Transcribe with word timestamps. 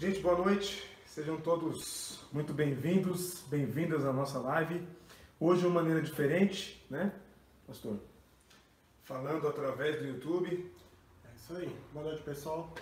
Gente, 0.00 0.20
boa 0.20 0.34
noite. 0.34 0.82
Sejam 1.04 1.38
todos 1.38 2.20
muito 2.32 2.54
bem-vindos, 2.54 3.42
bem-vindas 3.50 4.02
à 4.06 4.10
nossa 4.10 4.38
live. 4.38 4.88
Hoje 5.38 5.60
de 5.60 5.66
uma 5.66 5.82
maneira 5.82 6.00
diferente, 6.00 6.82
né, 6.88 7.12
pastor? 7.66 8.00
Falando 9.02 9.46
através 9.46 9.98
do 9.98 10.06
YouTube. 10.06 10.72
É 11.22 11.28
isso 11.36 11.54
aí. 11.54 11.76
Boa 11.92 12.06
noite, 12.06 12.22
pessoal. 12.22 12.72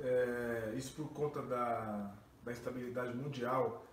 É, 0.00 0.74
isso 0.76 0.92
por 0.94 1.08
conta 1.12 1.40
da, 1.40 2.12
da 2.42 2.50
instabilidade 2.50 3.16
mundial 3.16 3.86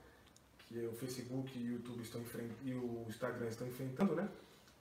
que 0.67 0.79
o 0.79 0.93
Facebook 0.93 1.55
e 1.55 1.69
o 1.69 1.73
YouTube 1.73 2.01
estão 2.01 2.23
e 2.63 2.73
o 2.73 3.05
Instagram 3.07 3.49
estão 3.49 3.67
enfrentando, 3.67 4.15
né? 4.15 4.27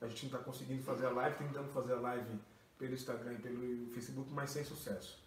A 0.00 0.08
gente 0.08 0.28
não 0.28 0.32
está 0.32 0.50
conseguindo 0.50 0.82
fazer 0.82 1.04
a 1.04 1.10
live, 1.10 1.36
tentando 1.36 1.68
fazer 1.68 1.92
a 1.92 2.00
live 2.00 2.40
pelo 2.78 2.94
Instagram 2.94 3.34
e 3.34 3.38
pelo 3.38 3.90
Facebook, 3.92 4.32
mas 4.32 4.48
sem 4.48 4.64
sucesso. 4.64 5.23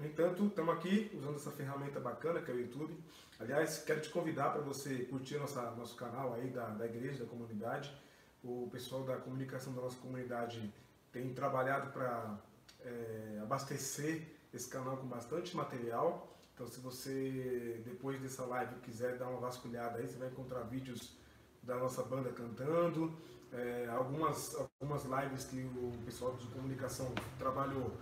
No 0.00 0.06
entanto, 0.06 0.46
estamos 0.46 0.74
aqui 0.74 1.10
usando 1.14 1.36
essa 1.36 1.50
ferramenta 1.50 2.00
bacana 2.00 2.40
que 2.40 2.50
é 2.50 2.54
o 2.54 2.58
YouTube. 2.58 2.98
Aliás, 3.38 3.82
quero 3.84 4.00
te 4.00 4.08
convidar 4.08 4.48
para 4.50 4.62
você 4.62 5.00
curtir 5.00 5.36
nossa, 5.36 5.60
nosso 5.72 5.94
canal 5.94 6.32
aí 6.32 6.48
da, 6.48 6.70
da 6.70 6.86
igreja, 6.86 7.22
da 7.22 7.28
comunidade. 7.28 7.94
O 8.42 8.66
pessoal 8.72 9.02
da 9.02 9.16
comunicação 9.18 9.74
da 9.74 9.82
nossa 9.82 9.98
comunidade 9.98 10.72
tem 11.12 11.34
trabalhado 11.34 11.92
para 11.92 12.38
é, 12.82 13.40
abastecer 13.42 14.26
esse 14.54 14.70
canal 14.70 14.96
com 14.96 15.06
bastante 15.06 15.54
material. 15.54 16.34
Então, 16.54 16.66
se 16.66 16.80
você, 16.80 17.82
depois 17.84 18.18
dessa 18.22 18.46
live, 18.46 18.76
quiser 18.76 19.18
dar 19.18 19.28
uma 19.28 19.40
vasculhada 19.40 19.98
aí, 19.98 20.08
você 20.08 20.16
vai 20.16 20.28
encontrar 20.28 20.62
vídeos 20.62 21.14
da 21.62 21.76
nossa 21.76 22.02
banda 22.02 22.30
cantando, 22.30 23.14
é, 23.52 23.86
algumas, 23.90 24.56
algumas 24.56 25.04
lives 25.04 25.44
que 25.44 25.60
o 25.60 25.92
pessoal 26.06 26.34
de 26.36 26.46
comunicação 26.46 27.12
trabalhou 27.38 27.92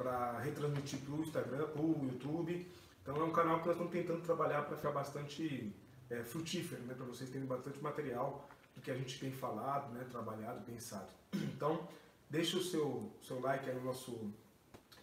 para 0.00 0.38
retransmitir 0.38 0.98
para 1.00 1.14
o 1.14 1.20
Instagram, 1.20 1.66
para 1.66 1.82
o 1.82 2.08
YouTube. 2.10 2.66
Então 3.02 3.16
é 3.16 3.22
um 3.22 3.32
canal 3.32 3.60
que 3.60 3.66
nós 3.66 3.76
estamos 3.76 3.92
tentando 3.92 4.22
trabalhar 4.22 4.62
para 4.62 4.74
ficar 4.74 4.92
bastante 4.92 5.70
é, 6.08 6.24
frutífero, 6.24 6.82
né, 6.84 6.94
para 6.94 7.04
vocês 7.04 7.28
terem 7.28 7.46
bastante 7.46 7.78
material 7.82 8.48
do 8.74 8.80
que 8.80 8.90
a 8.90 8.96
gente 8.96 9.20
tem 9.20 9.30
falado, 9.30 9.92
né, 9.92 10.06
trabalhado, 10.10 10.64
pensado. 10.64 11.10
Então, 11.54 11.86
deixa 12.30 12.56
o 12.56 12.62
seu, 12.62 13.12
seu 13.20 13.38
like 13.40 13.68
aí 13.68 13.76
no 13.76 13.84
nosso, 13.84 14.32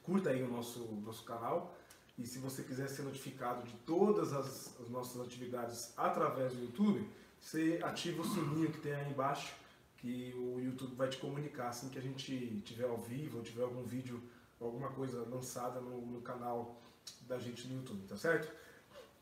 curta 0.01 0.31
aí 0.31 0.41
o 0.41 0.47
nosso, 0.47 0.79
nosso 1.05 1.23
canal. 1.23 1.77
E 2.17 2.25
se 2.25 2.39
você 2.39 2.63
quiser 2.63 2.87
ser 2.89 3.03
notificado 3.03 3.61
de 3.61 3.73
todas 3.85 4.33
as, 4.33 4.79
as 4.81 4.89
nossas 4.89 5.21
atividades 5.21 5.93
através 5.95 6.53
do 6.53 6.63
YouTube, 6.63 7.07
você 7.39 7.79
ativa 7.83 8.23
o 8.23 8.25
sininho 8.25 8.71
que 8.71 8.79
tem 8.79 8.95
aí 8.95 9.11
embaixo, 9.11 9.53
que 9.97 10.33
o 10.35 10.59
YouTube 10.59 10.95
vai 10.95 11.07
te 11.07 11.17
comunicar 11.17 11.67
assim 11.67 11.89
que 11.89 11.99
a 11.99 12.01
gente 12.01 12.63
tiver 12.65 12.85
ao 12.85 12.97
vivo 12.97 13.37
ou 13.37 13.43
tiver 13.43 13.61
algum 13.61 13.83
vídeo 13.83 14.19
alguma 14.59 14.89
coisa 14.89 15.21
lançada 15.29 15.79
no, 15.79 16.01
no 16.01 16.21
canal 16.21 16.81
da 17.21 17.37
gente 17.37 17.67
no 17.67 17.75
YouTube, 17.75 18.07
tá 18.07 18.17
certo? 18.17 18.53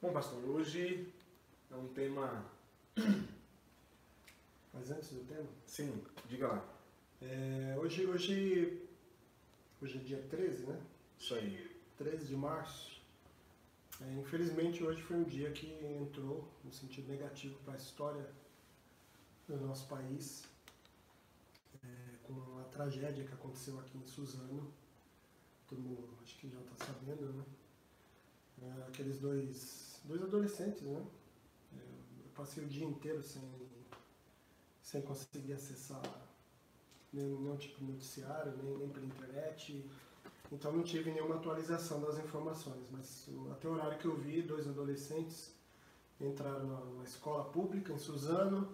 Bom, 0.02 0.12
pastor, 0.12 0.44
hoje 0.46 1.12
é 1.72 1.76
um 1.76 1.88
tema. 1.90 2.46
Mas 4.74 4.92
antes 4.92 5.10
do 5.10 5.24
tema? 5.26 5.48
Sim, 5.66 6.04
diga 6.28 6.48
lá. 6.48 6.66
É, 7.22 7.76
hoje, 7.80 8.06
hoje, 8.06 8.88
hoje 9.82 9.98
é 9.98 10.02
dia 10.02 10.22
13, 10.30 10.66
né? 10.66 10.82
Isso 11.18 11.34
aí. 11.36 11.76
13 11.98 12.26
de 12.26 12.36
março. 12.36 13.02
É, 14.02 14.14
infelizmente, 14.20 14.84
hoje 14.84 15.02
foi 15.02 15.16
um 15.16 15.24
dia 15.24 15.52
que 15.52 15.68
entrou 16.02 16.46
no 16.64 16.72
sentido 16.72 17.08
negativo 17.08 17.58
para 17.64 17.74
a 17.74 17.78
história 17.78 18.30
do 19.48 19.58
nosso 19.58 19.88
país, 19.88 20.44
é, 21.84 21.88
com 22.24 22.60
a 22.60 22.64
tragédia 22.66 23.24
que 23.24 23.32
aconteceu 23.32 23.80
aqui 23.80 23.98
em 23.98 24.06
Suzano 24.06 24.74
todo 25.68 25.82
mundo 25.82 26.08
acho 26.22 26.38
que 26.38 26.50
já 26.50 26.60
está 26.60 26.86
sabendo, 26.86 27.34
né? 27.34 27.44
É, 28.62 28.88
aqueles 28.88 29.20
dois, 29.20 30.00
dois 30.06 30.22
adolescentes, 30.22 30.82
né? 30.84 31.06
É, 31.74 31.78
eu 31.78 32.32
passei 32.36 32.64
o 32.64 32.68
dia 32.68 32.86
inteiro 32.86 33.22
sem, 33.22 33.44
sem 34.82 35.02
conseguir 35.02 35.54
acessar 35.54 36.02
nenhum, 37.12 37.42
nenhum 37.42 37.58
tipo 37.58 37.80
de 37.80 37.92
noticiário, 37.92 38.56
nem, 38.58 38.78
nem 38.78 38.90
pela 38.90 39.06
internet. 39.06 39.86
Então 40.52 40.72
não 40.72 40.84
tive 40.84 41.12
nenhuma 41.12 41.36
atualização 41.36 42.02
das 42.02 42.18
informações, 42.20 42.86
mas 42.92 43.30
até 43.52 43.68
o 43.68 43.74
horário 43.74 43.98
que 43.98 44.06
eu 44.06 44.16
vi, 44.16 44.42
dois 44.42 44.68
adolescentes 44.68 45.54
entraram 46.20 46.66
numa 46.66 47.04
escola 47.04 47.46
pública 47.46 47.92
em 47.92 48.00
Suzano 48.00 48.74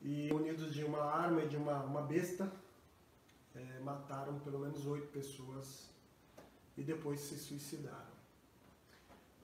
e 0.00 0.32
unidos 0.32 0.72
de 0.72 0.82
uma 0.82 1.02
arma 1.02 1.42
e 1.42 1.48
de 1.48 1.56
uma, 1.56 1.84
uma 1.84 2.02
besta, 2.02 2.50
é, 3.60 3.80
mataram 3.80 4.38
pelo 4.40 4.58
menos 4.58 4.86
oito 4.86 5.08
pessoas 5.08 5.90
e 6.76 6.82
depois 6.82 7.20
se 7.20 7.38
suicidaram. 7.38 8.10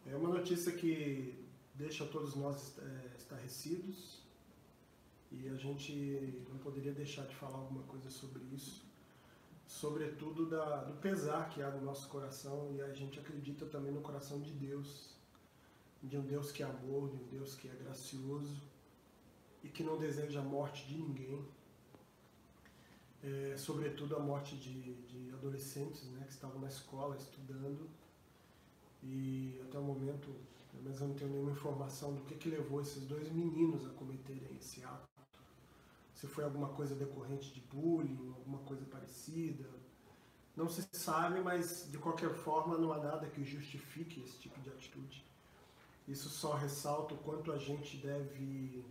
É 0.07 0.15
uma 0.17 0.29
notícia 0.29 0.73
que 0.73 1.45
deixa 1.75 2.07
todos 2.07 2.35
nós 2.35 2.79
é, 2.79 3.17
estarrecidos 3.17 4.23
e 5.31 5.49
a 5.49 5.55
gente 5.55 6.45
não 6.49 6.59
poderia 6.59 6.93
deixar 6.93 7.27
de 7.27 7.35
falar 7.35 7.59
alguma 7.59 7.83
coisa 7.83 8.09
sobre 8.09 8.43
isso, 8.55 8.85
sobretudo 9.67 10.47
da, 10.47 10.85
do 10.85 10.95
pesar 10.95 11.51
que 11.51 11.61
há 11.63 11.71
no 11.71 11.83
nosso 11.83 12.09
coração 12.09 12.73
e 12.73 12.81
a 12.81 12.93
gente 12.93 13.19
acredita 13.19 13.67
também 13.67 13.93
no 13.93 14.01
coração 14.01 14.41
de 14.41 14.53
Deus, 14.53 15.15
de 16.03 16.17
um 16.17 16.23
Deus 16.23 16.53
que 16.53 16.63
é 16.63 16.67
amor, 16.67 17.11
de 17.11 17.17
um 17.17 17.27
Deus 17.27 17.55
que 17.57 17.69
é 17.69 17.75
gracioso 17.75 18.63
e 19.65 19.69
que 19.69 19.83
não 19.83 19.99
deseja 19.99 20.41
a 20.41 20.45
morte 20.45 20.87
de 20.87 20.97
ninguém 20.97 21.45
é, 23.23 23.57
sobretudo 23.57 24.17
a 24.17 24.21
morte 24.21 24.57
de, 24.57 24.95
de 24.95 25.33
adolescentes 25.33 26.05
né, 26.11 26.25
que 26.27 26.33
estavam 26.33 26.61
na 26.61 26.69
escola 26.69 27.17
estudando 27.17 27.89
e 29.03 29.61
até 29.65 29.79
o 29.79 29.83
momento, 29.83 30.35
pelo 30.71 30.83
menos 30.83 31.01
eu 31.01 31.09
não 31.09 31.15
tenho 31.15 31.31
nenhuma 31.31 31.53
informação 31.53 32.15
do 32.15 32.23
que, 32.23 32.35
que 32.35 32.49
levou 32.49 32.81
esses 32.81 33.05
dois 33.05 33.31
meninos 33.31 33.87
a 33.87 33.91
cometerem 33.91 34.57
esse 34.59 34.85
ato. 34.85 35.09
Se 36.15 36.27
foi 36.27 36.45
alguma 36.45 36.69
coisa 36.69 36.95
decorrente 36.95 37.53
de 37.53 37.61
bullying, 37.61 38.33
alguma 38.37 38.59
coisa 38.61 38.85
parecida. 38.87 39.69
Não 40.57 40.69
se 40.69 40.89
sabe, 40.93 41.41
mas 41.41 41.87
de 41.91 41.99
qualquer 41.99 42.31
forma 42.31 42.79
não 42.79 42.93
há 42.93 42.99
nada 42.99 43.27
que 43.29 43.45
justifique 43.45 44.23
esse 44.23 44.39
tipo 44.39 44.59
de 44.61 44.71
atitude. 44.71 45.25
Isso 46.09 46.31
só 46.31 46.55
ressalta 46.55 47.15
o 47.15 47.19
quanto 47.19 47.53
a 47.53 47.59
gente 47.59 47.99
deve 47.99 48.85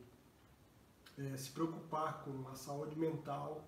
é, 1.18 1.36
se 1.36 1.50
preocupar 1.50 2.24
com 2.24 2.48
a 2.50 2.56
saúde 2.56 2.98
mental 2.98 3.68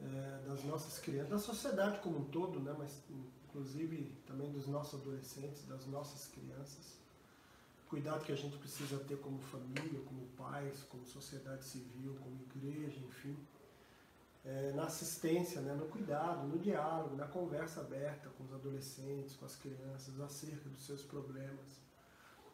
é, 0.00 0.46
das 0.46 0.64
nossas 0.64 0.98
crianças, 0.98 1.30
da 1.30 1.38
sociedade 1.38 1.98
como 2.00 2.18
um 2.18 2.24
todo, 2.24 2.60
né, 2.60 2.74
mas 2.78 3.02
inclusive 3.48 4.12
também 4.26 4.50
dos 4.52 4.66
nossos 4.66 5.00
adolescentes, 5.00 5.66
das 5.66 5.86
nossas 5.86 6.28
crianças. 6.28 6.98
Cuidado 7.88 8.24
que 8.24 8.32
a 8.32 8.36
gente 8.36 8.56
precisa 8.58 8.98
ter 8.98 9.18
como 9.18 9.38
família, 9.40 10.00
como 10.06 10.26
pais, 10.36 10.82
como 10.90 11.06
sociedade 11.06 11.64
civil, 11.64 12.16
como 12.22 12.38
igreja, 12.54 13.00
enfim. 13.00 13.36
É, 14.44 14.72
na 14.72 14.84
assistência, 14.84 15.60
né, 15.62 15.74
no 15.74 15.86
cuidado, 15.86 16.46
no 16.46 16.58
diálogo, 16.58 17.16
na 17.16 17.26
conversa 17.26 17.80
aberta 17.80 18.28
com 18.30 18.44
os 18.44 18.52
adolescentes, 18.52 19.36
com 19.36 19.46
as 19.46 19.56
crianças, 19.56 20.20
acerca 20.20 20.68
dos 20.68 20.84
seus 20.84 21.02
problemas. 21.02 21.80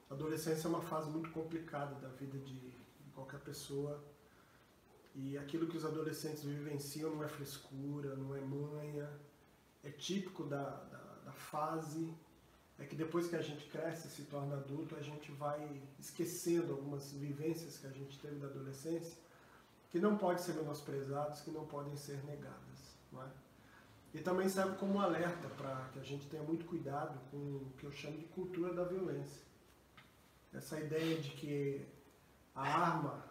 A 0.09 0.15
adolescência 0.15 0.67
é 0.67 0.71
uma 0.71 0.83
fase 0.83 1.11
muito 1.11 1.31
complicada 1.31 1.95
da 1.97 2.09
vida 2.09 2.39
de 2.39 2.73
qualquer 3.15 3.41
pessoa 3.41 4.03
e 5.15 5.39
aquilo 5.39 5.69
que 5.69 5.77
os 5.77 5.85
adolescentes 5.85 6.43
vivenciam 6.43 7.15
não 7.15 7.23
é 7.23 7.29
frescura, 7.29 8.17
não 8.17 8.35
é 8.35 8.41
manha, 8.41 9.09
é 9.85 9.91
típico 9.91 10.45
da, 10.45 10.65
da, 10.65 10.99
da 11.27 11.33
fase. 11.33 12.13
É 12.77 12.85
que 12.85 12.97
depois 12.97 13.29
que 13.29 13.37
a 13.37 13.41
gente 13.41 13.67
cresce 13.67 14.09
e 14.09 14.11
se 14.11 14.23
torna 14.23 14.57
adulto, 14.57 14.97
a 14.97 15.03
gente 15.03 15.31
vai 15.31 15.81
esquecendo 16.01 16.73
algumas 16.73 17.13
vivências 17.13 17.79
que 17.79 17.87
a 17.87 17.91
gente 17.91 18.19
teve 18.19 18.35
da 18.41 18.49
adolescência, 18.49 19.17
que 19.91 20.01
não 20.01 20.19
podem 20.19 20.43
ser 20.43 20.55
menosprezadas, 20.55 21.41
que 21.41 21.53
não 21.53 21.65
podem 21.67 21.97
ser 21.97 22.25
negadas. 22.25 22.99
Não 23.13 23.23
é? 23.23 23.29
E 24.13 24.19
também 24.21 24.49
serve 24.49 24.77
como 24.77 24.95
um 24.95 25.01
alerta 25.01 25.49
para 25.51 25.89
que 25.93 26.01
a 26.01 26.03
gente 26.03 26.29
tenha 26.29 26.43
muito 26.43 26.65
cuidado 26.65 27.17
com 27.31 27.37
o 27.37 27.73
que 27.79 27.85
eu 27.85 27.93
chamo 27.93 28.19
de 28.19 28.25
cultura 28.27 28.75
da 28.75 28.83
violência. 28.83 29.43
Essa 30.53 30.81
ideia 30.81 31.21
de 31.21 31.31
que 31.31 31.87
a 32.55 32.63
arma 32.63 33.25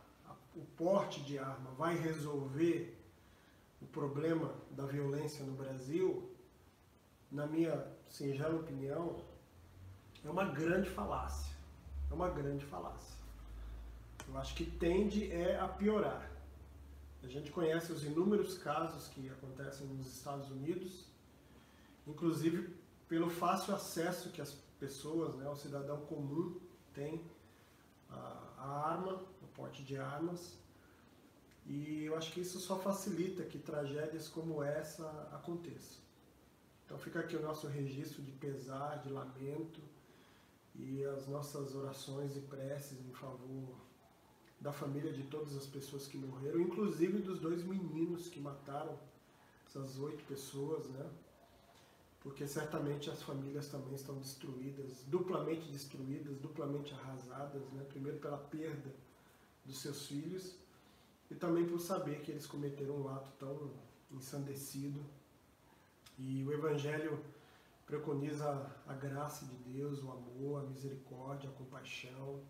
o 0.56 0.62
porte 0.78 1.22
de 1.22 1.38
arma 1.40 1.72
vai 1.72 1.98
resolver 1.98 2.98
o 3.82 3.86
problema 3.88 4.54
da 4.72 4.86
violência 4.86 5.44
no 5.44 5.54
Brasil, 5.54 6.30
na 7.32 7.46
minha 7.48 7.88
singela 8.10 8.56
opinião, 8.60 9.20
é 10.24 10.30
uma 10.30 10.46
grande 10.46 10.90
falácia. 10.90 11.54
É 12.10 12.14
uma 12.14 12.30
grande 12.30 12.64
falácia. 12.66 13.18
Eu 14.28 14.38
acho 14.38 14.56
que 14.56 14.66
tende 14.66 15.32
é 15.32 15.60
a 15.60 15.68
piorar. 15.68 16.32
A 17.24 17.28
gente 17.28 17.52
conhece 17.52 17.92
os 17.92 18.04
inúmeros 18.04 18.58
casos 18.58 19.08
que 19.08 19.30
acontecem 19.30 19.88
nos 19.88 20.08
Estados 20.08 20.50
Unidos, 20.52 21.06
inclusive 22.06 22.74
pelo 23.08 23.30
fácil 23.30 23.74
acesso 23.74 24.30
que 24.30 24.42
as 24.42 24.52
pessoas, 24.80 25.36
né, 25.36 25.48
o 25.50 25.56
cidadão 25.56 26.02
comum 26.02 26.60
tem 26.94 27.24
a 28.10 28.92
arma 28.92 29.22
porte 29.56 29.84
de 29.84 29.98
armas. 29.98 30.58
E 31.66 32.04
eu 32.06 32.18
acho 32.18 32.32
que 32.34 32.42
isso 32.42 32.60
só 32.60 32.78
facilita 32.78 33.44
que 33.44 33.58
tragédias 33.58 34.28
como 34.28 34.62
essa 34.62 35.08
aconteçam. 35.32 36.02
Então 36.86 36.98
fica 36.98 37.20
aqui 37.20 37.36
o 37.36 37.42
nosso 37.42 37.68
registro 37.68 38.22
de 38.22 38.32
pesar, 38.34 39.02
de 39.02 39.10
lamento 39.10 39.82
e 40.76 41.04
as 41.06 41.28
nossas 41.28 41.76
orações 41.76 42.36
e 42.36 42.42
preces 42.42 43.00
em 43.06 43.14
favor 43.14 43.76
da 44.60 44.72
família 44.72 45.12
de 45.12 45.24
todas 45.24 45.56
as 45.56 45.66
pessoas 45.66 46.08
que 46.08 46.18
morreram, 46.18 46.60
inclusive 46.60 47.20
dos 47.20 47.40
dois 47.40 47.64
meninos 47.64 48.28
que 48.28 48.40
mataram 48.40 48.98
essas 49.68 50.00
oito 50.00 50.24
pessoas, 50.26 50.88
né? 50.90 51.10
Porque 52.22 52.48
certamente 52.48 53.10
as 53.10 53.22
famílias 53.22 53.68
também 53.68 53.94
estão 53.96 54.18
destruídas, 54.18 55.04
duplamente 55.08 55.70
destruídas, 55.70 56.38
duplamente 56.38 56.94
arrasadas, 56.94 57.70
né? 57.72 57.84
Primeiro 57.90 58.20
pela 58.20 58.38
perda 58.38 58.94
dos 59.66 59.80
seus 59.80 60.08
filhos 60.08 60.56
e 61.30 61.36
também 61.36 61.66
por 61.66 61.80
saber 61.80 62.22
que 62.22 62.32
eles 62.32 62.46
cometeram 62.46 62.96
um 63.02 63.10
ato 63.10 63.32
tão 63.40 63.72
ensandecido. 64.12 65.04
E 66.18 66.44
o 66.44 66.52
Evangelho 66.52 67.20
preconiza 67.86 68.72
a 68.88 68.94
graça 68.94 69.46
de 69.46 69.56
Deus, 69.56 70.04
o 70.04 70.12
amor, 70.12 70.62
a 70.62 70.68
misericórdia, 70.68 71.50
a 71.50 71.54
compaixão 71.54 72.42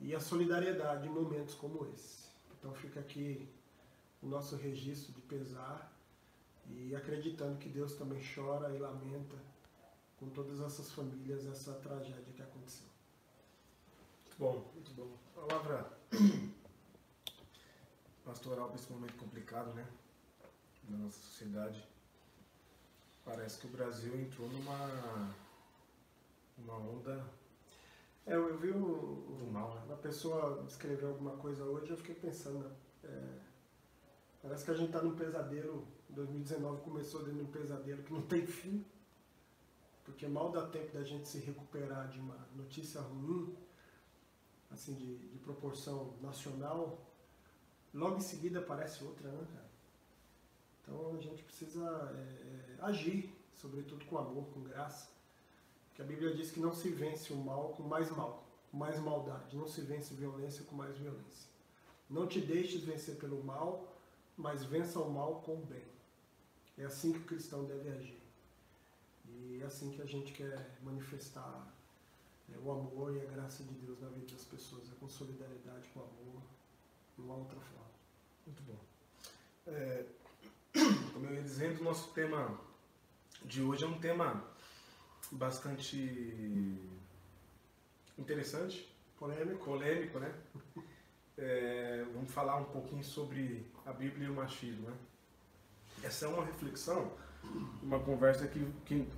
e 0.00 0.14
a 0.14 0.20
solidariedade 0.20 1.08
em 1.08 1.10
momentos 1.10 1.54
como 1.54 1.86
esse. 1.94 2.28
Então 2.58 2.72
fica 2.74 3.00
aqui 3.00 3.48
o 4.22 4.26
nosso 4.26 4.56
registro 4.56 5.12
de 5.12 5.20
pesar 5.22 5.92
e 6.66 6.94
acreditando 6.94 7.58
que 7.58 7.68
Deus 7.68 7.94
também 7.94 8.20
chora 8.34 8.74
e 8.74 8.78
lamenta 8.78 9.36
com 10.18 10.28
todas 10.28 10.60
essas 10.60 10.92
famílias 10.92 11.46
essa 11.46 11.74
tragédia 11.74 12.32
que 12.34 12.42
aconteceu. 12.42 12.97
Bom, 14.38 14.70
muito 14.72 14.92
bom. 14.92 15.18
Palavra 15.34 15.98
pastoral 18.24 18.68
para 18.68 18.76
esse 18.76 18.92
momento 18.92 19.16
complicado, 19.16 19.74
né? 19.74 19.86
Na 20.88 20.98
nossa 20.98 21.18
sociedade. 21.18 21.84
Parece 23.24 23.58
que 23.58 23.66
o 23.66 23.70
Brasil 23.70 24.14
entrou 24.18 24.48
numa 24.48 25.34
uma 26.56 26.76
onda 26.76 27.38
é, 28.28 28.34
eu 28.34 28.58
vi 28.58 28.70
um, 28.70 29.36
do 29.38 29.50
mal, 29.50 29.74
né? 29.74 29.82
uma 29.86 29.96
pessoa 29.96 30.62
escrever 30.68 31.06
alguma 31.06 31.30
coisa 31.38 31.64
hoje, 31.64 31.90
eu 31.90 31.96
fiquei 31.96 32.14
pensando, 32.14 32.70
é, 33.02 33.38
parece 34.42 34.66
que 34.66 34.70
a 34.70 34.74
gente 34.74 34.88
está 34.88 35.00
num 35.00 35.16
pesadelo. 35.16 35.88
2019 36.10 36.82
começou 36.82 37.24
dentro 37.24 37.38
de 37.38 37.44
um 37.44 37.50
pesadelo 37.50 38.02
que 38.02 38.12
não 38.12 38.20
tem 38.20 38.46
fim, 38.46 38.84
porque 40.04 40.28
mal 40.28 40.52
dá 40.52 40.66
tempo 40.66 40.92
da 40.92 41.02
gente 41.02 41.26
se 41.26 41.38
recuperar 41.38 42.08
de 42.08 42.20
uma 42.20 42.36
notícia 42.54 43.00
ruim, 43.00 43.56
assim, 44.70 44.94
de, 44.94 45.16
de 45.16 45.38
proporção 45.38 46.14
nacional, 46.20 46.98
logo 47.92 48.16
em 48.16 48.20
seguida 48.20 48.60
aparece 48.60 49.02
outra, 49.04 49.30
né, 49.30 49.46
cara? 49.52 49.68
Então 50.82 51.16
a 51.16 51.20
gente 51.20 51.42
precisa 51.42 51.84
é, 52.14 52.78
é, 52.80 52.84
agir, 52.84 53.34
sobretudo 53.54 54.04
com 54.06 54.18
amor, 54.18 54.46
com 54.46 54.62
graça. 54.62 55.10
Porque 55.88 56.02
a 56.02 56.04
Bíblia 56.04 56.34
diz 56.34 56.50
que 56.50 56.60
não 56.60 56.72
se 56.72 56.88
vence 56.90 57.32
o 57.32 57.36
mal 57.36 57.70
com 57.70 57.82
mais 57.82 58.10
mal, 58.10 58.44
com 58.70 58.76
mais 58.76 58.98
maldade. 58.98 59.56
Não 59.56 59.68
se 59.68 59.82
vence 59.82 60.14
violência 60.14 60.64
com 60.64 60.74
mais 60.74 60.96
violência. 60.96 61.48
Não 62.08 62.26
te 62.26 62.40
deixes 62.40 62.82
vencer 62.82 63.16
pelo 63.16 63.42
mal, 63.44 63.94
mas 64.36 64.64
vença 64.64 64.98
o 64.98 65.10
mal 65.10 65.42
com 65.42 65.56
o 65.56 65.66
bem. 65.66 65.84
É 66.78 66.84
assim 66.84 67.12
que 67.12 67.18
o 67.18 67.24
cristão 67.24 67.64
deve 67.64 67.88
agir. 67.90 68.22
E 69.26 69.60
é 69.60 69.66
assim 69.66 69.90
que 69.90 70.00
a 70.00 70.06
gente 70.06 70.32
quer 70.32 70.78
manifestar 70.82 71.66
é, 72.52 72.58
o 72.58 72.70
amor 72.70 73.14
e 73.14 73.20
a 73.20 73.30
graça 73.30 73.62
de 73.64 73.74
Deus 73.74 74.00
na 74.00 74.08
vida 74.08 74.32
das 74.32 74.44
pessoas. 74.44 74.90
É 74.90 74.94
com 74.98 75.08
solidariedade, 75.08 75.88
com 75.94 76.00
amor, 76.00 76.42
uma 77.18 77.34
outra 77.34 77.58
forma. 77.60 77.90
Muito 78.46 78.62
bom. 78.62 78.78
É, 79.66 80.04
como 81.12 81.26
eu 81.26 81.34
ia 81.34 81.42
dizendo, 81.42 81.80
o 81.80 81.84
nosso 81.84 82.12
tema 82.12 82.58
de 83.44 83.62
hoje 83.62 83.84
é 83.84 83.86
um 83.86 83.98
tema 83.98 84.44
bastante 85.30 85.96
interessante. 88.18 88.88
Polêmico. 89.18 89.64
Polêmico, 89.64 90.18
né? 90.18 90.34
É, 91.36 92.04
vamos 92.12 92.32
falar 92.32 92.56
um 92.56 92.64
pouquinho 92.64 93.04
sobre 93.04 93.64
a 93.86 93.92
Bíblia 93.92 94.26
e 94.26 94.30
o 94.30 94.34
machismo, 94.34 94.88
né? 94.88 94.96
Essa 96.02 96.26
é 96.26 96.28
uma 96.28 96.44
reflexão, 96.44 97.12
uma 97.82 97.98
conversa 98.00 98.46
que, 98.46 98.64
que 98.84 99.08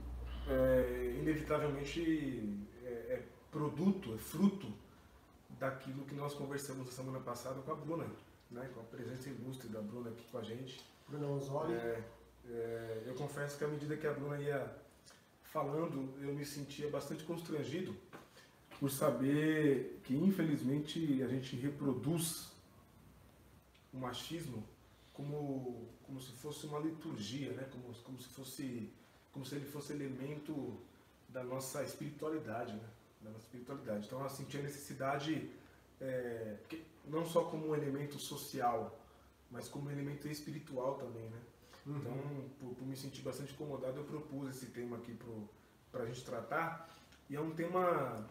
é, 0.48 1.16
inevitavelmente 1.18 2.58
produto, 3.50 4.14
é 4.14 4.18
fruto 4.18 4.72
daquilo 5.58 6.04
que 6.04 6.14
nós 6.14 6.34
conversamos 6.34 6.86
na 6.86 6.92
semana 6.92 7.20
passada 7.20 7.60
com 7.60 7.72
a 7.72 7.74
Bruna, 7.74 8.06
né, 8.50 8.68
com 8.74 8.80
a 8.80 8.84
presença 8.84 9.28
ilustre 9.28 9.68
da 9.68 9.80
Bruna 9.80 10.10
aqui 10.10 10.24
com 10.30 10.38
a 10.38 10.42
gente. 10.42 10.80
Bruna 11.08 11.26
Osório. 11.28 11.74
É, 11.74 12.02
é, 12.48 13.02
eu 13.06 13.14
confesso 13.14 13.58
que 13.58 13.64
à 13.64 13.68
medida 13.68 13.96
que 13.96 14.06
a 14.06 14.12
Bruna 14.12 14.40
ia 14.40 14.74
falando, 15.42 16.14
eu 16.22 16.32
me 16.32 16.44
sentia 16.44 16.88
bastante 16.88 17.24
constrangido 17.24 17.94
por 18.78 18.90
saber 18.90 20.00
que 20.04 20.14
infelizmente 20.14 21.22
a 21.22 21.26
gente 21.26 21.56
reproduz 21.56 22.50
o 23.92 23.98
machismo 23.98 24.64
como, 25.12 25.88
como 26.06 26.20
se 26.20 26.32
fosse 26.32 26.66
uma 26.66 26.78
liturgia, 26.78 27.52
né? 27.52 27.68
como, 27.70 27.92
como 28.02 28.18
se 28.18 28.28
fosse 28.28 28.90
como 29.32 29.44
se 29.44 29.54
ele 29.54 29.64
fosse 29.64 29.92
elemento 29.92 30.76
da 31.28 31.44
nossa 31.44 31.84
espiritualidade, 31.84 32.72
né? 32.72 32.88
Da 33.20 33.30
nossa 33.30 33.44
espiritualidade. 33.44 34.06
Então 34.06 34.20
ela 34.20 34.28
sentia 34.28 34.62
necessidade 34.62 35.50
é, 36.00 36.56
não 37.06 37.24
só 37.24 37.44
como 37.44 37.68
um 37.68 37.74
elemento 37.74 38.18
social, 38.18 38.98
mas 39.50 39.68
como 39.68 39.88
um 39.88 39.90
elemento 39.90 40.28
espiritual 40.28 40.94
também, 40.94 41.28
né? 41.28 41.40
Uhum. 41.86 41.96
Então, 41.96 42.50
por, 42.58 42.74
por, 42.76 42.86
me 42.86 42.96
sentir 42.96 43.22
bastante 43.22 43.52
incomodado, 43.52 43.98
eu 43.98 44.04
propus 44.04 44.50
esse 44.50 44.66
tema 44.66 44.96
aqui 44.96 45.16
para 45.90 46.02
a 46.02 46.06
gente 46.06 46.24
tratar. 46.24 46.88
E 47.28 47.36
é 47.36 47.40
um 47.40 47.50
tema 47.50 48.28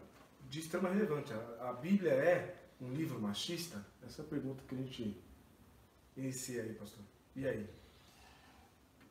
de 0.48 0.60
extrema 0.60 0.88
relevância. 0.88 1.36
A, 1.60 1.70
a, 1.70 1.72
Bíblia 1.72 2.12
é 2.12 2.68
um 2.80 2.92
livro 2.92 3.20
machista? 3.20 3.84
Essa 4.02 4.22
é 4.22 4.24
a 4.24 4.28
pergunta 4.28 4.62
que 4.66 4.74
a 4.74 4.78
gente 4.78 5.22
inicia 6.16 6.62
aí, 6.62 6.72
pastor. 6.74 7.04
E 7.34 7.46
aí? 7.46 7.68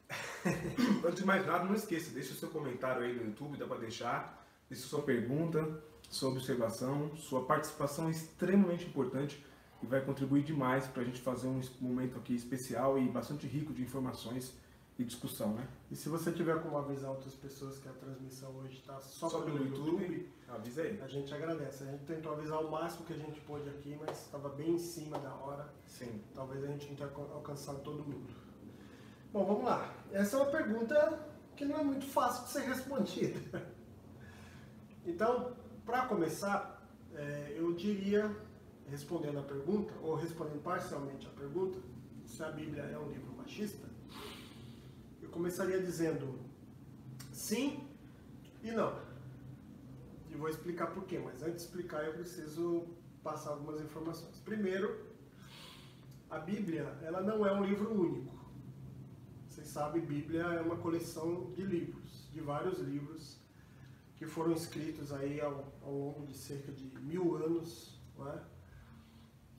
Antes 1.06 1.20
de 1.20 1.26
mais 1.26 1.46
nada, 1.46 1.66
não 1.66 1.76
esqueça, 1.76 2.12
deixe 2.12 2.32
o 2.32 2.36
seu 2.36 2.50
comentário 2.50 3.04
aí 3.04 3.14
no 3.14 3.26
YouTube, 3.26 3.58
dá 3.58 3.68
para 3.68 3.80
deixar. 3.80 4.39
Deixe 4.70 4.84
sua 4.84 5.02
pergunta, 5.02 5.82
sua 6.10 6.30
observação, 6.30 7.16
sua 7.16 7.46
participação 7.46 8.08
é 8.08 8.12
extremamente 8.12 8.86
importante 8.86 9.44
e 9.82 9.88
vai 9.88 10.02
contribuir 10.02 10.44
demais 10.44 10.86
para 10.88 11.02
a 11.02 11.06
gente 11.06 11.20
fazer 11.22 11.48
um 11.48 11.60
momento 11.82 12.18
aqui 12.18 12.36
especial 12.36 13.00
e 13.00 13.08
bastante 13.08 13.48
rico 13.48 13.74
de 13.74 13.82
informações 13.82 14.54
e 15.00 15.04
discussão, 15.04 15.54
né? 15.54 15.66
E 15.90 15.96
se 15.96 16.10
você 16.10 16.30
tiver 16.32 16.62
como 16.62 16.78
avisar 16.78 17.10
outras 17.10 17.34
pessoas 17.34 17.80
que 17.80 17.88
a 17.88 17.94
transmissão 17.94 18.54
hoje 18.58 18.76
está 18.76 19.00
só, 19.00 19.30
só, 19.30 19.42
pelo 19.42 19.58
YouTube, 19.58 20.04
YouTube, 20.04 20.30
avisa 20.50 20.82
aí. 20.82 21.02
A 21.02 21.08
gente 21.08 21.34
agradece. 21.34 21.84
A 21.86 21.88
gente 21.88 22.04
tentou 22.04 22.34
avisar 22.34 22.62
o 22.62 22.70
máximo 22.70 23.06
que 23.06 23.14
a 23.14 23.18
gente 23.18 23.40
pôde 23.42 23.70
aqui, 23.70 23.98
mas 23.98 24.26
estava 24.26 24.50
bem 24.50 24.72
em 24.72 24.78
cima 24.78 25.18
da 25.18 25.34
hora. 25.34 25.74
Sim. 25.88 26.22
Talvez 26.36 26.64
a 26.66 26.68
gente 26.68 26.90
não 26.90 26.96
tenha 26.96 27.10
alcançado 27.34 27.80
todo 27.80 28.04
mundo. 28.04 28.34
Bom, 29.32 29.46
vamos 29.46 29.64
lá. 29.64 29.96
Essa 30.12 30.36
é 30.36 30.42
uma 30.42 30.52
pergunta 30.52 31.28
que 31.56 31.64
não 31.64 31.80
é 31.80 31.84
muito 31.84 32.06
fácil 32.06 32.44
de 32.46 32.52
ser 32.52 32.68
respondida. 32.68 33.79
Então, 35.10 35.56
para 35.84 36.06
começar, 36.06 36.88
é, 37.16 37.56
eu 37.58 37.74
diria 37.74 38.32
respondendo 38.88 39.40
a 39.40 39.42
pergunta, 39.42 39.92
ou 40.04 40.14
respondendo 40.16 40.62
parcialmente 40.62 41.26
a 41.26 41.32
pergunta, 41.32 41.80
se 42.28 42.44
a 42.44 42.52
Bíblia 42.52 42.84
é 42.84 42.98
um 42.98 43.10
livro 43.10 43.34
machista, 43.36 43.88
eu 45.20 45.30
começaria 45.30 45.82
dizendo 45.82 46.40
sim 47.32 47.84
e 48.64 48.72
não. 48.72 49.00
E 50.30 50.36
vou 50.36 50.48
explicar 50.48 50.88
por 50.94 51.04
quê, 51.06 51.18
mas 51.18 51.42
antes 51.42 51.56
de 51.56 51.62
explicar 51.64 52.06
eu 52.06 52.14
preciso 52.14 52.88
passar 53.24 53.50
algumas 53.50 53.82
informações. 53.82 54.38
Primeiro, 54.46 55.08
a 56.30 56.38
Bíblia, 56.38 56.84
ela 57.02 57.22
não 57.22 57.46
é 57.48 57.52
um 57.52 57.64
livro 57.64 57.92
único. 58.00 58.38
Vocês 59.48 59.68
sabem, 59.68 60.06
Bíblia 60.06 60.44
é 60.44 60.62
uma 60.62 60.78
coleção 60.78 61.52
de 61.52 61.64
livros, 61.64 62.30
de 62.32 62.42
vários 62.42 62.78
livros 62.78 63.39
que 64.20 64.26
foram 64.26 64.52
escritos 64.52 65.14
aí 65.14 65.40
ao, 65.40 65.66
ao 65.82 65.94
longo 65.94 66.28
de 66.28 66.38
cerca 66.38 66.72
de 66.74 66.84
mil 67.00 67.38
anos, 67.38 67.98
não 68.18 68.30
é? 68.30 68.40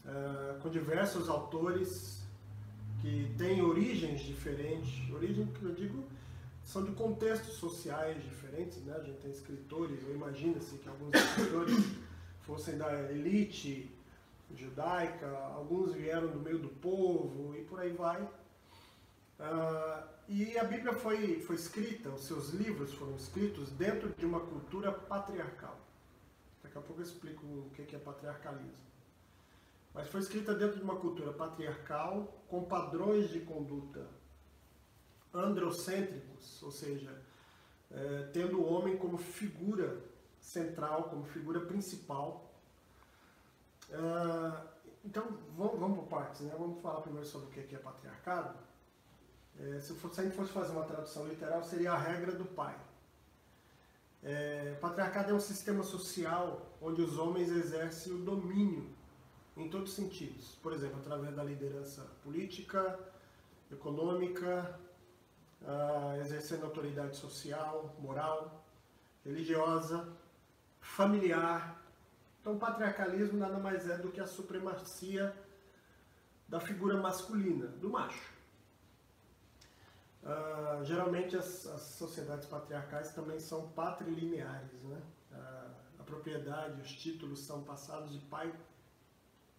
Eh, 0.05 0.59
com 0.63 0.69
diversos 0.69 1.29
autores 1.31 2.23
que 3.01 3.35
têm 3.39 3.63
origens 3.63 4.21
diferentes, 4.21 5.11
origem 5.11 5.47
que 5.47 5.63
eu 5.63 5.75
digo 5.75 6.05
são 6.63 6.85
de 6.85 6.93
contextos 6.93 7.55
sociais 7.55 8.23
diferentes, 8.23 8.85
né? 8.85 8.95
A 8.97 9.03
gente 9.03 9.19
tem 9.21 9.31
escritores, 9.31 10.03
eu 10.03 10.15
imagino-se 10.15 10.77
que 10.77 10.89
alguns 10.89 11.15
escritores 11.15 11.77
fossem 12.43 12.77
da 12.77 13.11
elite 13.11 13.91
judaica, 14.55 15.27
alguns 15.55 15.95
vieram 15.95 16.29
do 16.29 16.39
meio 16.39 16.59
do 16.59 16.69
povo 16.69 17.57
e 17.57 17.63
por 17.63 17.81
aí 17.81 17.93
vai. 17.93 18.23
Uh, 18.23 20.20
e 20.33 20.59
a 20.59 20.65
Bíblia 20.65 20.95
foi, 20.95 21.41
foi 21.41 21.57
escrita, 21.57 22.09
os 22.11 22.25
seus 22.25 22.51
livros 22.51 22.95
foram 22.95 23.17
escritos 23.17 23.71
dentro 23.73 24.15
de 24.17 24.25
uma 24.25 24.41
cultura 24.41 24.93
patriarcal. 24.93 25.79
Daqui 26.63 26.79
a 26.79 26.81
pouco 26.81 27.03
eu 27.03 27.07
explico 27.07 27.45
o 27.45 27.71
que 27.71 27.95
é 27.95 27.99
patriarcalismo 27.99 28.91
mas 29.93 30.09
foi 30.09 30.21
escrita 30.21 30.55
dentro 30.55 30.77
de 30.77 30.85
uma 30.85 30.97
cultura 30.97 31.33
patriarcal 31.33 32.43
com 32.49 32.65
padrões 32.65 33.29
de 33.31 33.41
conduta 33.41 34.07
androcêntricos, 35.33 36.63
ou 36.63 36.71
seja, 36.71 37.23
é, 37.91 38.31
tendo 38.33 38.61
o 38.61 38.73
homem 38.73 38.97
como 38.97 39.17
figura 39.19 40.01
central, 40.41 41.05
como 41.05 41.25
figura 41.25 41.61
principal. 41.61 42.51
Uh, 43.91 44.69
então, 45.05 45.39
vamos, 45.57 45.79
vamos 45.79 45.99
por 45.99 46.09
partes, 46.09 46.43
né? 46.43 46.55
Vamos 46.57 46.81
falar 46.81 47.01
primeiro 47.01 47.27
sobre 47.27 47.49
o 47.49 47.51
que 47.51 47.75
é 47.75 47.79
patriarcado. 47.79 48.57
É, 49.63 49.81
se, 49.81 49.95
for, 49.95 50.13
se 50.13 50.21
a 50.21 50.25
gente 50.25 50.37
fosse 50.37 50.53
fazer 50.53 50.73
uma 50.73 50.85
tradução 50.85 51.27
literal, 51.27 51.63
seria 51.63 51.93
a 51.93 51.99
regra 51.99 52.33
do 52.33 52.45
pai. 52.45 52.75
É, 54.23 54.77
patriarcado 54.81 55.31
é 55.31 55.35
um 55.35 55.41
sistema 55.41 55.83
social 55.83 56.67
onde 56.81 57.03
os 57.03 57.19
homens 57.19 57.51
exercem 57.51 58.13
o 58.13 58.19
domínio 58.19 58.89
em 59.57 59.69
todos 59.69 59.91
os 59.91 59.97
sentidos. 59.97 60.57
Por 60.63 60.73
exemplo, 60.73 60.99
através 61.01 61.35
da 61.35 61.45
liderança 61.45 62.07
política, 62.23 62.99
econômica, 63.71 64.79
exercendo 66.21 66.65
autoridade 66.65 67.17
social, 67.17 67.95
moral, 68.01 68.65
religiosa, 69.25 70.09
familiar. 70.81 71.83
Então, 72.41 72.55
o 72.55 72.59
patriarcalismo 72.59 73.39
nada 73.39 73.59
mais 73.59 73.89
é 73.89 73.99
do 73.99 74.11
que 74.11 74.21
a 74.21 74.27
supremacia 74.27 75.35
da 76.49 76.59
figura 76.59 76.97
masculina, 76.97 77.67
do 77.67 77.91
macho. 77.91 78.30
Uh, 80.23 80.85
geralmente 80.85 81.37
as, 81.37 81.67
as, 81.67 81.81
sociedades 81.81 82.47
patriarcais 82.47 83.13
também 83.13 83.41
são 83.41 83.69
patrilineares, 83.71 84.83
né? 84.85 85.01
Uh, 85.33 86.01
a 86.01 86.03
propriedade, 86.05 86.81
os 86.81 86.93
títulos 86.93 87.41
são 87.41 87.63
passados 87.63 88.13
de 88.13 88.19
pai 88.19 88.53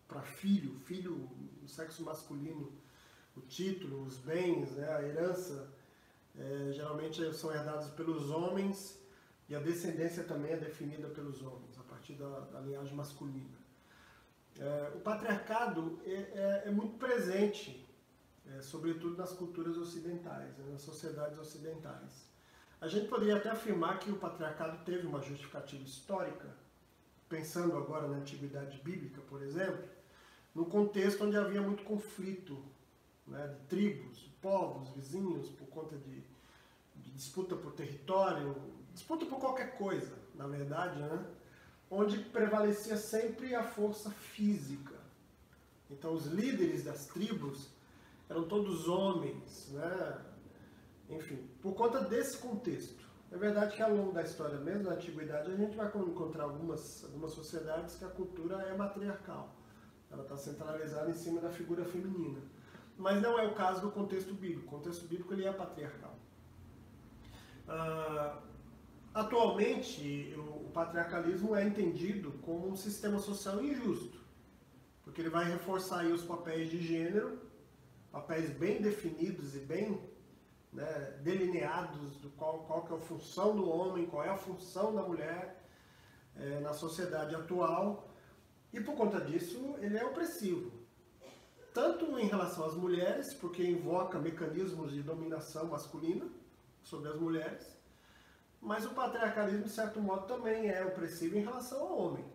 para 0.08 0.22
filho, 0.22 0.78
filho, 0.82 1.30
o 1.64 1.68
sexo 1.68 2.04
masculino, 2.04 2.72
o 3.36 3.42
título, 3.42 4.04
os 4.04 4.18
bens, 4.18 4.72
né? 4.72 4.88
a 4.94 5.02
herança, 5.02 5.70
é, 6.38 6.72
geralmente 6.74 7.34
são 7.34 7.54
herdados 7.54 7.90
pelos 7.92 8.30
homens 8.30 9.00
e 9.48 9.56
a 9.56 9.60
descendência 9.60 10.24
também 10.24 10.52
é 10.52 10.58
definida 10.58 11.08
pelos 11.10 11.42
homens, 11.42 11.78
a 11.78 11.84
partir 11.84 12.14
da, 12.14 12.40
da 12.42 12.60
linhagem 12.60 12.94
masculina. 12.94 13.60
É, 14.60 14.92
o 14.96 15.00
patriarcado 15.00 16.00
é, 16.06 16.12
é, 16.12 16.64
é 16.68 16.72
muito 16.72 16.98
presente, 16.98 17.81
é, 18.58 18.62
sobretudo 18.62 19.18
nas 19.18 19.32
culturas 19.34 19.78
ocidentais, 19.78 20.58
né, 20.58 20.66
nas 20.72 20.82
sociedades 20.82 21.38
ocidentais. 21.38 22.30
A 22.80 22.88
gente 22.88 23.08
poderia 23.08 23.38
até 23.38 23.50
afirmar 23.50 24.00
que 24.00 24.12
o 24.12 24.18
patriarcado 24.18 24.84
teve 24.84 25.06
uma 25.06 25.22
justificativa 25.22 25.84
histórica, 25.84 26.50
pensando 27.30 27.78
agora 27.78 28.08
na 28.08 28.18
antiguidade 28.18 28.80
bíblica, 28.80 29.22
por 29.22 29.42
exemplo, 29.42 29.88
no 30.54 30.66
contexto 30.66 31.24
onde 31.24 31.38
havia 31.38 31.62
muito 31.62 31.84
conflito 31.84 32.62
né, 33.28 33.48
de 33.48 33.60
tribos, 33.68 34.30
povos, 34.42 34.90
vizinhos, 34.90 35.50
por 35.50 35.68
conta 35.68 35.96
de, 35.96 36.24
de, 36.96 37.12
disputa 37.12 37.56
por 37.56 37.72
território, 37.74 38.56
disputa 38.92 39.26
por 39.26 39.40
qualquer 39.40 39.78
coisa, 39.78 40.18
na 40.36 40.48
verdade, 40.48 41.00
né, 41.00 41.26
onde 41.90 42.18
prevalecia 42.18 42.98
sempre 42.98 43.54
a 43.54 43.64
força 43.64 44.10
física. 44.10 44.96
Então, 45.90 46.14
os 46.14 46.26
líderes 46.26 46.84
das 46.84 47.06
tribos 47.06 47.70
eram 48.32 48.44
todos 48.48 48.88
homens, 48.88 49.70
né? 49.74 50.22
enfim, 51.10 51.50
por 51.62 51.76
conta 51.76 52.00
desse 52.02 52.38
contexto. 52.38 53.06
É 53.30 53.38
verdade 53.38 53.76
que 53.76 53.82
ao 53.82 53.94
longo 53.94 54.14
da 54.14 54.24
história, 54.24 54.58
mesmo 54.58 54.84
na 54.84 54.92
antiguidade, 54.92 55.52
a 55.52 55.56
gente 55.56 55.76
vai 55.76 55.88
encontrar 55.88 56.44
algumas, 56.44 57.04
algumas 57.04 57.34
sociedades 57.34 57.96
que 57.96 58.06
a 58.06 58.10
cultura 58.10 58.56
é 58.64 58.76
matriarcal. 58.76 59.54
Ela 60.10 60.24
está 60.24 60.38
centralizada 60.38 61.10
em 61.10 61.14
cima 61.14 61.40
da 61.42 61.50
figura 61.50 61.86
feminina. 61.86 62.42
Mas 62.98 63.22
não 63.22 63.38
é 63.38 63.48
o 63.48 63.54
caso 63.54 63.82
do 63.82 63.92
contexto 63.92 64.34
bíblico. 64.34 64.68
O 64.68 64.80
contexto 64.80 65.08
bíblico 65.08 65.34
ele 65.34 65.46
é 65.46 65.52
patriarcal. 65.52 66.16
Uh, 67.68 68.42
atualmente, 69.14 70.34
o, 70.38 70.68
o 70.68 70.72
patriarcalismo 70.74 71.56
é 71.56 71.66
entendido 71.66 72.32
como 72.44 72.68
um 72.68 72.76
sistema 72.76 73.20
social 73.20 73.64
injusto, 73.64 74.20
porque 75.04 75.22
ele 75.22 75.30
vai 75.30 75.46
reforçar 75.46 76.06
os 76.06 76.24
papéis 76.24 76.70
de 76.70 76.82
gênero, 76.82 77.51
papéis 78.12 78.50
bem 78.50 78.82
definidos 78.82 79.56
e 79.56 79.60
bem 79.60 80.02
né, 80.74 81.20
delineados 81.22 82.18
do 82.18 82.30
qual, 82.32 82.60
qual 82.60 82.84
que 82.84 82.94
é 82.94 82.96
a 82.98 83.00
função 83.00 83.56
do 83.56 83.70
homem, 83.70 84.06
qual 84.06 84.24
é 84.24 84.30
a 84.30 84.38
função 84.38 84.94
da 84.94 85.02
mulher 85.02 85.62
é, 86.36 86.60
na 86.60 86.74
sociedade 86.74 87.36
atual, 87.36 88.10
e 88.74 88.80
por 88.80 88.96
conta 88.96 89.20
disso 89.20 89.76
ele 89.80 89.98
é 89.98 90.06
opressivo. 90.06 90.72
Tanto 91.74 92.20
em 92.20 92.28
relação 92.28 92.66
às 92.66 92.76
mulheres, 92.76 93.34
porque 93.34 93.64
invoca 93.64 94.20
mecanismos 94.20 94.92
de 94.92 95.02
dominação 95.02 95.68
masculina 95.68 96.28
sobre 96.84 97.10
as 97.10 97.16
mulheres, 97.16 97.66
mas 98.62 98.86
o 98.86 98.92
patriarcalismo, 98.92 99.64
de 99.64 99.72
certo 99.72 100.00
modo, 100.00 100.28
também 100.28 100.70
é 100.70 100.86
opressivo 100.86 101.38
em 101.38 101.44
relação 101.44 101.80
ao 101.82 101.98
homem, 101.98 102.26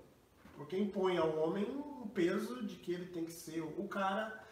porque 0.57 0.79
impõe 0.79 1.19
ao 1.19 1.37
homem 1.39 1.65
um 1.65 2.09
peso 2.09 2.65
de 2.65 2.77
que 2.77 2.93
ele 2.93 3.07
tem 3.07 3.25
que 3.25 3.33
ser 3.33 3.61
o 3.61 3.87
cara, 3.87 4.43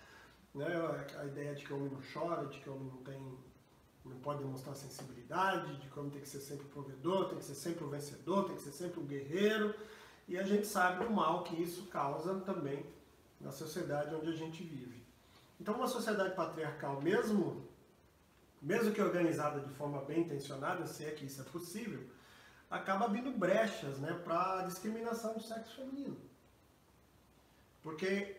né? 0.54 0.66
a 1.18 1.24
ideia 1.24 1.54
de 1.54 1.64
que 1.64 1.72
o 1.72 1.76
homem 1.76 1.90
não 1.90 2.00
chora, 2.12 2.46
de 2.46 2.58
que 2.58 2.68
o 2.68 2.74
homem 2.74 2.88
não 2.88 3.02
tem 3.02 3.38
não 4.04 4.18
pode 4.18 4.40
demonstrar 4.40 4.76
sensibilidade, 4.76 5.76
de 5.78 5.88
que 5.88 5.96
o 5.96 6.00
homem 6.00 6.12
tem 6.12 6.20
que 6.20 6.28
ser 6.28 6.40
sempre 6.40 6.66
o 6.66 6.68
provedor, 6.68 7.30
tem 7.30 7.38
que 7.38 7.44
ser 7.44 7.54
sempre 7.54 7.84
o 7.84 7.88
vencedor, 7.88 8.44
tem 8.44 8.56
que 8.56 8.62
ser 8.62 8.72
sempre 8.72 9.00
o 9.00 9.02
guerreiro, 9.02 9.74
e 10.28 10.36
a 10.36 10.42
gente 10.42 10.66
sabe 10.66 11.04
do 11.04 11.10
mal 11.10 11.42
que 11.42 11.60
isso 11.60 11.86
causa 11.86 12.38
também 12.40 12.84
na 13.40 13.50
sociedade 13.50 14.14
onde 14.14 14.28
a 14.28 14.36
gente 14.36 14.62
vive. 14.62 15.02
Então, 15.60 15.74
uma 15.74 15.88
sociedade 15.88 16.34
patriarcal, 16.34 17.00
mesmo, 17.00 17.66
mesmo 18.60 18.92
que 18.92 19.00
organizada 19.00 19.60
de 19.60 19.72
forma 19.74 20.02
bem 20.02 20.20
intencionada, 20.20 20.86
se 20.86 21.04
é 21.04 21.10
que 21.10 21.24
isso 21.24 21.40
é 21.40 21.44
possível, 21.44 22.06
acaba 22.70 23.04
abrindo 23.04 23.30
brechas 23.30 23.98
né, 23.98 24.12
para 24.24 24.60
a 24.60 24.62
discriminação 24.62 25.34
do 25.34 25.42
sexo 25.42 25.76
feminino. 25.76 26.16
Porque, 27.82 28.36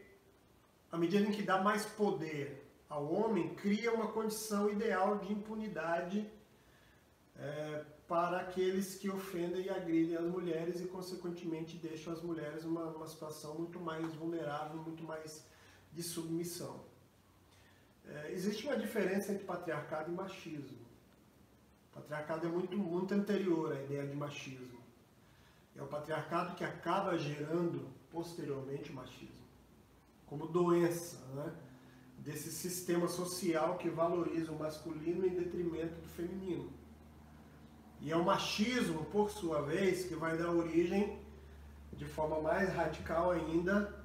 à 0.91 0.97
medida 0.97 1.27
em 1.27 1.31
que 1.31 1.41
dá 1.41 1.61
mais 1.61 1.85
poder 1.85 2.65
ao 2.87 3.11
homem, 3.11 3.55
cria 3.55 3.93
uma 3.93 4.07
condição 4.07 4.69
ideal 4.69 5.17
de 5.17 5.33
impunidade 5.33 6.29
é, 7.37 7.83
para 8.07 8.39
aqueles 8.39 8.95
que 8.95 9.09
ofendem 9.09 9.65
e 9.65 9.69
agridem 9.69 10.15
as 10.15 10.25
mulheres 10.25 10.79
e, 10.79 10.85
consequentemente, 10.85 11.77
deixam 11.77 12.13
as 12.13 12.21
mulheres 12.21 12.63
numa, 12.63 13.07
situação 13.07 13.55
muito 13.55 13.79
mais 13.79 14.13
vulnerável, 14.13 14.81
muito 14.81 15.03
mais 15.03 15.45
de 15.91 16.03
submissão. 16.03 16.83
É, 18.07 18.31
existe 18.31 18.65
uma 18.67 18.77
diferença 18.77 19.31
entre 19.31 19.43
patriarcado 19.43 20.11
e 20.11 20.15
machismo. 20.15 20.85
Patriarcado 21.93 22.45
é 22.45 22.49
muito, 22.49 22.77
muito 22.77 23.13
anterior 23.13 23.71
à 23.71 23.81
ideia 23.81 24.05
de 24.05 24.15
machismo. 24.15 24.79
É 25.75 25.81
o 25.81 25.87
patriarcado 25.87 26.55
que 26.55 26.63
acaba 26.63 27.17
gerando 27.17 27.89
posteriormente 28.11 28.91
o 28.91 28.93
machismo, 28.93 29.44
como 30.35 30.47
doença 30.47 31.17
né, 31.33 31.53
desse 32.17 32.51
sistema 32.51 33.07
social 33.07 33.77
que 33.77 33.89
valoriza 33.89 34.51
o 34.51 34.59
masculino 34.59 35.25
em 35.25 35.29
detrimento 35.29 35.95
do 36.01 36.07
feminino. 36.09 36.69
E 38.01 38.11
é 38.11 38.17
o 38.17 38.25
machismo, 38.25 39.05
por 39.05 39.31
sua 39.31 39.61
vez, 39.61 40.05
que 40.05 40.15
vai 40.15 40.37
dar 40.37 40.51
origem, 40.51 41.17
de 41.93 42.05
forma 42.05 42.41
mais 42.41 42.69
radical 42.73 43.31
ainda, 43.31 44.03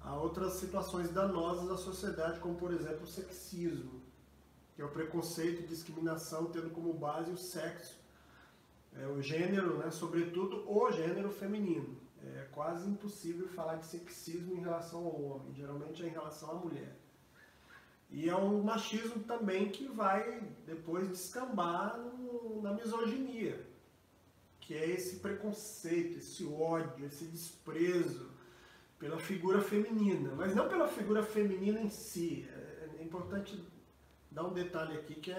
a 0.00 0.16
outras 0.16 0.54
situações 0.54 1.10
danosas 1.10 1.68
da 1.68 1.76
sociedade, 1.76 2.40
como 2.40 2.54
por 2.54 2.72
exemplo 2.72 3.02
o 3.02 3.06
sexismo, 3.06 4.00
que 4.74 4.80
é 4.80 4.84
o 4.84 4.88
preconceito 4.88 5.62
e 5.62 5.66
discriminação 5.66 6.46
tendo 6.46 6.70
como 6.70 6.94
base 6.94 7.30
o 7.30 7.36
sexo, 7.36 7.98
é, 8.98 9.06
o 9.06 9.20
gênero, 9.20 9.76
né, 9.78 9.90
sobretudo 9.90 10.64
o 10.66 10.90
gênero 10.90 11.30
feminino. 11.30 12.05
É 12.56 12.58
quase 12.58 12.88
impossível 12.88 13.46
falar 13.48 13.76
de 13.76 13.84
sexismo 13.84 14.56
em 14.56 14.60
relação 14.60 15.00
ao 15.00 15.22
homem, 15.22 15.54
geralmente 15.54 16.02
é 16.02 16.06
em 16.06 16.10
relação 16.10 16.50
à 16.52 16.54
mulher. 16.54 16.96
E 18.10 18.30
é 18.30 18.34
um 18.34 18.62
machismo 18.62 19.22
também 19.24 19.68
que 19.68 19.86
vai 19.88 20.42
depois 20.64 21.06
descambar 21.06 21.98
no, 21.98 22.62
na 22.62 22.72
misoginia, 22.72 23.62
que 24.58 24.72
é 24.72 24.88
esse 24.88 25.16
preconceito, 25.16 26.16
esse 26.16 26.46
ódio, 26.46 27.04
esse 27.04 27.26
desprezo 27.26 28.30
pela 28.98 29.18
figura 29.18 29.60
feminina, 29.60 30.34
mas 30.34 30.54
não 30.54 30.66
pela 30.66 30.88
figura 30.88 31.22
feminina 31.22 31.78
em 31.78 31.90
si. 31.90 32.48
É, 32.50 32.88
é 33.00 33.02
importante 33.02 33.62
dar 34.30 34.44
um 34.44 34.54
detalhe 34.54 34.96
aqui 34.96 35.16
que 35.16 35.30
é, 35.30 35.36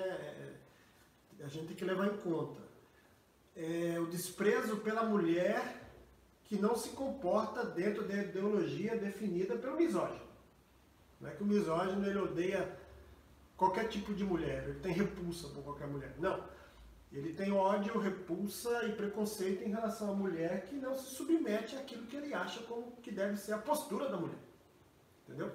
é, 1.39 1.43
a 1.43 1.47
gente 1.47 1.69
tem 1.69 1.75
que 1.75 1.83
levar 1.83 2.13
em 2.13 2.17
conta. 2.17 2.61
É 3.55 3.99
o 3.99 4.05
desprezo 4.05 4.77
pela 4.77 5.03
mulher 5.03 5.86
que 6.47 6.55
não 6.55 6.75
se 6.75 6.89
comporta 6.89 7.65
dentro 7.65 8.07
da 8.07 8.15
ideologia 8.15 8.97
definida 8.97 9.55
pelo 9.57 9.75
misógino. 9.75 10.25
Não 11.19 11.29
é 11.29 11.33
que 11.33 11.43
o 11.43 11.45
misógino 11.45 12.05
ele 12.05 12.19
odeia 12.19 12.77
qualquer 13.57 13.89
tipo 13.89 14.13
de 14.13 14.23
mulher, 14.23 14.63
ele 14.63 14.79
tem 14.79 14.93
repulsa 14.93 15.49
por 15.49 15.63
qualquer 15.63 15.87
mulher. 15.87 16.15
Não. 16.17 16.41
Ele 17.11 17.33
tem 17.33 17.51
ódio, 17.51 17.99
repulsa 17.99 18.85
e 18.85 18.93
preconceito 18.93 19.63
em 19.63 19.69
relação 19.69 20.11
à 20.11 20.15
mulher 20.15 20.65
que 20.65 20.75
não 20.75 20.95
se 20.97 21.15
submete 21.15 21.75
àquilo 21.75 22.05
que 22.05 22.15
ele 22.15 22.33
acha 22.33 22.61
como 22.63 22.91
que 22.97 23.11
deve 23.11 23.37
ser 23.37 23.53
a 23.53 23.57
postura 23.57 24.09
da 24.09 24.17
mulher. 24.17 24.39
Entendeu? 25.27 25.53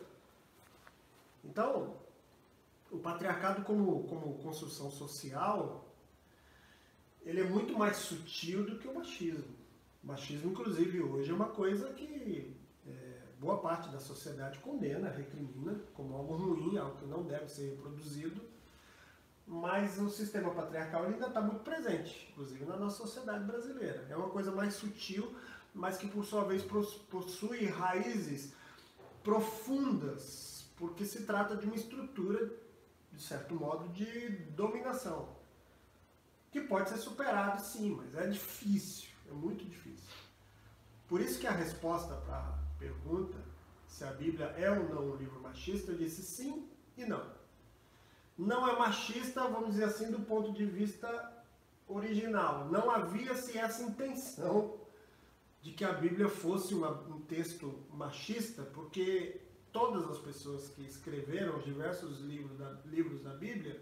Então, 1.45 1.97
o 2.91 2.99
patriarcado 2.99 3.63
como, 3.65 4.05
como 4.05 4.39
construção 4.43 4.91
social, 4.91 5.87
ele 7.23 7.41
é 7.41 7.45
muito 7.45 7.77
mais 7.79 7.97
sutil 7.99 8.65
do 8.65 8.79
que 8.79 8.89
o 8.89 8.95
machismo. 8.95 9.62
Machismo, 10.03 10.51
inclusive, 10.51 11.01
hoje 11.01 11.31
é 11.31 11.35
uma 11.35 11.51
coisa 11.51 11.89
que 11.91 12.57
é, 12.87 13.19
boa 13.39 13.59
parte 13.59 13.89
da 13.91 14.01
sociedade 14.01 14.59
condena, 14.59 15.09
recrimina 15.09 15.79
como 15.95 16.17
algo 16.17 16.35
ruim, 16.35 16.77
algo 16.77 16.97
que 16.97 17.07
não 17.07 17.23
deve 17.23 17.49
ser 17.49 17.71
reproduzido. 17.71 18.41
Mas 19.47 20.01
o 20.01 20.09
sistema 20.09 20.51
patriarcal 20.51 21.05
ainda 21.05 21.29
está 21.29 21.41
muito 21.41 21.61
presente, 21.61 22.29
inclusive 22.33 22.65
na 22.65 22.77
nossa 22.77 22.97
sociedade 22.97 23.45
brasileira. 23.45 24.07
É 24.09 24.17
uma 24.17 24.31
coisa 24.31 24.51
mais 24.51 24.75
sutil, 24.75 25.35
mas 25.73 25.97
que 25.97 26.09
por 26.09 26.25
sua 26.25 26.45
vez 26.45 26.63
possui 26.63 27.67
raízes 27.67 28.53
profundas, 29.23 30.67
porque 30.77 31.05
se 31.05 31.25
trata 31.25 31.57
de 31.57 31.67
uma 31.67 31.77
estrutura, 31.77 32.53
de 33.13 33.23
certo 33.23 33.55
modo, 33.55 33.89
de 33.91 34.31
dominação, 34.51 35.29
que 36.51 36.61
pode 36.61 36.89
ser 36.89 36.99
superado 36.99 37.61
sim, 37.61 37.95
mas 37.97 38.15
é 38.17 38.27
difícil, 38.27 39.12
é 39.33 39.35
muito 39.35 39.65
difícil. 39.65 40.11
Por 41.09 41.21
isso 41.21 41.39
que 41.39 41.47
a 41.47 41.53
resposta 41.53 42.15
para 42.15 42.39
a 42.39 42.59
pergunta 42.79 43.37
se 43.93 44.05
a 44.05 44.13
Bíblia 44.13 44.47
é 44.57 44.71
ou 44.71 44.89
não 44.89 45.11
um 45.11 45.17
livro 45.17 45.39
machista, 45.41 45.93
eu 45.93 45.99
disse 45.99 46.23
sim 46.23 46.67
e 46.97 47.05
não. 47.05 47.23
Não 48.39 48.67
é 48.67 48.79
machista, 48.79 49.47
vamos 49.49 49.73
dizer 49.73 49.85
assim, 49.85 50.11
do 50.11 50.21
ponto 50.21 50.51
de 50.51 50.65
vista 50.65 51.31
original. 51.87 52.71
Não 52.71 52.91
havia-se 52.91 53.59
essa 53.59 53.83
intenção 53.83 54.81
de 55.61 55.73
que 55.73 55.85
a 55.85 55.93
Bíblia 55.93 56.29
fosse 56.29 56.75
uma, 56.75 56.91
um 57.03 57.21
texto 57.21 57.85
machista, 57.93 58.63
porque 58.63 59.43
todas 59.71 60.11
as 60.11 60.19
pessoas 60.19 60.69
que 60.71 60.83
escreveram 60.83 61.59
os 61.59 61.65
diversos 61.65 62.21
livros 62.21 62.57
da, 62.57 62.71
livros 62.87 63.21
da 63.21 63.35
Bíblia 63.35 63.79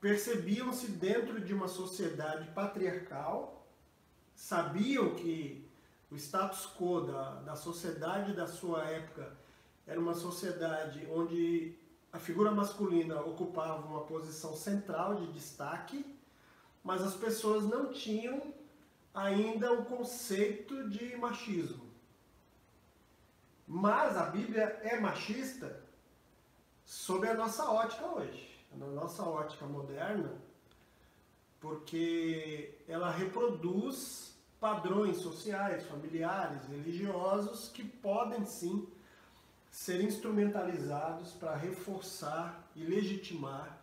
percebiam-se 0.00 0.88
dentro 0.88 1.40
de 1.40 1.54
uma 1.54 1.68
sociedade 1.68 2.50
patriarcal, 2.50 3.55
sabiam 4.36 5.14
que 5.14 5.66
o 6.10 6.14
status 6.14 6.68
quo 6.78 7.00
da, 7.00 7.36
da 7.40 7.56
sociedade 7.56 8.34
da 8.34 8.46
sua 8.46 8.84
época 8.84 9.36
era 9.86 9.98
uma 9.98 10.14
sociedade 10.14 11.08
onde 11.10 11.74
a 12.12 12.18
figura 12.18 12.50
masculina 12.50 13.20
ocupava 13.20 13.86
uma 13.86 14.04
posição 14.04 14.54
central 14.54 15.16
de 15.16 15.32
destaque, 15.32 16.04
mas 16.84 17.02
as 17.02 17.14
pessoas 17.14 17.64
não 17.64 17.92
tinham 17.92 18.54
ainda 19.14 19.72
o 19.72 19.84
conceito 19.86 20.88
de 20.88 21.16
machismo. 21.16 21.86
Mas 23.66 24.16
a 24.16 24.26
Bíblia 24.26 24.78
é 24.82 25.00
machista 25.00 25.82
sob 26.84 27.26
a 27.26 27.34
nossa 27.34 27.68
ótica 27.68 28.06
hoje, 28.06 28.64
na 28.72 28.86
nossa 28.86 29.24
ótica 29.24 29.66
moderna, 29.66 30.40
porque 31.60 32.74
ela 32.86 33.10
reproduz 33.10 34.34
padrões 34.60 35.18
sociais, 35.18 35.86
familiares, 35.86 36.66
religiosos 36.68 37.68
que 37.68 37.84
podem 37.84 38.44
sim 38.44 38.86
ser 39.70 40.00
instrumentalizados 40.00 41.32
para 41.32 41.54
reforçar 41.54 42.66
e 42.74 42.84
legitimar 42.84 43.78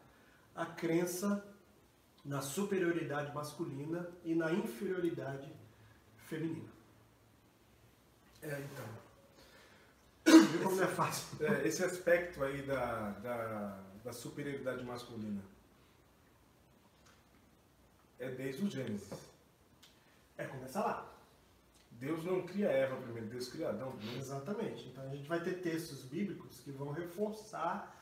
a 0.56 0.65
crença 0.65 1.46
na 2.25 2.42
superioridade 2.42 3.34
masculina 3.34 4.10
e 4.24 4.34
na 4.34 4.51
inferioridade 4.51 5.51
feminina. 6.27 6.70
É, 8.42 8.60
então. 8.60 9.03
Viu 10.25 10.64
como 10.64 10.81
é 10.81 10.88
fácil? 10.88 11.46
É, 11.46 11.68
esse 11.68 11.83
aspecto 11.83 12.44
aí 12.44 12.62
da, 12.62 13.09
da, 13.12 13.79
da, 14.03 14.14
superioridade 14.14 14.83
masculina 14.83 15.42
é 18.24 18.31
desde 18.31 18.66
o 18.66 18.70
Gênesis. 18.70 19.12
É, 20.38 20.46
começa 20.46 20.79
lá. 20.79 21.14
Deus 21.92 22.24
não 22.24 22.46
cria 22.46 22.68
Eva 22.68 22.98
primeiro, 22.98 23.27
Deus 23.27 23.48
cria 23.50 23.70
Adão 23.70 23.92
primeiro. 23.92 24.20
Exatamente. 24.20 24.88
Então 24.90 25.03
a 25.03 25.16
gente 25.16 25.27
vai 25.27 25.42
ter 25.42 25.62
textos 25.62 26.03
bíblicos 26.03 26.59
que 26.59 26.72
vão 26.72 26.92
reforçar, 26.92 27.96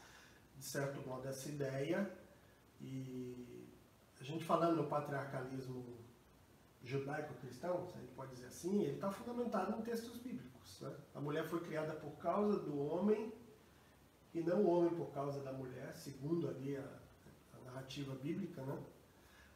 de 0.58 0.64
certo 0.64 1.06
modo, 1.08 1.28
essa 1.28 1.50
ideia 1.50 2.10
e 2.80 3.68
a 4.20 4.24
gente 4.24 4.44
falando 4.44 4.78
no 4.78 4.88
patriarcalismo 4.88 5.98
judaico-cristão, 6.84 7.86
se 7.88 7.98
a 7.98 8.02
gente 8.02 8.14
pode 8.14 8.32
dizer 8.32 8.48
assim, 8.48 8.84
ele 8.84 8.96
está 8.96 9.12
fundamentado 9.12 9.80
em 9.80 9.82
textos 9.84 10.18
bíblicos. 10.18 10.82
Né? 10.82 10.96
A 11.14 11.20
mulher 11.20 11.48
foi 11.48 11.60
criada 11.62 11.94
por 11.94 12.12
causa 12.18 12.60
do 12.60 12.80
homem 12.80 13.34
e 14.34 14.42
não 14.42 14.64
o 14.64 14.70
homem 14.70 14.94
por 14.96 15.12
causa 15.12 15.42
da 15.42 15.52
mulher, 15.52 15.96
segundo 15.96 16.48
ali 16.48 16.76
a, 16.78 17.00
a 17.54 17.66
narrativa 17.66 18.16
bíblica. 18.16 18.62
Né? 18.64 18.78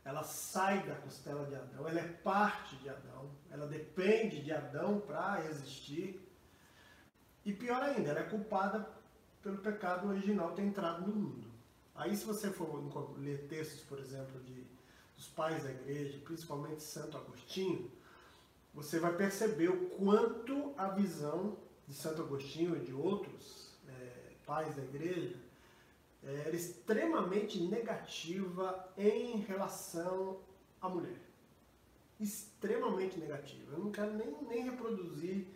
Ela 0.06 0.24
sai 0.24 0.86
da 0.86 0.94
costela 0.94 1.48
de 1.48 1.56
Adão, 1.56 1.88
ela 1.88 2.00
é 2.00 2.08
parte 2.08 2.76
de 2.76 2.88
Adão, 2.88 3.32
ela 3.50 3.65
depende 3.65 4.44
de 4.44 4.52
Adão 4.52 5.00
para 5.00 5.44
existir. 5.48 6.22
E 7.44 7.52
pior 7.52 7.82
ainda, 7.82 8.12
ela 8.12 8.20
é 8.20 8.30
culpada 8.30 8.88
pelo 9.41 9.58
pecado 9.58 10.08
original 10.08 10.54
ter 10.54 10.62
entrado 10.62 11.08
no 11.08 11.15
mundo. 11.15 11.48
Aí 11.96 12.15
se 12.15 12.24
você 12.24 12.52
for 12.52 12.86
ler 13.18 13.48
textos, 13.48 13.82
por 13.82 13.98
exemplo, 13.98 14.39
de, 14.41 14.63
dos 15.15 15.28
pais 15.30 15.63
da 15.63 15.72
igreja, 15.72 16.20
principalmente 16.24 16.84
Santo 16.84 17.18
Agostinho, 17.18 17.91
você 18.76 19.00
vai 19.00 19.15
perceber 19.15 19.70
o 19.70 19.89
quanto 19.91 20.74
a 20.78 20.89
visão 20.89 21.58
de 21.88 21.96
Santo 21.96 22.22
Agostinho 22.22 22.76
e 22.76 22.82
de 22.82 22.94
outros 22.94 23.72
é, 23.88 24.34
pais 24.46 24.76
da 24.76 24.84
igreja 24.84 25.44
era 26.25 26.55
extremamente 26.55 27.61
negativa 27.61 28.91
em 28.97 29.38
relação 29.41 30.39
à 30.81 30.89
mulher. 30.89 31.19
Extremamente 32.19 33.19
negativa. 33.19 33.73
Eu 33.73 33.79
não 33.79 33.91
quero 33.91 34.13
nem, 34.13 34.35
nem 34.43 34.63
reproduzir 34.63 35.47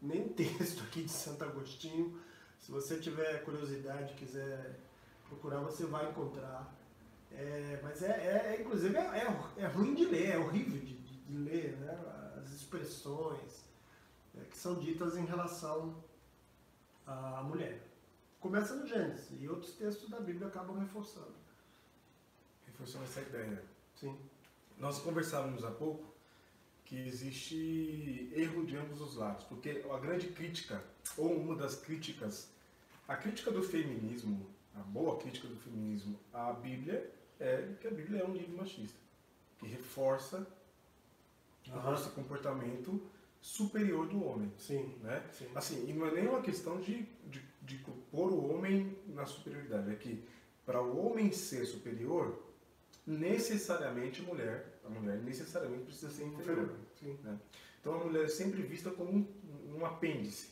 nem 0.00 0.28
texto 0.34 0.82
aqui 0.82 1.02
de 1.02 1.10
Santo 1.10 1.44
Agostinho. 1.44 2.20
Se 2.58 2.70
você 2.70 2.98
tiver 2.98 3.44
curiosidade, 3.44 4.14
quiser 4.14 4.78
procurar 5.28 5.60
você 5.60 5.86
vai 5.86 6.10
encontrar. 6.10 6.74
É, 7.32 7.78
mas 7.82 8.02
é, 8.02 8.10
é, 8.10 8.54
é 8.56 8.60
inclusive, 8.60 8.96
é, 8.96 9.00
é, 9.00 9.62
é, 9.62 9.66
ruim 9.66 9.94
de 9.94 10.04
ler, 10.04 10.30
é 10.30 10.38
horrível 10.38 10.78
de, 10.80 10.94
de, 10.94 11.16
de 11.16 11.36
ler, 11.38 11.76
né? 11.76 11.96
As 12.36 12.50
expressões 12.50 13.64
é, 14.36 14.44
que 14.44 14.58
são 14.58 14.74
ditas 14.74 15.16
em 15.16 15.24
relação 15.24 16.02
à 17.06 17.42
mulher. 17.44 17.89
Começa 18.40 18.74
no 18.74 18.86
Gênesis 18.86 19.28
e 19.40 19.48
outros 19.48 19.72
textos 19.74 20.08
da 20.08 20.18
Bíblia 20.18 20.48
acabam 20.48 20.78
reforçando. 20.78 21.34
Reforçando 22.66 23.04
essa 23.04 23.20
ideia. 23.20 23.62
Sim. 23.94 24.18
Nós 24.78 24.98
conversávamos 24.98 25.62
há 25.64 25.70
pouco 25.70 26.12
que 26.84 26.96
existe 27.06 28.32
erro 28.34 28.66
de 28.66 28.76
ambos 28.76 29.00
os 29.00 29.14
lados, 29.14 29.44
porque 29.44 29.84
a 29.88 29.98
grande 29.98 30.28
crítica, 30.28 30.82
ou 31.16 31.36
uma 31.36 31.54
das 31.54 31.76
críticas, 31.76 32.48
a 33.06 33.14
crítica 33.14 33.50
do 33.52 33.62
feminismo 33.62 34.50
a 34.74 34.82
boa 34.82 35.18
crítica 35.18 35.48
do 35.48 35.56
feminismo 35.56 36.18
à 36.32 36.52
Bíblia 36.52 37.10
é 37.38 37.74
que 37.80 37.86
a 37.86 37.90
Bíblia 37.90 38.22
é 38.22 38.24
um 38.24 38.32
livro 38.32 38.56
machista, 38.56 38.98
que 39.58 39.66
reforça 39.66 40.46
uhum. 41.68 41.94
esse 41.94 42.10
comportamento 42.10 43.02
superior 43.40 44.06
do 44.06 44.24
homem. 44.24 44.52
Sim, 44.58 44.94
né? 45.02 45.24
Sim. 45.32 45.48
Assim, 45.54 45.88
e 45.88 45.92
não 45.92 46.06
é 46.06 46.12
nem 46.12 46.28
uma 46.28 46.42
questão 46.42 46.80
de, 46.80 47.02
de, 47.26 47.42
de 47.70 47.84
pôr 48.10 48.32
o 48.32 48.52
homem 48.52 48.96
na 49.08 49.24
superioridade, 49.24 49.92
é 49.92 49.94
que 49.94 50.24
para 50.66 50.82
o 50.82 51.06
homem 51.06 51.30
ser 51.30 51.64
superior, 51.64 52.42
necessariamente 53.06 54.22
a 54.22 54.24
mulher, 54.24 54.80
a 54.84 54.88
mulher 54.88 55.18
necessariamente 55.18 55.84
precisa 55.84 56.10
ser 56.10 56.24
inferior. 56.24 56.74
Sim. 56.98 57.16
Né? 57.22 57.38
Então 57.80 57.94
a 57.94 58.04
mulher 58.04 58.24
é 58.24 58.28
sempre 58.28 58.62
vista 58.62 58.90
como 58.90 59.10
um, 59.10 59.76
um 59.76 59.86
apêndice 59.86 60.48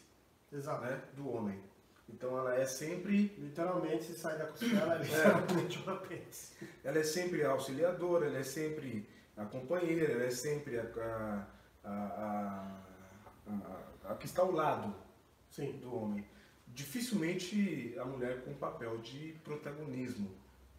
Exato. 0.53 0.83
Né, 0.83 1.03
do 1.15 1.29
homem. 1.29 1.61
Então 2.09 2.39
ela 2.39 2.55
é 2.55 2.65
sempre. 2.65 3.35
Literalmente, 3.37 4.05
se 4.05 4.15
sai 4.15 4.39
da 4.39 4.47
costela, 4.47 4.95
é 4.95 5.03
literalmente 5.05 5.79
uma 5.79 5.93
apêndice. 5.95 6.55
Ela 6.83 6.99
é 6.99 7.03
sempre 7.03 7.45
a 7.45 7.51
auxiliadora, 7.51 8.27
ela 8.27 8.39
é 8.39 8.45
sempre 8.45 9.09
a 9.37 9.45
companheira, 9.45 10.13
ela 10.13 10.25
é 10.25 10.31
sempre 10.31 10.79
a, 10.79 10.85
a, 11.85 11.91
a, 11.91 12.83
a, 13.47 14.13
a 14.13 14.15
que 14.15 14.27
está 14.27 14.43
ao 14.43 14.53
lado 14.53 14.95
Sim. 15.51 15.73
do 15.73 15.95
homem. 15.95 16.25
Dificilmente 16.79 17.93
a 17.99 18.05
mulher 18.05 18.45
com 18.45 18.55
papel 18.55 18.99
de 18.99 19.35
protagonismo. 19.43 20.31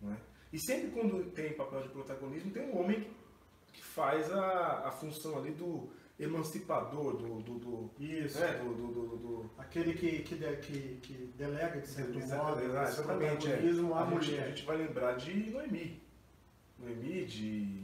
Não 0.01 0.13
é? 0.13 0.17
E 0.53 0.57
sempre 0.57 0.91
quando 0.91 1.29
tem 1.31 1.51
papel 1.51 1.81
de 1.81 1.89
protagonismo, 1.89 2.51
tem 2.51 2.63
um 2.69 2.79
homem 2.79 3.05
que 3.73 3.83
faz 3.83 4.31
a, 4.31 4.87
a 4.87 4.91
função 4.91 5.37
ali 5.37 5.51
do 5.51 5.89
emancipador 6.17 7.17
do, 7.17 7.41
do, 7.41 7.59
do 7.59 7.91
isso 7.99 8.39
né? 8.39 8.57
do, 8.63 8.73
do, 8.73 9.17
do, 9.17 9.49
aquele 9.57 9.93
que, 9.93 10.19
que, 10.19 10.35
de, 10.35 10.55
que, 10.57 10.99
que 11.01 11.13
delega 11.37 11.81
de 11.81 11.87
certo 11.87 12.19
modo 12.19 12.61
exatamente 12.61 13.49
é. 13.49 13.55
a, 13.55 13.99
a 13.99 14.05
mulher 14.05 14.23
gente, 14.23 14.39
a 14.39 14.47
gente 14.49 14.65
vai 14.65 14.77
lembrar 14.77 15.17
de 15.17 15.51
Noemi 15.51 16.01
Noemi 16.77 17.25
de 17.25 17.83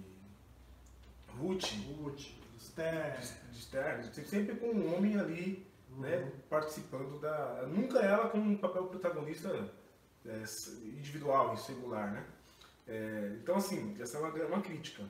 Ruth 1.37 1.65
Ruth 1.97 2.27
Esther 2.57 3.19
de 3.51 3.59
Esther 3.59 4.25
sempre 4.25 4.55
com 4.55 4.67
um 4.67 4.95
homem 4.95 5.17
ali. 5.19 5.65
Né 5.95 6.31
participando 6.49 7.19
da 7.19 7.65
nunca 7.67 7.99
ela 7.99 8.29
com 8.29 8.37
um 8.37 8.57
papel 8.57 8.85
protagonista 8.85 9.49
é, 10.25 10.43
individual 10.83 11.53
e 11.53 11.57
singular 11.57 12.11
né 12.11 12.25
é, 12.87 13.37
então 13.41 13.57
assim 13.57 13.95
essa 13.99 14.17
é 14.17 14.21
uma, 14.21 14.29
uma 14.29 14.61
crítica 14.61 15.03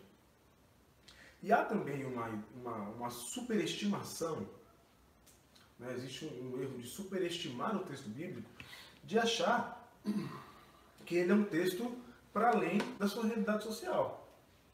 E 1.45 1.52
há 1.52 1.63
também 1.63 2.04
uma, 2.06 2.28
uma, 2.56 2.78
uma 2.89 3.10
superestimação, 3.12 4.48
né? 5.78 5.93
existe 5.95 6.26
um, 6.26 6.56
um 6.56 6.62
erro 6.62 6.80
de 6.80 6.88
superestimar 6.88 7.76
o 7.76 7.84
texto 7.86 8.10
bíblico, 8.10 8.50
de 9.04 9.19
achar 9.19 9.88
que 11.06 11.15
ele 11.15 11.32
é 11.32 11.36
um 11.36 11.43
texto 11.43 11.95
para 12.34 12.50
além 12.50 12.80
da 12.98 13.08
sua 13.08 13.26
realidade 13.26 13.63
social. 13.63 14.28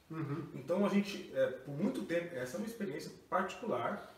Uhum. 0.10 0.48
Então 0.56 0.86
a 0.86 0.90
gente, 0.90 1.30
é, 1.36 1.48
por 1.48 1.76
muito 1.76 2.04
tempo, 2.04 2.34
essa 2.36 2.56
é 2.56 2.60
uma 2.60 2.68
experiência 2.68 3.12
particular 3.30 4.10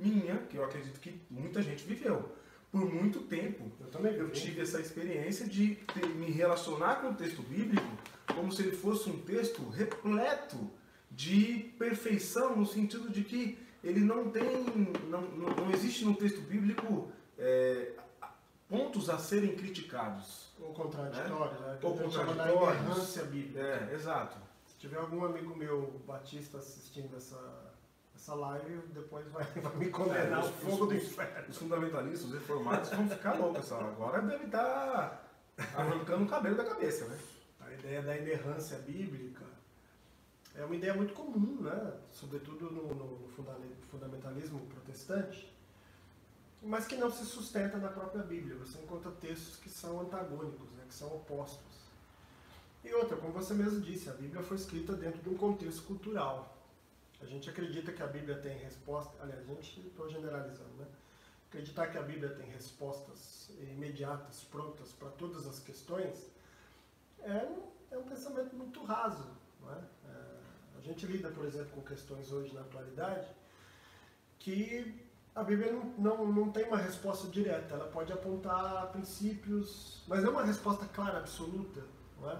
minha, 0.00 0.36
que 0.48 0.56
eu 0.56 0.64
acredito 0.64 0.98
que 1.00 1.20
muita 1.30 1.62
gente 1.62 1.84
viveu. 1.84 2.32
Por 2.72 2.84
muito 2.92 3.20
tempo 3.22 3.64
Eu 3.80 3.88
também 3.88 4.14
eu 4.14 4.30
tive 4.30 4.60
essa 4.60 4.80
experiência 4.80 5.44
de 5.48 5.74
ter- 5.92 6.06
me 6.06 6.30
relacionar 6.30 7.00
com 7.00 7.10
o 7.10 7.14
texto 7.14 7.42
bíblico 7.42 7.86
como 8.34 8.52
se 8.52 8.62
ele 8.62 8.76
fosse 8.76 9.10
um 9.10 9.18
texto 9.22 9.68
repleto 9.70 10.70
de 11.10 11.72
perfeição, 11.76 12.54
no 12.56 12.64
sentido 12.64 13.10
de 13.10 13.24
que 13.24 13.58
ele 13.82 13.98
não 14.00 14.30
tem, 14.30 14.64
não, 15.08 15.22
não, 15.22 15.70
existe 15.72 16.04
no 16.04 16.14
texto 16.14 16.40
bíblico 16.42 17.10
é, 17.36 17.92
pontos 18.68 19.10
a 19.10 19.18
serem 19.18 19.56
criticados. 19.56 20.50
Ou 20.60 20.72
contraditório, 20.72 21.60
né? 21.60 21.76
Que 21.80 21.86
Ou 21.86 21.96
da 21.96 22.02
contraditórios. 22.04 22.80
inerrância 22.82 23.24
bíblica. 23.24 23.60
É, 23.60 23.94
exato. 23.94 24.38
Se 24.68 24.76
tiver 24.76 24.98
algum 24.98 25.24
amigo 25.24 25.56
meu 25.56 26.00
batista 26.06 26.58
assistindo 26.58 27.16
essa, 27.16 27.69
essa 28.20 28.34
live, 28.34 28.82
depois 28.92 29.26
vai, 29.28 29.44
vai 29.60 29.76
me 29.76 29.88
condenar 29.88 30.26
É, 30.30 30.34
ao 30.34 30.42
fogo 30.52 30.86
do 30.86 30.94
inferno. 30.94 31.48
Os 31.48 31.56
fundamentalistas, 31.56 32.24
os 32.28 32.34
reformados 32.34 32.90
vão 32.90 33.08
ficar 33.08 33.32
loucos. 33.34 33.72
Agora 33.72 34.20
deve 34.20 34.44
estar 34.44 35.26
arrancando 35.74 36.24
o 36.24 36.28
cabelo 36.28 36.56
da 36.56 36.64
cabeça, 36.64 37.06
né? 37.06 37.18
A 37.60 37.72
ideia 37.72 38.02
da 38.02 38.16
inerrância 38.16 38.78
bíblica 38.78 39.44
é 40.54 40.64
uma 40.64 40.74
ideia 40.76 40.92
muito 40.92 41.14
comum, 41.14 41.62
né? 41.62 41.94
sobretudo 42.12 42.70
no, 42.70 42.88
no- 42.94 43.18
no 43.20 43.28
funda- 43.28 43.56
fundamentalismo 43.90 44.60
protestante, 44.66 45.50
mas 46.62 46.86
que 46.86 46.96
não 46.96 47.10
se 47.10 47.24
sustenta 47.24 47.78
na 47.78 47.88
própria 47.88 48.22
Bíblia. 48.22 48.56
Você 48.56 48.78
encontra 48.80 49.10
textos 49.12 49.56
que 49.56 49.70
são 49.70 50.00
antagônicos, 50.00 50.70
né? 50.72 50.84
que 50.86 50.94
são 50.94 51.08
opostos. 51.08 51.80
E 52.84 52.92
outra, 52.92 53.16
como 53.16 53.32
você 53.32 53.54
mesmo 53.54 53.80
disse, 53.80 54.10
a 54.10 54.12
Bíblia 54.12 54.42
foi 54.42 54.56
escrita 54.58 54.92
dentro 54.92 55.22
de 55.22 55.28
um 55.30 55.36
contexto 55.38 55.82
cultural. 55.84 56.56
A 57.20 57.26
gente 57.26 57.48
acredita 57.50 57.92
que 57.92 58.02
a 58.02 58.06
Bíblia 58.06 58.38
tem 58.38 58.56
resposta, 58.58 59.14
aliás, 59.22 59.42
a 59.42 59.54
gente 59.54 59.80
estou 59.80 60.08
generalizando, 60.08 60.74
né? 60.78 60.86
Acreditar 61.48 61.88
que 61.88 61.98
a 61.98 62.02
Bíblia 62.02 62.30
tem 62.30 62.48
respostas 62.50 63.50
imediatas, 63.58 64.44
prontas 64.44 64.92
para 64.92 65.10
todas 65.10 65.46
as 65.46 65.58
questões, 65.58 66.30
é 67.22 67.44
um, 67.44 67.70
é 67.90 67.98
um 67.98 68.04
pensamento 68.04 68.54
muito 68.54 68.82
raso. 68.84 69.28
Não 69.60 69.72
é? 69.72 69.78
É, 69.78 70.78
a 70.78 70.80
gente 70.80 71.06
lida, 71.06 71.30
por 71.30 71.44
exemplo, 71.44 71.70
com 71.72 71.82
questões 71.82 72.32
hoje 72.32 72.54
na 72.54 72.60
atualidade 72.60 73.28
que 74.38 74.94
a 75.34 75.44
Bíblia 75.44 75.72
não, 75.72 75.84
não, 75.98 76.32
não 76.32 76.50
tem 76.50 76.64
uma 76.64 76.78
resposta 76.78 77.28
direta, 77.28 77.74
ela 77.74 77.86
pode 77.88 78.12
apontar 78.12 78.90
princípios, 78.90 80.02
mas 80.08 80.24
não 80.24 80.32
uma 80.32 80.44
resposta 80.44 80.86
clara, 80.86 81.18
absoluta. 81.18 81.82
Não 82.20 82.30
é? 82.30 82.38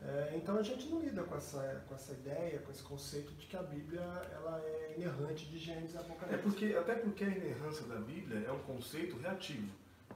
É, 0.00 0.34
então 0.36 0.56
a 0.56 0.62
gente 0.62 0.88
não 0.88 1.00
lida 1.00 1.24
com 1.24 1.34
essa, 1.36 1.82
com 1.88 1.94
essa 1.94 2.12
ideia, 2.12 2.60
com 2.60 2.70
esse 2.70 2.82
conceito 2.82 3.32
de 3.34 3.46
que 3.46 3.56
a 3.56 3.62
Bíblia 3.62 4.00
ela 4.00 4.60
é 4.64 4.94
inerrante 4.96 5.46
de 5.46 5.58
Gênesis 5.58 5.96
É 5.96 5.98
Apocalipse. 5.98 6.42
porque, 6.42 6.66
até 6.78 6.94
porque 6.94 7.24
a 7.24 7.28
inerrância 7.28 7.84
da 7.86 7.96
Bíblia 7.96 8.44
é 8.46 8.52
um 8.52 8.60
conceito 8.60 9.16
reativo. 9.18 9.68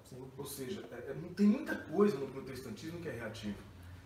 Sim. 0.08 0.30
Ou 0.38 0.44
seja, 0.44 0.84
é- 0.92 1.10
é- 1.10 1.16
tem 1.36 1.46
muita 1.46 1.74
coisa 1.74 2.16
no 2.16 2.28
protestantismo 2.28 3.00
que 3.00 3.08
é 3.08 3.12
reativo. 3.12 3.58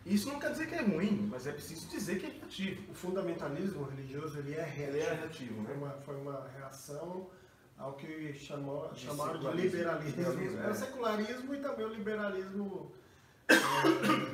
Isso 0.06 0.28
não 0.28 0.38
quer 0.38 0.52
dizer 0.52 0.66
que 0.68 0.74
é 0.76 0.82
ruim, 0.82 1.26
mas 1.30 1.46
é 1.46 1.52
preciso 1.52 1.88
dizer 1.88 2.20
que 2.20 2.26
é 2.26 2.30
reativo. 2.30 2.90
O 2.92 2.94
fundamentalismo 2.94 3.82
religioso 3.84 4.38
ele 4.38 4.54
é 4.54 4.62
reativo. 4.62 4.96
Ele 4.96 5.00
é 5.00 5.12
reativo, 5.14 5.64
Foi 5.64 5.74
né? 5.74 5.78
uma, 5.78 5.90
foi 6.02 6.16
uma 6.16 6.48
reação 6.56 7.28
ao 7.76 7.94
que 7.94 8.32
chamou, 8.34 8.94
chamaram 8.94 9.38
de 9.40 9.56
liberalismo. 9.62 10.16
Liberalismo, 10.16 10.60
É 10.62 10.66
o 10.68 10.70
é. 10.70 10.74
secularismo 10.74 11.54
e 11.54 11.58
também 11.60 11.84
o 11.86 11.92
liberalismo 11.92 12.92
é, 12.92 13.05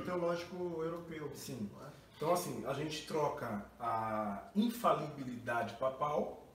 teológico 0.05 0.83
europeu. 0.83 1.31
Sim. 1.35 1.70
é? 1.83 1.87
Então, 2.16 2.33
assim, 2.33 2.64
a 2.66 2.72
gente 2.72 3.07
troca 3.07 3.66
a 3.81 4.48
infalibilidade 4.55 5.75
papal 5.77 6.46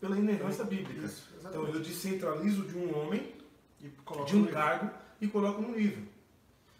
pela 0.00 0.18
inerrância 0.18 0.64
bíblica. 0.64 1.06
Isso, 1.06 1.28
Então, 1.38 1.66
eu 1.68 1.80
descentralizo 1.80 2.62
de 2.66 2.76
um 2.76 2.98
homem, 2.98 3.34
E 3.80 3.88
de 3.88 4.36
um 4.36 4.40
livro. 4.40 4.52
cargo, 4.52 4.90
e 5.20 5.28
coloco 5.28 5.62
no 5.62 5.74
livro. 5.76 6.08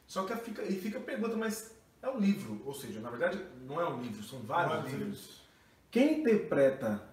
Só 0.06 0.24
que 0.24 0.34
fica, 0.36 0.62
e 0.62 0.80
fica 0.80 0.98
a 0.98 1.02
pergunta, 1.02 1.36
mas 1.36 1.74
é 2.02 2.08
um 2.08 2.18
livro? 2.18 2.60
Ou 2.64 2.74
seja, 2.74 3.00
na 3.00 3.10
verdade, 3.10 3.44
não 3.66 3.80
é 3.80 3.88
um 3.88 4.00
livro, 4.02 4.22
são 4.24 4.40
vários 4.40 4.74
Vários 4.74 4.92
livros. 4.92 5.42
Quem 5.90 6.20
interpreta 6.20 7.08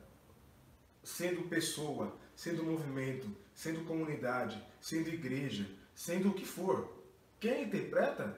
sendo 1.03 1.43
pessoa, 1.43 2.15
sendo 2.35 2.63
movimento, 2.63 3.29
sendo 3.53 3.85
comunidade, 3.85 4.61
sendo 4.81 5.09
igreja, 5.09 5.69
sendo 5.93 6.29
o 6.29 6.33
que 6.33 6.45
for, 6.45 6.96
quem 7.39 7.63
interpreta 7.63 8.37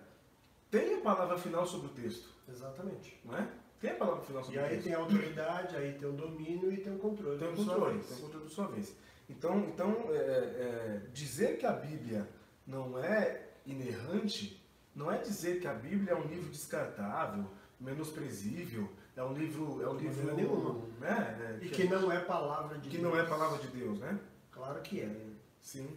tem 0.71 0.95
a 0.95 1.01
palavra 1.01 1.37
final 1.37 1.65
sobre 1.65 1.87
o 1.87 1.91
texto, 1.91 2.29
Exatamente. 2.47 3.19
não 3.25 3.37
é? 3.37 3.47
Tem 3.79 3.91
a 3.91 3.95
palavra 3.95 4.21
final 4.23 4.43
sobre 4.43 4.57
E 4.59 4.61
o 4.61 4.65
aí 4.65 4.69
texto. 4.71 4.83
tem 4.83 4.93
a 4.93 4.97
autoridade, 4.97 5.75
aí 5.75 5.93
tem 5.93 6.09
o 6.09 6.13
domínio 6.13 6.71
e 6.71 6.77
tem 6.77 6.93
o 6.93 6.99
controle. 6.99 7.39
Tem 7.39 7.47
o 7.47 7.55
controle, 7.55 7.99
tem 7.99 8.17
o 8.17 8.21
controle 8.21 8.45
de 8.45 8.51
sua 8.53 8.67
vez. 8.67 8.93
Então, 9.29 9.59
então 9.59 10.07
é, 10.09 10.15
é, 10.15 11.01
dizer 11.13 11.57
que 11.57 11.65
a 11.65 11.71
Bíblia 11.71 12.27
não 12.67 12.97
é 12.99 13.47
inerrante 13.65 14.59
não 14.95 15.09
é 15.11 15.17
dizer 15.19 15.61
que 15.61 15.67
a 15.67 15.73
Bíblia 15.73 16.11
é 16.11 16.15
um 16.15 16.27
livro 16.27 16.49
descartável, 16.49 17.45
menosprezível, 17.79 18.89
é 19.15 19.23
um 19.23 19.33
livro, 19.33 19.81
é 19.81 19.87
um 19.89 19.95
livro, 19.95 20.35
nenhuma. 20.35 20.81
né? 20.99 21.57
é, 21.61 21.65
E 21.65 21.69
que 21.69 21.85
não 21.85 22.11
é 22.11 22.19
palavra 22.19 22.77
de 22.77 22.89
que 22.89 22.97
Deus. 22.97 23.13
não 23.13 23.19
é 23.19 23.25
palavra 23.25 23.59
de 23.59 23.67
Deus, 23.67 23.99
né? 23.99 24.19
Claro 24.51 24.81
que 24.81 25.01
é. 25.01 25.15
Sim, 25.61 25.87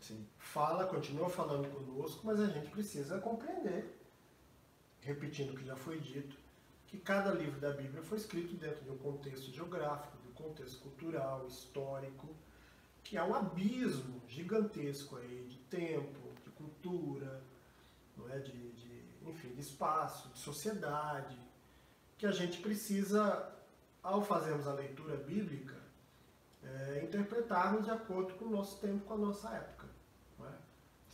sim. 0.00 0.24
Fala, 0.58 0.86
continua 0.86 1.30
falando 1.30 1.70
conosco, 1.70 2.26
mas 2.26 2.40
a 2.40 2.46
gente 2.46 2.68
precisa 2.70 3.20
compreender, 3.20 3.96
repetindo 5.02 5.52
o 5.52 5.56
que 5.56 5.64
já 5.64 5.76
foi 5.76 6.00
dito, 6.00 6.36
que 6.88 6.98
cada 6.98 7.32
livro 7.32 7.60
da 7.60 7.70
Bíblia 7.70 8.02
foi 8.02 8.18
escrito 8.18 8.56
dentro 8.56 8.82
de 8.82 8.90
um 8.90 8.98
contexto 8.98 9.52
geográfico, 9.52 10.18
de 10.18 10.26
um 10.26 10.32
contexto 10.32 10.80
cultural, 10.80 11.46
histórico, 11.46 12.34
que 13.04 13.16
há 13.16 13.24
um 13.24 13.36
abismo 13.36 14.20
gigantesco 14.26 15.16
aí 15.18 15.46
de 15.48 15.58
tempo, 15.70 16.18
de 16.44 16.50
cultura, 16.50 17.40
não 18.16 18.28
é? 18.28 18.40
de, 18.40 18.72
de, 18.72 19.04
enfim, 19.28 19.54
de 19.54 19.60
espaço, 19.60 20.28
de 20.30 20.40
sociedade, 20.40 21.38
que 22.18 22.26
a 22.26 22.32
gente 22.32 22.60
precisa, 22.60 23.48
ao 24.02 24.24
fazermos 24.24 24.66
a 24.66 24.74
leitura 24.74 25.18
bíblica, 25.18 25.76
é, 26.64 27.04
interpretarmos 27.04 27.84
de 27.84 27.92
acordo 27.92 28.34
com 28.34 28.46
o 28.46 28.50
nosso 28.50 28.80
tempo, 28.80 29.04
com 29.04 29.14
a 29.14 29.18
nossa 29.18 29.54
época. 29.54 29.77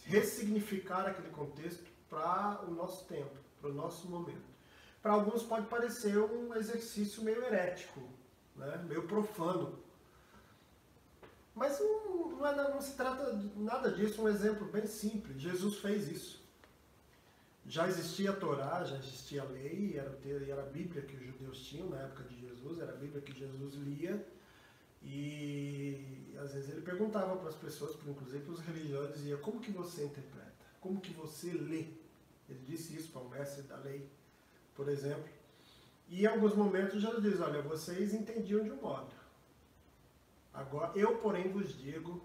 Ressignificar 0.04 1.06
aquele 1.06 1.30
contexto 1.30 1.84
para 2.08 2.62
o 2.66 2.70
nosso 2.70 3.04
tempo, 3.06 3.36
para 3.60 3.70
o 3.70 3.74
nosso 3.74 4.08
momento. 4.08 4.54
Para 5.02 5.12
alguns 5.12 5.42
pode 5.42 5.66
parecer 5.66 6.16
um 6.18 6.54
exercício 6.54 7.22
meio 7.22 7.42
herético, 7.44 8.00
né? 8.56 8.76
meio 8.88 9.06
profano. 9.06 9.78
Mas 11.54 11.78
não, 11.78 12.30
não, 12.36 12.46
é- 12.46 12.70
não 12.70 12.80
se 12.80 12.94
trata 12.94 13.34
de 13.36 13.58
nada 13.58 13.90
disso, 13.90 14.22
um 14.22 14.28
exemplo 14.28 14.66
bem 14.66 14.86
simples. 14.86 15.40
Jesus 15.40 15.76
fez 15.78 16.08
isso. 16.10 16.42
Já 17.66 17.88
existia 17.88 18.30
a 18.30 18.36
Torá, 18.36 18.84
já 18.84 18.96
existia 18.96 19.42
a 19.42 19.46
lei, 19.46 19.96
era, 19.96 20.18
era 20.48 20.62
a 20.62 20.66
Bíblia 20.66 21.02
que 21.02 21.16
os 21.16 21.22
judeus 21.24 21.58
tinham 21.66 21.88
na 21.88 21.98
época 21.98 22.24
de 22.24 22.38
Jesus, 22.40 22.78
era 22.78 22.92
a 22.92 22.96
Bíblia 22.96 23.22
que 23.22 23.32
Jesus 23.32 23.74
lia. 23.74 24.26
E 25.04 26.34
às 26.40 26.52
vezes 26.52 26.70
ele 26.70 26.80
perguntava 26.80 27.36
para 27.36 27.48
as 27.48 27.54
pessoas, 27.54 27.96
inclusive 28.06 28.44
para 28.44 28.52
os 28.52 28.60
religiosos, 28.60 29.14
dizia, 29.14 29.36
como 29.36 29.60
que 29.60 29.70
você 29.70 30.04
interpreta? 30.04 30.52
Como 30.80 31.00
que 31.00 31.12
você 31.12 31.52
lê? 31.52 31.86
Ele 32.48 32.60
disse 32.66 32.96
isso 32.96 33.10
para 33.10 33.22
o 33.22 33.28
mestre 33.28 33.62
da 33.62 33.76
lei, 33.76 34.08
por 34.74 34.88
exemplo. 34.88 35.28
E 36.08 36.22
em 36.22 36.26
alguns 36.26 36.54
momentos 36.54 37.00
Jesus 37.00 37.22
diz, 37.22 37.40
olha, 37.40 37.62
vocês 37.62 38.12
entendiam 38.12 38.62
de 38.62 38.70
um 38.70 38.80
modo. 38.80 39.14
Agora, 40.52 40.92
eu, 40.94 41.16
porém, 41.16 41.50
vos 41.50 41.76
digo 41.78 42.22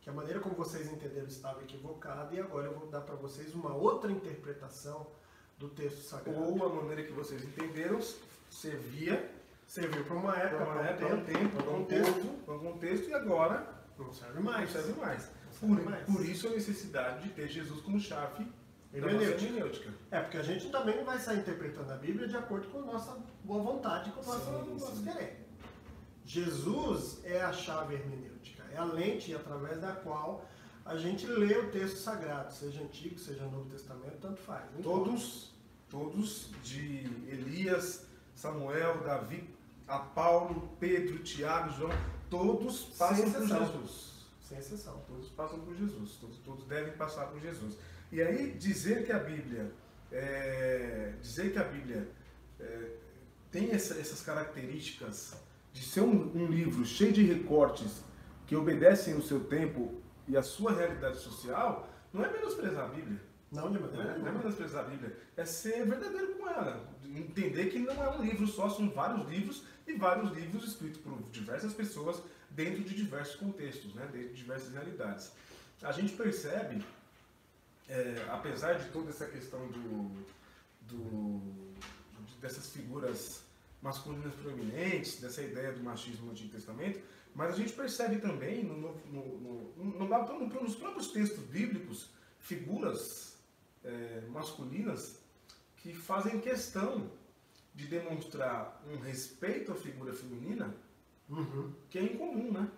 que 0.00 0.08
a 0.08 0.12
maneira 0.12 0.40
como 0.40 0.54
vocês 0.54 0.90
entenderam 0.90 1.26
estava 1.26 1.62
equivocada 1.62 2.34
e 2.34 2.40
agora 2.40 2.66
eu 2.66 2.78
vou 2.78 2.88
dar 2.88 3.00
para 3.00 3.16
vocês 3.16 3.54
uma 3.54 3.74
outra 3.74 4.10
interpretação 4.10 5.06
do 5.58 5.68
texto 5.68 6.02
sagrado. 6.02 6.40
Ou 6.40 6.64
a 6.64 6.68
maneira 6.68 7.02
que 7.04 7.12
vocês 7.12 7.44
entenderam 7.44 8.00
servia 8.48 9.37
Serviu 9.68 10.02
para 10.02 10.16
uma 10.16 10.34
época, 10.34 10.64
para 10.64 11.14
um 11.14 11.20
um 11.20 11.24
tempo, 11.24 11.56
para 11.62 11.70
um 11.70 11.74
contexto. 11.80 12.26
para 12.46 12.54
um 12.54 12.58
contexto 12.58 13.08
e 13.10 13.14
agora 13.14 13.66
Não 13.98 14.10
serve 14.10 14.34
não 14.36 14.42
mais. 14.42 14.70
serve 14.72 14.92
mais. 14.98 15.30
Não 15.44 15.52
serve 15.52 15.74
Por, 15.76 15.84
mais. 15.90 16.04
por 16.06 16.24
isso 16.24 16.48
a 16.48 16.50
necessidade 16.52 17.22
de 17.24 17.28
ter 17.34 17.48
Jesus 17.48 17.82
como 17.82 18.00
chave 18.00 18.50
Hermenêutica. 18.94 19.92
É, 20.10 20.20
porque 20.20 20.38
a 20.38 20.42
gente 20.42 20.70
também 20.70 20.96
não 20.96 21.04
vai 21.04 21.18
sair 21.18 21.40
interpretando 21.40 21.92
a 21.92 21.96
Bíblia 21.96 22.26
de 22.26 22.34
acordo 22.34 22.66
com 22.68 22.78
a 22.78 22.86
nossa 22.86 23.18
boa 23.44 23.62
vontade, 23.62 24.10
com 24.12 24.22
o 24.22 24.24
nosso, 24.24 25.02
querer. 25.04 25.46
Jesus 26.24 27.20
é 27.24 27.42
a 27.42 27.52
chave 27.52 27.94
hermenêutica, 27.94 28.62
é 28.72 28.78
a 28.78 28.84
lente 28.84 29.34
através 29.34 29.78
da 29.82 29.92
qual 29.92 30.46
a 30.86 30.96
gente 30.96 31.26
lê 31.26 31.58
o 31.58 31.70
texto 31.70 31.96
sagrado, 31.98 32.50
seja 32.54 32.82
Antigo, 32.82 33.18
seja 33.18 33.44
Novo 33.44 33.68
Testamento, 33.68 34.16
tanto 34.22 34.40
faz. 34.40 34.64
não. 34.72 34.80
Todos, 34.80 35.54
todos 35.90 36.50
de 36.62 37.04
Elias, 37.28 38.06
Samuel, 38.34 39.02
Davi, 39.04 39.48
a 39.88 39.98
Paulo, 39.98 40.76
Pedro, 40.78 41.18
Tiago, 41.18 41.70
João, 41.72 41.90
todos 42.28 42.82
passam 42.98 43.30
por 43.30 43.46
Jesus. 43.46 44.26
Sem 44.40 44.58
exceção. 44.58 45.02
Todos 45.06 45.28
passam 45.30 45.60
por 45.60 45.74
Jesus, 45.74 46.12
todos, 46.20 46.38
todos 46.38 46.64
devem 46.66 46.92
passar 46.94 47.26
por 47.26 47.40
Jesus. 47.40 47.76
E 48.12 48.22
aí 48.22 48.52
dizer 48.52 49.04
que 49.04 49.12
a 49.12 49.18
Bíblia, 49.18 49.72
é, 50.12 51.12
dizer 51.20 51.52
que 51.52 51.58
a 51.58 51.64
Bíblia 51.64 52.08
é, 52.60 52.90
tem 53.50 53.70
essa, 53.70 53.98
essas 53.98 54.22
características 54.22 55.34
de 55.72 55.82
ser 55.82 56.00
um, 56.00 56.36
um 56.36 56.46
livro 56.46 56.84
cheio 56.84 57.12
de 57.12 57.22
recortes 57.22 58.02
que 58.46 58.56
obedecem 58.56 59.14
o 59.14 59.22
seu 59.22 59.44
tempo 59.44 60.00
e 60.26 60.36
a 60.36 60.42
sua 60.42 60.72
realidade 60.72 61.18
social, 61.18 61.88
não 62.12 62.24
é 62.24 62.32
menosprezar 62.32 62.86
a 62.86 62.88
Bíblia. 62.88 63.20
Não, 63.50 63.70
de 63.70 63.78
maneira 63.78 64.04
Não 64.04 64.10
é, 64.10 64.18
não 64.18 64.28
é 64.28 64.32
menosprezar 64.32 64.84
a 64.84 64.88
Bíblia, 64.88 65.16
é 65.36 65.44
ser 65.44 65.86
verdadeiro 65.86 66.34
com 66.34 66.48
ela. 66.48 66.86
Entender 67.04 67.66
que 67.66 67.78
não 67.78 68.02
é 68.02 68.10
um 68.10 68.22
livro 68.22 68.46
só, 68.46 68.68
são 68.68 68.90
vários 68.90 69.26
livros 69.28 69.64
e 69.92 69.96
vários 69.96 70.32
livros 70.32 70.64
escritos 70.64 71.00
por 71.00 71.20
diversas 71.30 71.72
pessoas 71.72 72.22
dentro 72.50 72.82
de 72.82 72.94
diversos 72.94 73.36
contextos, 73.36 73.94
né? 73.94 74.08
dentro 74.12 74.28
de 74.28 74.34
diversas 74.34 74.72
realidades. 74.72 75.32
A 75.82 75.92
gente 75.92 76.14
percebe, 76.14 76.84
é, 77.88 78.26
apesar 78.30 78.74
de 78.74 78.88
toda 78.90 79.10
essa 79.10 79.26
questão 79.26 79.66
do, 79.68 80.26
do, 80.82 81.40
dessas 82.40 82.70
figuras 82.70 83.42
masculinas 83.80 84.34
proeminentes, 84.34 85.20
dessa 85.20 85.42
ideia 85.42 85.72
do 85.72 85.80
machismo 85.82 86.26
no 86.26 86.32
Antigo 86.32 86.50
Testamento, 86.50 87.00
mas 87.34 87.54
a 87.54 87.56
gente 87.56 87.72
percebe 87.72 88.16
também 88.16 88.64
no, 88.64 88.76
no, 89.06 89.74
no, 89.76 90.08
no 90.08 90.62
nos 90.62 90.74
próprios 90.74 91.12
textos 91.12 91.44
bíblicos 91.44 92.10
figuras 92.40 93.36
é, 93.84 94.22
masculinas 94.28 95.20
que 95.76 95.92
fazem 95.92 96.40
questão 96.40 97.10
de 97.78 97.86
demonstrar 97.86 98.82
um 98.92 98.98
respeito 98.98 99.70
à 99.70 99.74
figura 99.76 100.12
feminina 100.12 100.74
Uhum. 101.30 101.72
que 101.88 101.98
é 101.98 102.02
incomum, 102.02 102.50
né? 102.52 102.68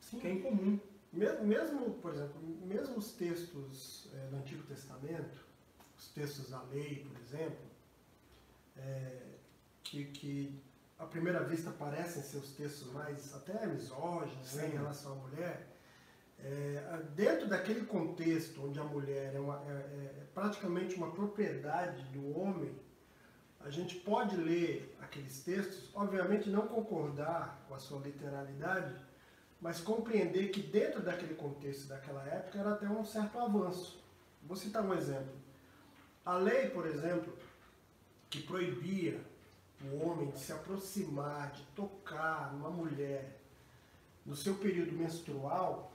Sim. 0.00 0.20
Que 0.20 0.26
é 0.28 0.32
incomum. 0.32 0.78
Mesmo, 1.12 1.94
por 1.94 2.12
exemplo, 2.12 2.40
mesmo 2.64 2.96
os 2.98 3.12
textos 3.12 4.08
é, 4.14 4.26
do 4.28 4.36
Antigo 4.36 4.62
Testamento, 4.64 5.40
os 5.98 6.08
textos 6.08 6.50
da 6.50 6.62
lei, 6.64 7.04
por 7.08 7.20
exemplo, 7.20 7.64
é, 8.76 9.22
que, 9.82 10.04
que 10.06 10.54
à 10.98 11.06
primeira 11.06 11.42
vista 11.42 11.70
parecem 11.72 12.22
ser 12.22 12.36
os 12.38 12.52
textos 12.52 12.92
mais 12.92 13.34
até 13.34 13.66
misóginos 13.66 14.54
né, 14.54 14.68
em 14.68 14.70
relação 14.76 15.12
à 15.12 15.14
mulher, 15.16 15.66
é, 16.38 17.02
dentro 17.16 17.48
daquele 17.48 17.86
contexto 17.86 18.64
onde 18.66 18.78
a 18.78 18.84
mulher 18.84 19.34
é, 19.34 19.40
uma- 19.40 19.62
é- 19.66 20.20
é 20.20 20.26
praticamente 20.34 20.94
uma 20.96 21.10
propriedade 21.10 22.02
do 22.12 22.38
homem, 22.38 22.72
a 23.64 23.70
gente 23.70 23.96
pode 23.96 24.36
ler 24.36 24.94
aqueles 25.00 25.42
textos, 25.42 25.90
obviamente 25.94 26.50
não 26.50 26.66
concordar 26.66 27.64
com 27.66 27.74
a 27.74 27.78
sua 27.78 27.98
literalidade, 28.00 28.94
mas 29.60 29.80
compreender 29.80 30.48
que 30.50 30.60
dentro 30.60 31.00
daquele 31.00 31.34
contexto 31.34 31.88
daquela 31.88 32.22
época 32.26 32.58
era 32.58 32.72
até 32.72 32.86
um 32.86 33.04
certo 33.04 33.38
avanço. 33.38 34.04
Vou 34.42 34.56
citar 34.56 34.84
um 34.84 34.92
exemplo. 34.92 35.32
A 36.26 36.36
lei, 36.36 36.68
por 36.68 36.86
exemplo, 36.86 37.32
que 38.28 38.42
proibia 38.42 39.18
o 39.82 40.04
homem 40.04 40.30
de 40.30 40.38
se 40.38 40.52
aproximar, 40.52 41.52
de 41.52 41.62
tocar 41.74 42.52
numa 42.52 42.70
mulher 42.70 43.40
no 44.26 44.36
seu 44.36 44.54
período 44.56 44.92
menstrual, 44.92 45.92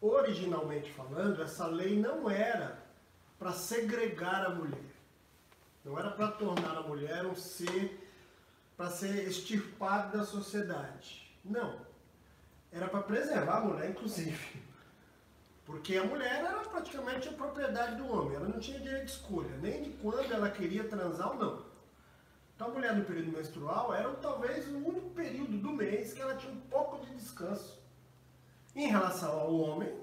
originalmente 0.00 0.90
falando, 0.92 1.42
essa 1.42 1.66
lei 1.66 1.98
não 1.98 2.30
era 2.30 2.78
para 3.38 3.52
segregar 3.52 4.46
a 4.46 4.54
mulher. 4.54 4.95
Não 5.86 5.96
era 5.96 6.10
para 6.10 6.32
tornar 6.32 6.76
a 6.76 6.82
mulher 6.82 7.24
um 7.24 7.36
ser 7.36 8.02
para 8.76 8.90
ser 8.90 9.28
extirpado 9.28 10.18
da 10.18 10.24
sociedade. 10.24 11.32
Não. 11.44 11.80
Era 12.72 12.88
para 12.88 13.04
preservar 13.04 13.58
a 13.58 13.60
mulher, 13.60 13.90
inclusive. 13.90 14.62
Porque 15.64 15.96
a 15.96 16.04
mulher 16.04 16.44
era 16.44 16.58
praticamente 16.58 17.28
a 17.28 17.32
propriedade 17.32 17.96
do 17.96 18.12
homem. 18.12 18.34
Ela 18.34 18.48
não 18.48 18.58
tinha 18.58 18.80
direito 18.80 19.06
de 19.06 19.12
escolha, 19.12 19.56
nem 19.62 19.84
de 19.84 19.90
quando 19.90 20.30
ela 20.32 20.50
queria 20.50 20.84
transar 20.88 21.30
ou 21.30 21.36
não. 21.36 21.64
Então 22.54 22.66
a 22.66 22.70
mulher 22.70 22.94
no 22.96 23.04
período 23.04 23.36
menstrual 23.36 23.94
era 23.94 24.12
talvez 24.14 24.66
o 24.68 24.78
único 24.78 25.10
período 25.10 25.56
do 25.56 25.70
mês 25.70 26.12
que 26.12 26.20
ela 26.20 26.34
tinha 26.34 26.52
um 26.52 26.60
pouco 26.62 26.98
de 27.06 27.14
descanso. 27.14 27.80
Em 28.74 28.88
relação 28.88 29.38
ao 29.38 29.54
homem, 29.54 29.96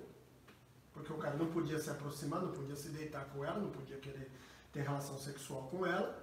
porque 0.93 1.11
o 1.11 1.17
cara 1.17 1.35
não 1.35 1.51
podia 1.51 1.77
se 1.77 1.89
aproximar, 1.89 2.41
não 2.41 2.53
podia 2.53 2.75
se 2.75 2.89
deitar 2.89 3.25
com 3.25 3.43
ela, 3.43 3.59
não 3.59 3.69
podia 3.69 3.97
querer 3.97 4.31
ter 4.73 4.81
relação 4.81 5.17
sexual 5.17 5.63
com 5.69 5.85
ela, 5.85 6.21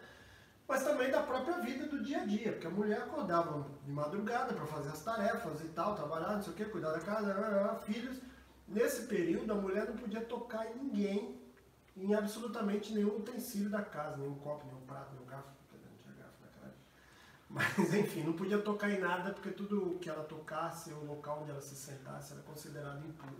mas 0.69 0.85
também 0.85 1.11
da 1.11 1.23
própria 1.23 1.59
vida 1.61 1.87
do 1.87 2.03
dia 2.03 2.21
a 2.21 2.25
dia, 2.25 2.53
porque 2.53 2.67
a 2.67 2.71
mulher 2.71 2.99
acordava 2.99 3.67
de 3.85 3.91
madrugada 3.91 4.53
para 4.53 4.67
fazer 4.67 4.91
as 4.91 5.03
tarefas 5.03 5.61
e 5.63 5.69
tal, 5.69 5.95
trabalhar, 5.95 6.35
não 6.35 6.43
sei 6.43 6.53
o 6.53 6.57
que, 6.57 6.65
cuidar 6.67 6.93
da 6.93 7.01
casa, 7.01 7.81
filhos. 7.85 8.21
Nesse 8.69 9.07
período, 9.07 9.53
a 9.53 9.57
mulher 9.57 9.89
não 9.89 9.97
podia 9.97 10.21
tocar 10.21 10.67
em 10.71 10.75
ninguém, 10.77 11.41
em 11.97 12.15
absolutamente 12.15 12.93
nenhum 12.93 13.17
utensílio 13.17 13.69
da 13.71 13.83
casa, 13.83 14.17
nenhum 14.19 14.37
copo, 14.37 14.67
nenhum 14.67 14.81
prato, 14.83 15.13
nenhum 15.15 15.27
garfo, 15.27 15.49
garfo. 16.19 16.41
Mas, 17.49 17.67
enfim, 17.95 18.23
não 18.23 18.35
podia 18.35 18.59
tocar 18.59 18.91
em 18.91 19.01
nada, 19.01 19.33
porque 19.33 19.51
tudo 19.51 19.99
que 19.99 20.09
ela 20.09 20.23
tocasse, 20.23 20.93
o 20.93 21.05
local 21.05 21.41
onde 21.43 21.51
ela 21.51 21.61
se 21.61 21.75
sentasse, 21.75 22.33
era 22.33 22.43
considerado 22.43 23.05
impuro. 23.05 23.35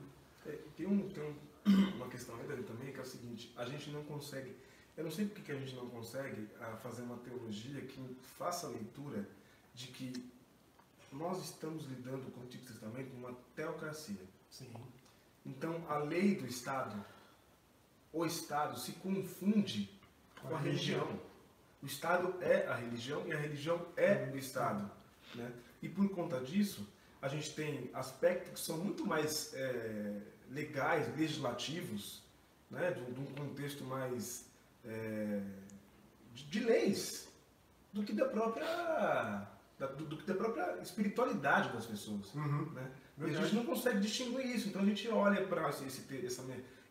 É, 0.45 0.59
tem 0.77 0.87
um, 0.87 1.09
tem 1.09 1.23
um- 1.23 1.37
uma 1.97 2.09
questão 2.09 2.35
ainda 2.37 2.57
também 2.65 2.93
que 2.93 2.99
é 2.99 3.03
o 3.03 3.07
seguinte, 3.07 3.55
a 3.57 3.65
gente 3.65 3.91
não 3.91 4.03
consegue, 4.05 4.57
eu 5.01 5.05
não 5.05 5.11
sei 5.11 5.25
por 5.25 5.41
que 5.43 5.51
a 5.51 5.57
gente 5.57 5.75
não 5.75 5.89
consegue 5.89 6.47
ah, 6.61 6.77
fazer 6.77 7.01
uma 7.01 7.17
teologia 7.17 7.81
que 7.81 8.17
faça 8.37 8.67
a 8.67 8.71
leitura 8.71 9.27
de 9.75 9.87
que 9.87 10.31
nós 11.11 11.43
estamos 11.43 11.87
lidando 11.87 12.31
com 12.31 12.41
o 12.41 12.43
Antigo 12.45 12.67
Testamento 12.67 13.09
numa 13.15 13.35
teocracia. 13.57 14.21
Sim. 14.51 14.71
Então 15.45 15.83
a 15.89 15.97
lei 15.97 16.35
do 16.35 16.47
Estado, 16.47 17.03
o 18.13 18.27
Estado 18.27 18.79
se 18.79 18.93
confunde 18.93 19.91
com 20.43 20.55
a 20.55 20.59
religião. 20.59 21.19
O 21.83 21.87
Estado 21.87 22.35
é 22.43 22.67
a 22.67 22.75
religião 22.75 23.27
e 23.27 23.33
a 23.33 23.39
religião 23.39 23.87
é 23.97 24.31
o 24.31 24.37
Estado. 24.37 24.91
Né? 25.35 25.51
E 25.81 25.89
por 25.89 26.11
conta 26.11 26.39
disso, 26.41 26.87
a 27.23 27.29
gente 27.29 27.55
tem 27.55 27.91
aspectos 27.95 28.61
que 28.61 28.67
são 28.67 28.77
muito 28.77 29.07
mais 29.07 29.55
é, 29.55 30.21
legais, 30.51 31.09
legislativos, 31.17 32.23
né? 32.71 32.91
de, 32.91 33.03
de 33.13 33.21
um 33.21 33.33
contexto 33.33 33.83
mais 33.83 34.50
é, 34.85 35.41
de, 36.35 36.45
de 36.45 36.61
leis, 36.61 37.29
do 37.93 38.03
que 38.03 38.13
da 38.13 38.27
própria 38.27 39.49
da, 39.79 39.87
do, 39.87 40.05
do 40.05 40.17
que 40.19 40.27
da 40.27 40.35
própria 40.35 40.79
espiritualidade 40.83 41.73
das 41.73 41.87
pessoas. 41.87 42.35
Uhum. 42.35 42.71
Né? 42.73 42.91
E 43.19 43.25
a 43.25 43.41
gente 43.41 43.55
não 43.55 43.65
consegue 43.65 43.99
distinguir 44.01 44.55
isso. 44.55 44.69
Então 44.69 44.83
a 44.83 44.85
gente 44.85 45.09
olha 45.09 45.47
para 45.47 45.69
esse, 45.71 45.87
esse, 45.87 46.27
essa, 46.27 46.43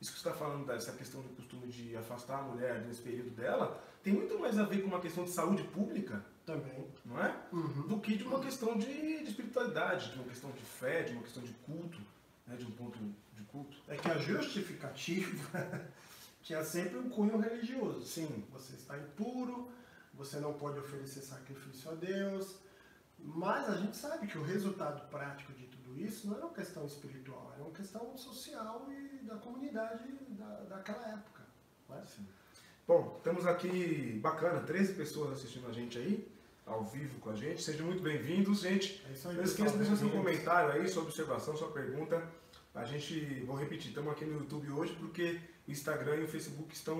isso 0.01 0.11
que 0.11 0.19
você 0.19 0.29
está 0.29 0.33
falando, 0.33 0.65
dessa 0.65 0.91
questão 0.93 1.21
do 1.21 1.29
costume 1.29 1.67
de 1.67 1.95
afastar 1.95 2.39
a 2.39 2.41
mulher 2.41 2.81
nesse 2.81 3.01
período 3.01 3.29
dela, 3.29 3.81
tem 4.03 4.13
muito 4.13 4.39
mais 4.39 4.57
a 4.57 4.63
ver 4.63 4.81
com 4.81 4.87
uma 4.87 4.99
questão 4.99 5.23
de 5.23 5.29
saúde 5.29 5.63
pública, 5.65 6.25
Também. 6.45 6.87
não 7.05 7.23
é? 7.23 7.35
Uhum. 7.51 7.87
Do 7.87 7.99
que 7.99 8.17
de 8.17 8.23
uma 8.23 8.39
questão 8.39 8.77
de, 8.77 8.85
de 8.85 9.29
espiritualidade, 9.29 10.11
de 10.11 10.15
uma 10.15 10.27
questão 10.27 10.51
de 10.51 10.61
fé, 10.61 11.03
de 11.03 11.13
uma 11.13 11.21
questão 11.21 11.43
de 11.43 11.53
culto, 11.65 11.99
né? 12.47 12.55
de 12.55 12.65
um 12.65 12.71
ponto 12.71 12.97
de 12.97 13.43
culto. 13.43 13.77
É 13.87 13.97
que 13.97 14.09
a 14.09 14.17
justificativa 14.17 15.91
tinha 16.49 16.63
sempre 16.63 16.97
um 16.97 17.07
cunho 17.09 17.37
religioso. 17.37 18.03
Sim, 18.03 18.43
Você 18.51 18.73
está 18.73 18.97
impuro, 18.97 19.69
você 20.15 20.39
não 20.39 20.53
pode 20.53 20.79
oferecer 20.79 21.21
sacrifício 21.21 21.91
a 21.91 21.93
Deus. 21.93 22.55
Mas 23.19 23.69
a 23.69 23.75
gente 23.75 23.95
sabe 23.95 24.25
que 24.25 24.35
o 24.35 24.41
resultado 24.41 25.07
prático 25.11 25.53
de 25.53 25.65
tudo 25.67 25.95
isso 25.99 26.25
não 26.25 26.37
era 26.37 26.45
uma 26.47 26.53
questão 26.55 26.87
espiritual, 26.87 27.51
era 27.53 27.63
uma 27.63 27.73
questão 27.73 28.17
social 28.17 28.87
e 28.89 29.23
da 29.25 29.35
comunidade 29.35 30.11
da, 30.29 30.61
daquela 30.61 31.07
época. 31.09 31.43
não 31.87 31.99
é? 31.99 32.03
sim. 32.03 32.25
Bom, 32.87 33.17
estamos 33.17 33.45
aqui, 33.45 34.19
bacana, 34.19 34.61
13 34.61 34.93
pessoas 34.93 35.33
assistindo 35.33 35.67
a 35.67 35.71
gente 35.71 35.99
aí, 35.99 36.27
ao 36.65 36.83
vivo 36.83 37.19
com 37.19 37.29
a 37.29 37.35
gente. 37.35 37.61
Sejam 37.61 37.85
muito 37.85 38.01
bem-vindos, 38.01 38.61
gente. 38.61 39.05
É 39.05 39.27
aí, 39.27 39.35
Não 39.35 39.43
esqueça 39.43 39.73
de 39.73 39.77
deixar 39.77 39.97
seu 39.97 40.09
comentário 40.09 40.71
aí, 40.71 40.89
sua 40.89 41.03
observação, 41.03 41.55
sua 41.55 41.69
pergunta. 41.69 42.27
A 42.73 42.85
gente, 42.85 43.43
vou 43.45 43.55
repetir, 43.55 43.89
estamos 43.89 44.11
aqui 44.11 44.25
no 44.25 44.39
YouTube 44.39 44.71
hoje 44.71 44.95
porque 44.95 45.39
o 45.69 45.71
Instagram 45.71 46.15
e 46.17 46.23
o 46.23 46.27
Facebook 46.27 46.73
estão 46.73 46.97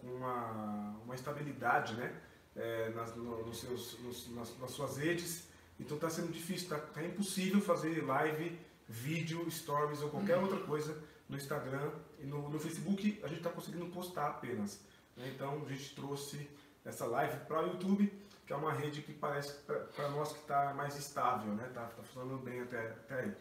com 0.00 0.06
uma, 0.06 0.96
uma 1.04 1.14
estabilidade, 1.14 1.94
né? 1.94 2.14
É, 2.56 2.90
nas, 2.90 3.14
no- 3.16 3.44
nos 3.44 3.60
seus, 3.60 3.98
nos- 4.00 4.28
nas, 4.34 4.58
nas 4.58 4.70
suas 4.70 4.96
redes. 4.96 5.48
Então 5.80 5.96
está 5.96 6.08
sendo 6.08 6.30
difícil, 6.32 6.74
está 6.76 7.02
impossível 7.04 7.60
fazer 7.60 8.04
live, 8.04 8.56
vídeo, 8.88 9.50
stories 9.50 10.00
ou 10.02 10.08
qualquer 10.10 10.36
outra 10.38 10.60
coisa 10.60 10.96
no 11.28 11.36
Instagram 11.36 11.90
e 12.20 12.26
no, 12.26 12.48
no 12.48 12.58
Facebook 12.60 13.20
a 13.24 13.26
gente 13.28 13.38
está 13.38 13.50
conseguindo 13.50 13.86
postar 13.86 14.28
apenas. 14.28 14.80
né? 15.16 15.32
Então 15.34 15.62
a 15.66 15.72
gente 15.72 15.94
trouxe 15.96 16.48
essa 16.84 17.06
live 17.06 17.36
para 17.48 17.64
o 17.64 17.66
YouTube, 17.72 18.12
que 18.46 18.52
é 18.52 18.56
uma 18.56 18.72
rede 18.72 19.02
que 19.02 19.12
parece 19.12 19.52
para 19.96 20.08
nós 20.10 20.32
que 20.32 20.38
está 20.40 20.72
mais 20.74 20.96
estável, 20.96 21.52
né? 21.54 21.68
Tá, 21.74 21.86
tá 21.86 22.02
funcionando 22.04 22.38
bem 22.38 22.60
até, 22.60 22.78
até 22.86 23.20
aí. 23.20 23.32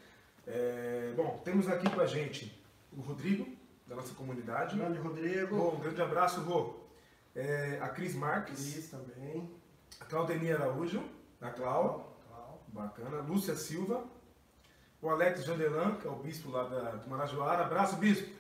É, 0.48 1.14
bom, 1.16 1.40
temos 1.46 1.68
aqui 1.68 1.88
com 1.90 2.02
a 2.02 2.08
gente 2.08 2.60
o 2.92 3.02
Rodrigo, 3.02 3.46
da 3.94 4.02
nossa 4.02 4.14
comunidade. 4.16 4.76
Grande 4.76 4.98
Rodrigo, 5.00 5.56
Rô, 5.56 5.76
um 5.76 5.80
grande 5.80 6.02
abraço, 6.02 6.42
Rô. 6.42 6.74
É, 7.36 7.80
a 7.82 7.90
Cris 7.90 8.16
Marques, 8.16 8.74
Cris 8.74 8.90
também. 8.90 9.50
a 10.00 10.06
Claudemir 10.06 10.56
Araújo, 10.56 11.04
a 11.40 11.50
Clau, 11.50 12.18
Bacana. 12.68 13.22
Lúcia 13.22 13.56
Silva. 13.56 14.04
O 15.02 15.10
Alex 15.10 15.44
Jandelan, 15.44 15.96
que 15.98 16.08
é 16.08 16.10
o 16.10 16.16
bispo 16.16 16.50
lá 16.50 16.64
da, 16.64 16.92
do 16.92 17.10
Marajoara. 17.10 17.66
Abraço, 17.66 17.98
bispo. 17.98 18.34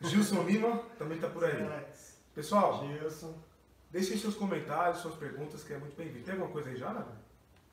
Gilson 0.00 0.42
Lima 0.46 0.78
também 0.98 1.16
está 1.16 1.28
por 1.28 1.44
aí. 1.44 1.62
Alex. 1.62 2.16
Pessoal, 2.34 2.86
Gilson. 2.86 3.34
deixem 3.90 4.16
seus 4.16 4.36
comentários, 4.36 5.00
suas 5.00 5.16
perguntas, 5.16 5.64
que 5.64 5.72
é 5.72 5.78
muito 5.78 5.96
bem-vindo. 5.96 6.24
Tem 6.24 6.34
alguma 6.34 6.52
coisa 6.52 6.70
aí 6.70 6.76
já, 6.76 6.92
Nara? 6.92 7.25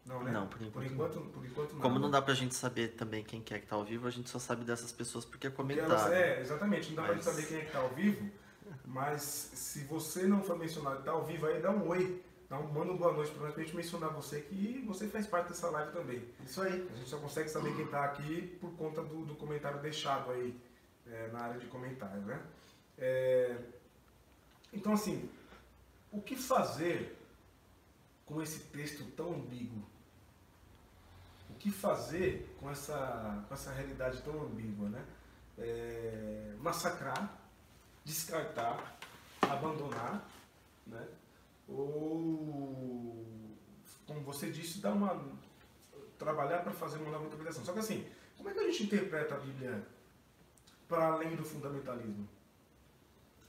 Não, 0.05 0.21
né? 0.23 0.31
Não, 0.31 0.47
por 0.47 0.61
enquanto 0.61 0.73
Por 0.73 0.85
enquanto, 0.85 1.19
por 1.31 1.45
enquanto 1.45 1.73
não. 1.73 1.81
Como 1.81 1.97
não 1.99 2.11
dá 2.11 2.21
pra 2.21 2.33
gente 2.33 2.53
saber 2.55 2.89
também 2.89 3.23
quem 3.23 3.41
que 3.41 3.53
é 3.53 3.59
que 3.59 3.65
tá 3.65 3.75
ao 3.75 3.85
vivo, 3.85 4.05
a 4.07 4.11
gente 4.11 4.29
só 4.29 4.37
sabe 4.39 4.65
dessas 4.65 4.91
pessoas 4.91 5.23
porque 5.23 5.47
é 5.47 5.49
Porque 5.49 5.79
elas- 5.79 6.11
é, 6.11 6.41
exatamente. 6.41 6.89
Não 6.89 6.95
dá 6.97 7.03
pra 7.03 7.15
Mas- 7.15 7.23
gente 7.25 7.33
saber 7.35 7.47
quem 7.47 7.57
é 7.59 7.65
que 7.65 7.71
tá 7.71 7.79
ao 7.79 7.89
vivo, 7.89 8.29
mas 8.85 9.21
se 9.23 9.85
você 9.85 10.27
não 10.27 10.43
for 10.43 10.57
mencionado 10.57 10.99
e 10.99 11.03
tá 11.03 11.11
ao 11.11 11.23
vivo 11.25 11.45
aí, 11.45 11.61
dá 11.61 11.71
um 11.71 11.87
oi. 11.87 12.21
Dá 12.49 12.59
um, 12.59 12.67
manda 12.67 12.91
uma 12.91 12.97
boa 12.97 13.13
noite 13.13 13.31
pra 13.31 13.43
nós 13.45 13.53
pra 13.53 13.63
gente 13.63 13.75
mencionar 13.75 14.11
você 14.11 14.41
que 14.41 14.83
você 14.85 15.07
faz 15.07 15.25
parte 15.25 15.47
dessa 15.47 15.69
live 15.69 15.91
também. 15.93 16.21
Isso 16.45 16.61
aí. 16.61 16.87
A 16.93 16.95
gente 16.97 17.09
só 17.09 17.17
consegue 17.17 17.49
saber 17.49 17.73
quem 17.75 17.87
tá 17.87 18.03
aqui 18.03 18.57
por 18.61 18.71
conta 18.73 19.01
do, 19.01 19.25
do 19.25 19.35
comentário 19.35 19.79
deixado 19.81 20.29
aí 20.31 20.53
é, 21.07 21.29
na 21.31 21.39
área 21.39 21.59
de 21.59 21.65
comentário, 21.67 22.21
né? 22.21 22.39
É, 22.97 23.57
então, 24.71 24.93
assim, 24.93 25.29
o 26.11 26.21
que 26.21 26.35
fazer 26.35 27.17
com 28.25 28.41
esse 28.41 28.59
texto 28.65 29.03
tão 29.15 29.33
ambíguo? 29.33 29.81
Que 31.63 31.71
fazer 31.71 32.53
com 32.59 32.69
essa, 32.69 33.45
com 33.47 33.53
essa 33.53 33.71
realidade 33.71 34.21
tão 34.21 34.41
ambígua, 34.41 34.89
né? 34.89 35.01
É, 35.57 36.53
massacrar, 36.59 37.39
descartar, 38.03 38.99
abandonar, 39.41 40.29
né? 40.85 41.07
Ou, 41.69 43.25
como 44.05 44.19
você 44.25 44.51
disse, 44.51 44.79
dar 44.79 44.91
uma 44.91 45.23
trabalhar 46.19 46.63
para 46.63 46.73
fazer 46.73 46.97
uma 46.97 47.11
nova 47.11 47.27
interpretação. 47.27 47.63
Só 47.63 47.71
que 47.71 47.79
assim, 47.79 48.05
como 48.35 48.49
é 48.49 48.53
que 48.53 48.59
a 48.59 48.69
gente 48.69 48.83
interpreta 48.83 49.35
a 49.35 49.39
Bíblia 49.39 49.87
para 50.89 51.13
além 51.13 51.33
do 51.33 51.45
fundamentalismo? 51.45 52.27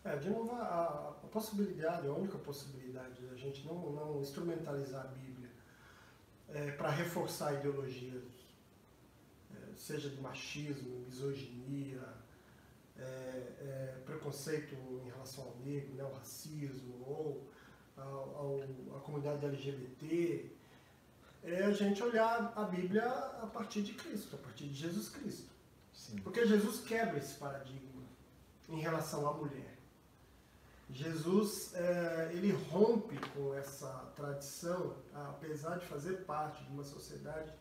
É, 0.05 0.15
de 0.15 0.31
novo, 0.31 0.55
a, 0.55 1.17
a 1.21 1.27
possibilidade, 1.33 2.07
a 2.07 2.13
única 2.13 2.39
possibilidade 2.39 3.21
da 3.23 3.35
gente 3.35 3.67
não, 3.67 3.91
não 3.91 4.21
instrumentalizar 4.21 5.03
a 5.03 5.09
Bíblia 5.09 5.34
para 6.77 6.91
reforçar 6.91 7.55
ideologias, 7.55 8.23
é, 9.55 9.77
seja 9.77 10.09
de 10.09 10.21
machismo, 10.21 11.01
misoginia, 11.01 12.03
é, 12.97 13.03
é, 13.03 14.03
preconceito 14.05 14.75
em 15.05 15.11
relação 15.11 15.45
ao 15.45 15.57
negro, 15.65 15.95
né, 15.95 16.03
ao 16.03 16.13
racismo, 16.13 17.05
ou 17.07 17.51
ao, 17.97 18.05
ao, 18.07 18.97
à 18.97 19.01
comunidade 19.01 19.45
LGBT, 19.45 20.51
é 21.43 21.65
a 21.65 21.73
gente 21.73 22.03
olhar 22.03 22.53
a 22.57 22.65
Bíblia 22.65 23.05
a 23.05 23.47
partir 23.53 23.83
de 23.83 23.93
Cristo, 23.95 24.37
a 24.37 24.39
partir 24.39 24.65
de 24.65 24.75
Jesus 24.75 25.09
Cristo. 25.11 25.53
Sim. 25.93 26.17
Porque 26.19 26.47
Jesus 26.47 26.81
quebra 26.81 27.19
esse 27.19 27.35
paradigma 27.35 28.03
em 28.69 28.81
relação 28.81 29.29
à 29.29 29.35
mulher. 29.35 29.74
Jesus 30.95 31.73
eh, 31.75 32.31
ele 32.35 32.53
rompe 32.71 33.19
com 33.31 33.53
essa 33.53 33.89
tradição, 34.15 34.95
apesar 35.13 35.79
de 35.79 35.87
fazer 35.87 36.25
parte 36.25 36.63
de 36.63 36.71
uma 36.71 36.85
sociedade 36.85 37.53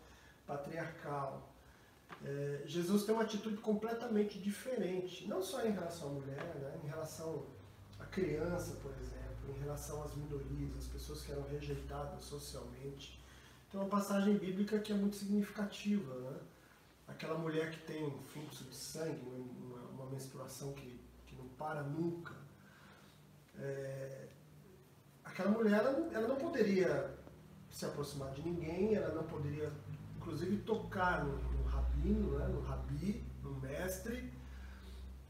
patriarcal. 0.45 1.51
Eh, 2.23 2.61
Jesus 2.67 3.05
tem 3.05 3.15
uma 3.15 3.23
atitude 3.23 3.57
completamente 3.57 4.37
diferente, 4.37 5.27
não 5.27 5.41
só 5.41 5.65
em 5.65 5.71
relação 5.71 6.09
à 6.09 6.11
mulher, 6.11 6.55
né, 6.57 6.79
em 6.83 6.87
relação 6.87 7.47
à 7.99 8.05
criança, 8.05 8.75
por 8.83 8.91
exemplo, 9.01 9.49
em 9.49 9.59
relação 9.61 10.03
às 10.03 10.15
minorias, 10.15 10.77
às 10.77 10.87
pessoas 10.87 11.23
que 11.23 11.31
eram 11.31 11.47
rejeitadas 11.47 12.23
socialmente. 12.25 13.19
Tem 13.71 13.79
uma 13.79 13.89
passagem 13.89 14.37
bíblica 14.37 14.77
que 14.77 14.91
é 14.91 14.95
muito 14.95 15.15
significativa, 15.15 16.13
né? 16.19 16.39
aquela 17.07 17.39
mulher 17.39 17.71
que 17.71 17.79
tem 17.79 18.05
um 18.05 18.21
fluxo 18.21 18.63
de 18.65 18.75
sangue, 18.75 19.25
uma, 19.25 19.79
uma 19.89 20.05
menstruação 20.11 20.71
que, 20.73 20.99
que 21.25 21.35
não 21.35 21.47
para 21.57 21.81
nunca, 21.81 22.42
é, 23.59 24.27
aquela 25.23 25.51
mulher 25.51 25.79
ela, 25.79 25.91
não- 25.91 26.11
ela 26.11 26.27
não 26.27 26.35
poderia 26.35 27.13
se 27.69 27.85
aproximar 27.85 28.31
de 28.33 28.41
ninguém, 28.43 28.95
ela 28.95 29.13
não 29.13 29.23
poderia, 29.23 29.71
inclusive, 30.17 30.57
tocar 30.57 31.23
no, 31.25 31.37
no 31.37 31.63
rabino, 31.63 32.37
né, 32.37 32.47
no 32.47 32.61
rabi, 32.61 33.23
no 33.41 33.59
mestre. 33.59 34.31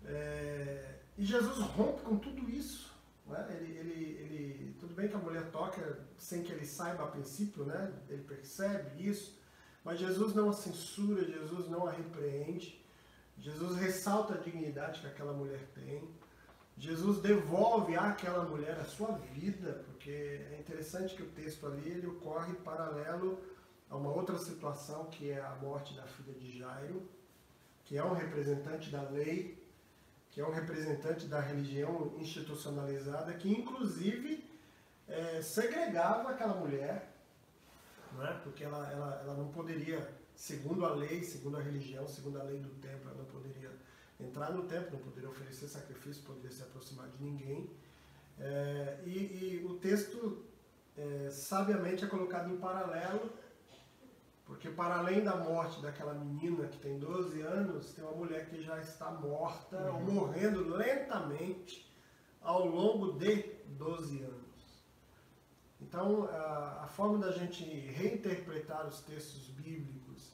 É, 0.06 1.00
e 1.18 1.26
Jesus 1.26 1.58
rompe 1.60 2.02
com 2.02 2.18
tudo 2.18 2.50
isso. 2.50 2.92
Né? 3.28 3.48
Ele, 3.52 3.78
ele, 3.78 4.04
ele, 4.20 4.76
tudo 4.80 4.94
bem 4.94 5.08
que 5.08 5.16
a 5.16 5.20
mulher 5.20 5.50
toca 5.52 6.00
sem 6.18 6.44
que 6.44 6.52
ele 6.52 6.66
saiba 6.66 7.04
a 7.04 7.08
princípio, 7.08 7.64
né? 7.64 7.94
ele 8.10 8.24
percebe 8.24 9.08
isso, 9.08 9.40
mas 9.84 10.00
Jesus 10.00 10.34
não 10.34 10.50
a 10.50 10.54
censura, 10.54 11.24
Jesus 11.24 11.70
não 11.70 11.88
a 11.88 11.92
repreende, 11.92 12.84
Jesus 13.38 13.78
ressalta 13.78 14.36
a 14.36 14.38
dignidade 14.38 15.02
que 15.02 15.08
aquela 15.08 15.34
mulher 15.34 15.62
tem, 15.74 16.08
Jesus 16.78 17.22
devolve 17.22 17.96
àquela 17.96 18.44
mulher 18.44 18.78
a 18.80 18.86
sua 18.86 19.12
vida, 19.34 19.84
porque 19.86 20.10
é 20.10 20.58
interessante 20.60 21.16
que 21.16 21.24
o 21.24 21.30
texto 21.30 21.66
ali 21.66 21.90
ele 21.90 22.08
ocorre 22.08 22.54
paralelo 22.56 23.40
a 23.90 23.96
uma 23.96 24.12
outra 24.12 24.38
situação 24.38 25.06
que 25.06 25.30
é 25.30 25.40
a 25.40 25.56
morte 25.62 25.94
da 25.94 26.04
filha 26.04 26.34
de 26.34 26.58
Jairo, 26.58 27.08
que 27.86 27.98
é 27.98 28.04
um 28.04 28.14
representante 28.14 28.90
da 28.90 29.02
lei, 29.02 29.62
que 30.32 30.42
é 30.42 30.46
um 30.46 30.52
representante 30.52 31.28
da 31.28 31.40
religião 31.40 32.16
institucionalizada, 32.18 33.34
que 33.34 33.52
inclusive 33.52 34.44
eh, 35.08 35.42
segregava 35.44 36.32
aquela 36.32 36.56
mulher 36.56 37.14
não 38.16 38.26
é? 38.26 38.34
porque 38.44 38.64
ela, 38.64 38.92
ela, 38.92 39.22
ela 39.24 39.34
não 39.36 39.50
poderia, 39.50 40.08
segundo 40.36 40.86
a 40.86 40.94
lei, 40.94 41.24
segundo 41.24 41.58
a 41.58 41.62
religião, 41.62 42.08
segundo 42.08 42.40
a 42.40 42.44
lei 42.44 42.60
do 42.60 42.70
templo, 42.82 43.10
ela 43.10 43.18
não 43.18 43.26
poderia 43.26 43.63
entrar 44.24 44.52
no 44.52 44.64
templo, 44.64 44.94
não 44.94 45.00
poderia 45.00 45.30
oferecer 45.30 45.68
sacrifício, 45.68 46.24
não 46.24 46.36
poderia 46.36 46.52
se 46.52 46.64
aproximar 46.64 47.08
de 47.10 47.24
ninguém. 47.24 47.70
É, 48.40 49.00
e, 49.06 49.62
e 49.62 49.66
o 49.66 49.76
texto, 49.76 50.44
é, 50.98 51.30
sabiamente, 51.30 52.04
é 52.04 52.08
colocado 52.08 52.52
em 52.52 52.58
paralelo, 52.58 53.32
porque 54.46 54.70
para 54.70 54.98
além 54.98 55.24
da 55.24 55.36
morte 55.36 55.82
daquela 55.82 56.14
menina 56.14 56.68
que 56.68 56.78
tem 56.78 57.00
12 57.00 57.42
anos, 57.42 57.94
tem 57.94 58.04
uma 58.04 58.16
mulher 58.16 58.50
que 58.50 58.62
já 58.62 58.80
está 58.80 59.12
morta, 59.12 59.92
ou 59.92 60.02
morrendo 60.02 60.68
lentamente, 60.68 61.92
ao 62.42 62.68
longo 62.68 63.14
de 63.14 63.44
12 63.68 64.22
anos. 64.22 64.44
Então, 65.82 66.26
a, 66.26 66.84
a 66.84 66.88
forma 66.88 67.18
da 67.18 67.32
gente 67.32 67.64
reinterpretar 67.64 68.88
os 68.88 69.02
textos 69.02 69.48
bíblicos 69.50 70.32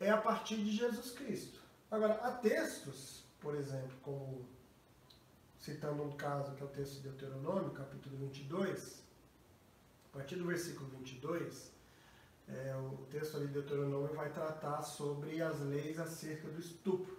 é 0.00 0.10
a 0.10 0.16
partir 0.16 0.56
de 0.56 0.70
Jesus 0.70 1.10
Cristo. 1.10 1.57
Agora, 1.90 2.14
há 2.22 2.32
textos, 2.32 3.24
por 3.40 3.54
exemplo, 3.54 3.96
como 4.02 4.46
citando 5.58 6.02
um 6.02 6.12
caso 6.12 6.54
que 6.54 6.62
é 6.62 6.66
o 6.66 6.68
texto 6.68 6.96
de 6.96 7.08
Deuteronômio, 7.08 7.70
capítulo 7.70 8.14
22, 8.18 9.02
a 10.10 10.18
partir 10.18 10.36
do 10.36 10.44
versículo 10.44 10.86
22, 10.90 11.72
é, 12.46 12.76
o 12.76 13.06
texto 13.10 13.38
ali 13.38 13.46
de 13.46 13.54
Deuteronômio 13.54 14.14
vai 14.14 14.30
tratar 14.30 14.82
sobre 14.82 15.40
as 15.40 15.60
leis 15.60 15.98
acerca 15.98 16.48
do 16.48 16.60
estupro. 16.60 17.16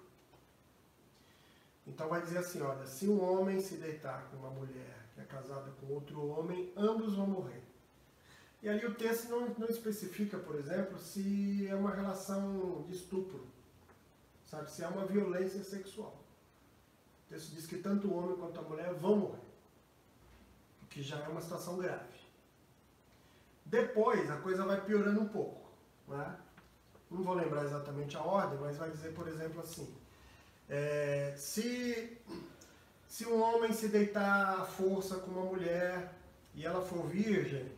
Então 1.87 2.07
vai 2.07 2.21
dizer 2.21 2.37
assim, 2.37 2.61
olha, 2.61 2.85
se 2.85 3.07
um 3.07 3.23
homem 3.23 3.59
se 3.59 3.75
deitar 3.77 4.29
com 4.29 4.37
uma 4.37 4.51
mulher 4.51 5.07
que 5.15 5.21
é 5.21 5.23
casada 5.23 5.71
com 5.81 5.91
outro 5.91 6.27
homem, 6.27 6.71
ambos 6.77 7.15
vão 7.15 7.25
morrer. 7.25 7.63
E 8.61 8.69
ali 8.69 8.85
o 8.85 8.93
texto 8.93 9.29
não, 9.29 9.49
não 9.49 9.67
especifica, 9.67 10.37
por 10.37 10.55
exemplo, 10.55 10.99
se 10.99 11.67
é 11.67 11.73
uma 11.73 11.89
relação 11.89 12.83
de 12.87 12.93
estupro, 12.93 13.48
sabe, 14.49 14.71
se 14.71 14.83
é 14.83 14.87
uma 14.87 15.05
violência 15.05 15.63
sexual. 15.63 16.17
O 17.25 17.33
texto 17.33 17.53
diz 17.53 17.67
que 17.67 17.77
tanto 17.77 18.07
o 18.07 18.17
homem 18.17 18.35
quanto 18.35 18.59
a 18.59 18.63
mulher 18.63 18.93
vão 18.95 19.15
morrer, 19.15 19.47
o 20.83 20.87
que 20.87 21.03
já 21.03 21.19
é 21.19 21.27
uma 21.27 21.41
situação 21.41 21.77
grave. 21.77 22.19
Depois 23.63 24.29
a 24.31 24.37
coisa 24.37 24.65
vai 24.65 24.83
piorando 24.83 25.21
um 25.21 25.27
pouco. 25.27 25.69
Né? 26.07 26.35
Não 27.11 27.23
vou 27.23 27.35
lembrar 27.35 27.63
exatamente 27.63 28.17
a 28.17 28.21
ordem, 28.21 28.57
mas 28.59 28.77
vai 28.77 28.89
dizer, 28.89 29.13
por 29.13 29.27
exemplo, 29.27 29.61
assim: 29.61 29.93
é, 30.67 31.35
se, 31.37 32.17
se 33.07 33.27
um 33.27 33.39
homem 33.39 33.71
se 33.71 33.87
deitar 33.87 34.61
à 34.61 34.65
força 34.65 35.17
com 35.17 35.29
uma 35.29 35.45
mulher 35.45 36.11
e 36.55 36.65
ela 36.65 36.81
for 36.81 37.05
virgem, 37.05 37.71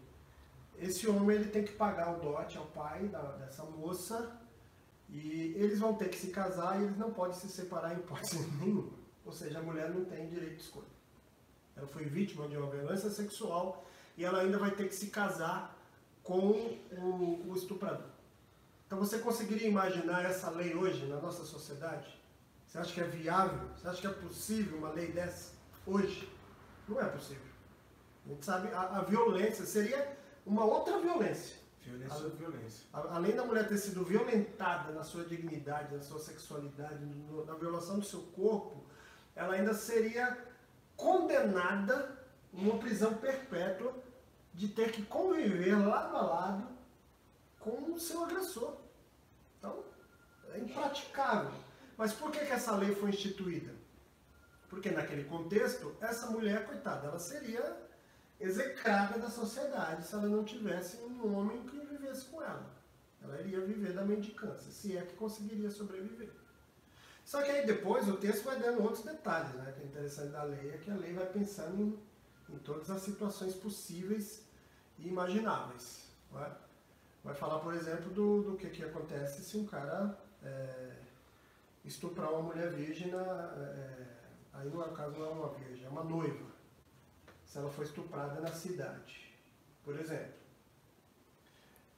esse 0.79 1.07
homem 1.09 1.35
ele 1.35 1.49
tem 1.49 1.65
que 1.65 1.73
pagar 1.73 2.15
o 2.15 2.19
dote 2.21 2.57
ao 2.57 2.65
pai 2.67 3.09
da, 3.09 3.21
dessa 3.33 3.63
moça 3.63 4.40
e 5.11 5.53
eles 5.57 5.79
vão 5.79 5.93
ter 5.93 6.09
que 6.09 6.17
se 6.17 6.27
casar 6.27 6.79
e 6.79 6.85
eles 6.85 6.97
não 6.97 7.11
podem 7.11 7.37
se 7.37 7.49
separar 7.49 7.93
em 7.93 7.97
hipótese 7.97 8.39
nenhuma. 8.59 8.93
Ou 9.25 9.31
seja, 9.31 9.59
a 9.59 9.61
mulher 9.61 9.89
não 9.89 10.05
tem 10.05 10.27
direito 10.27 10.55
de 10.55 10.61
escolha. 10.61 10.87
Ela 11.75 11.87
foi 11.87 12.05
vítima 12.05 12.47
de 12.47 12.55
uma 12.55 12.69
violência 12.69 13.09
sexual 13.09 13.85
e 14.17 14.23
ela 14.23 14.39
ainda 14.39 14.57
vai 14.57 14.71
ter 14.71 14.87
que 14.87 14.95
se 14.95 15.07
casar 15.07 15.77
com 16.23 16.79
o, 16.91 17.49
o 17.49 17.55
estuprador. 17.55 18.07
Então 18.87 18.99
você 18.99 19.19
conseguiria 19.19 19.67
imaginar 19.67 20.23
essa 20.25 20.49
lei 20.49 20.75
hoje 20.75 21.05
na 21.05 21.19
nossa 21.19 21.43
sociedade? 21.43 22.19
Você 22.67 22.77
acha 22.77 22.93
que 22.93 23.01
é 23.01 23.05
viável? 23.05 23.69
Você 23.75 23.87
acha 23.87 24.01
que 24.01 24.07
é 24.07 24.11
possível 24.11 24.77
uma 24.77 24.91
lei 24.91 25.11
dessa 25.11 25.53
hoje? 25.85 26.29
Não 26.87 26.99
é 26.99 27.05
possível. 27.05 27.51
A 28.25 28.29
gente 28.29 28.45
sabe, 28.45 28.69
a, 28.69 28.99
a 28.99 29.01
violência 29.01 29.65
seria 29.65 30.17
uma 30.45 30.63
outra 30.63 30.99
violência. 30.99 31.60
Violência 31.83 32.15
sobre 32.17 32.37
violência. 32.37 32.85
Além 32.93 33.35
da 33.35 33.43
mulher 33.43 33.67
ter 33.67 33.77
sido 33.77 34.03
violentada 34.05 34.91
na 34.93 35.03
sua 35.03 35.23
dignidade, 35.25 35.95
na 35.95 36.01
sua 36.01 36.19
sexualidade, 36.19 37.03
no- 37.03 37.43
na 37.45 37.55
violação 37.55 37.99
do 37.99 38.05
seu 38.05 38.21
corpo, 38.35 38.83
ela 39.35 39.55
ainda 39.55 39.73
seria 39.73 40.37
condenada 40.95 42.17
a 42.53 42.57
uma 42.57 42.77
prisão 42.77 43.15
perpétua 43.15 43.93
de 44.53 44.67
ter 44.67 44.91
que 44.91 45.03
conviver 45.05 45.75
lado 45.75 46.15
a 46.15 46.21
lado 46.21 46.67
com 47.59 47.93
o 47.93 47.99
seu 47.99 48.23
agressor. 48.23 48.75
Então, 49.57 49.83
é 50.53 50.59
impraticável. 50.59 51.51
Mas 51.97 52.13
por 52.13 52.31
que, 52.31 52.39
que 52.45 52.51
essa 52.51 52.75
lei 52.75 52.93
foi 52.95 53.09
instituída? 53.09 53.73
Porque 54.69 54.91
naquele 54.91 55.23
contexto, 55.23 55.95
essa 55.99 56.27
mulher, 56.27 56.65
coitada, 56.65 57.07
ela 57.07 57.19
seria 57.19 57.77
execrada 58.41 59.19
da 59.19 59.29
sociedade 59.29 60.05
se 60.05 60.13
ela 60.15 60.27
não 60.27 60.43
tivesse 60.43 60.97
um 60.97 61.35
homem 61.35 61.61
que 61.63 61.79
vivesse 61.79 62.25
com 62.25 62.41
ela. 62.41 62.69
Ela 63.21 63.39
iria 63.39 63.61
viver 63.61 63.93
da 63.93 64.03
mendicância, 64.03 64.71
se 64.71 64.97
é 64.97 65.01
que 65.03 65.15
conseguiria 65.15 65.69
sobreviver. 65.69 66.31
Só 67.23 67.41
que 67.43 67.51
aí 67.51 67.65
depois 67.65 68.09
o 68.09 68.17
texto 68.17 68.45
vai 68.45 68.59
dando 68.59 68.81
outros 68.81 69.03
detalhes, 69.05 69.53
né? 69.53 69.71
Que 69.77 69.83
é 69.83 69.85
interessante 69.85 70.31
da 70.31 70.43
lei 70.43 70.71
é 70.71 70.77
que 70.77 70.89
a 70.89 70.95
lei 70.95 71.13
vai 71.13 71.27
pensando 71.27 71.79
em, 71.79 72.53
em 72.53 72.57
todas 72.59 72.89
as 72.89 73.01
situações 73.03 73.53
possíveis 73.53 74.43
e 74.97 75.07
imagináveis. 75.07 76.07
não 76.31 76.43
é? 76.43 76.51
Vai 77.23 77.35
falar, 77.35 77.59
por 77.59 77.75
exemplo, 77.75 78.09
do, 78.09 78.41
do 78.41 78.57
que, 78.57 78.71
que 78.71 78.83
acontece 78.83 79.43
se 79.43 79.55
um 79.55 79.67
cara 79.67 80.17
é, 80.43 80.93
estuprar 81.85 82.31
uma 82.31 82.41
mulher 82.41 82.71
virgem, 82.71 83.13
é, 83.13 84.07
aí 84.53 84.67
no 84.67 84.83
caso 84.91 85.19
não 85.19 85.25
é 85.27 85.29
uma 85.29 85.53
virgem, 85.53 85.85
é 85.85 85.89
uma 85.89 86.03
noiva 86.03 86.50
se 87.51 87.57
ela 87.57 87.69
foi 87.69 87.83
estuprada 87.83 88.39
na 88.39 88.53
cidade, 88.53 89.29
por 89.83 89.99
exemplo. 89.99 90.39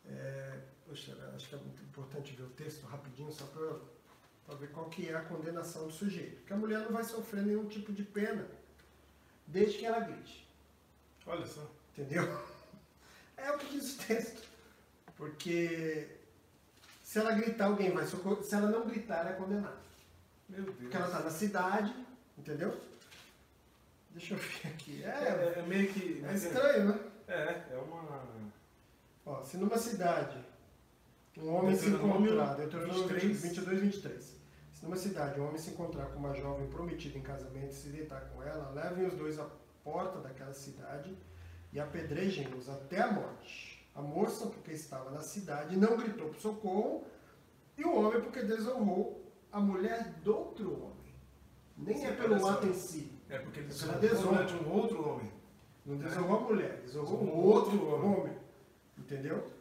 É, 0.04 0.60
poxa, 0.88 1.16
acho 1.36 1.48
que 1.48 1.54
é 1.54 1.58
muito 1.60 1.84
importante 1.84 2.34
ver 2.34 2.42
o 2.42 2.50
texto 2.50 2.88
rapidinho, 2.88 3.32
só 3.32 3.46
para 3.46 4.56
ver 4.56 4.72
qual 4.72 4.90
que 4.90 5.10
é 5.10 5.16
a 5.16 5.22
condenação 5.22 5.86
do 5.86 5.94
sujeito. 5.94 6.38
Porque 6.38 6.54
a 6.54 6.58
mulher 6.58 6.80
não 6.80 6.92
vai 6.92 7.04
sofrer 7.04 7.44
nenhum 7.44 7.68
tipo 7.68 7.94
de 7.94 8.02
pena, 8.04 8.48
desde 9.46 9.78
que 9.78 9.86
ela 9.86 10.00
grite. 10.00 10.50
Olha 11.28 11.46
só. 11.46 11.70
Entendeu? 11.92 12.24
É 13.36 13.52
o 13.52 13.58
que 13.58 13.78
diz 13.78 13.96
o 13.96 14.08
texto. 14.08 14.48
Porque 15.18 16.08
se 17.04 17.20
ela 17.20 17.34
gritar, 17.34 17.66
alguém 17.66 17.92
vai 17.92 18.06
socorrer. 18.06 18.42
Se 18.42 18.56
ela 18.56 18.70
não 18.70 18.88
gritar, 18.88 19.18
ela 19.18 19.32
é 19.32 19.34
condenada. 19.34 19.82
Meu 20.48 20.64
Deus. 20.64 20.78
Porque 20.78 20.96
ela 20.96 21.08
está 21.08 21.20
na 21.20 21.30
cidade, 21.30 21.94
entendeu? 22.38 22.80
Deixa 24.14 24.36
eu 24.36 24.38
ver 24.38 24.68
aqui. 24.68 25.04
É, 25.04 25.08
É, 25.08 25.54
é, 25.56 25.60
é 25.60 25.62
meio 25.64 25.92
que. 25.92 26.24
é 26.24 26.34
estranho, 26.34 26.90
né? 26.90 27.00
É, 27.28 27.74
é 27.74 27.78
uma. 27.78 28.24
Ó, 29.26 29.44
se 29.44 29.58
numa 29.58 29.78
cidade 29.78 30.38
um 31.38 31.54
homem 31.54 31.76
se 31.76 31.90
encontrar, 31.90 32.56
Deuteronômio 32.56 33.08
23. 33.08 33.42
22, 33.42 33.80
23. 33.82 34.38
Se 34.72 34.84
numa 34.84 34.96
cidade 34.96 35.40
um 35.40 35.48
homem 35.48 35.58
se 35.58 35.72
encontrar 35.72 36.08
com 36.08 36.20
uma 36.20 36.34
jovem 36.34 36.68
prometida 36.68 37.18
em 37.18 37.22
casamento 37.22 37.72
e 37.72 37.76
se 37.76 37.90
deitar 37.90 38.22
com 38.30 38.44
ela, 38.44 38.70
levem 38.72 39.08
os 39.08 39.16
dois 39.16 39.40
à 39.40 39.48
porta 39.84 40.20
daquela 40.20 40.54
cidade 40.54 41.18
e 41.72 41.80
apedrejem-nos 41.80 42.70
até 42.70 43.02
a 43.02 43.12
morte. 43.12 43.84
A 43.96 44.02
moça, 44.02 44.48
porque 44.48 44.72
estava 44.72 45.10
na 45.12 45.22
cidade, 45.22 45.78
não 45.78 45.98
gritou 45.98 46.30
por 46.30 46.40
socorro, 46.40 47.06
e 47.78 47.84
o 47.84 47.96
homem, 47.96 48.22
porque 48.22 48.44
desonrou 48.44 49.24
a 49.52 49.60
mulher 49.60 50.04
do 50.24 50.36
outro 50.36 50.72
homem. 50.72 51.14
Nem 51.78 51.98
Sim, 51.98 52.06
é 52.06 52.12
pelo 52.12 52.48
ato 52.48 52.68
em 52.68 52.74
si. 52.74 53.12
É 53.34 53.40
porque 53.40 53.62
ele 53.62 53.70
Ela 53.82 53.98
desonrou 53.98 54.36
desonra. 54.36 54.46
de 54.46 54.56
um 54.56 54.72
outro 54.72 55.10
homem. 55.10 55.32
Não 55.86 55.98
desonrou 55.98 56.38
a 56.38 56.42
mulher, 56.42 56.82
desonrou 56.86 57.24
o 57.24 57.46
outro 57.48 57.88
homem. 57.88 58.20
homem. 58.20 58.38
Entendeu? 58.96 59.52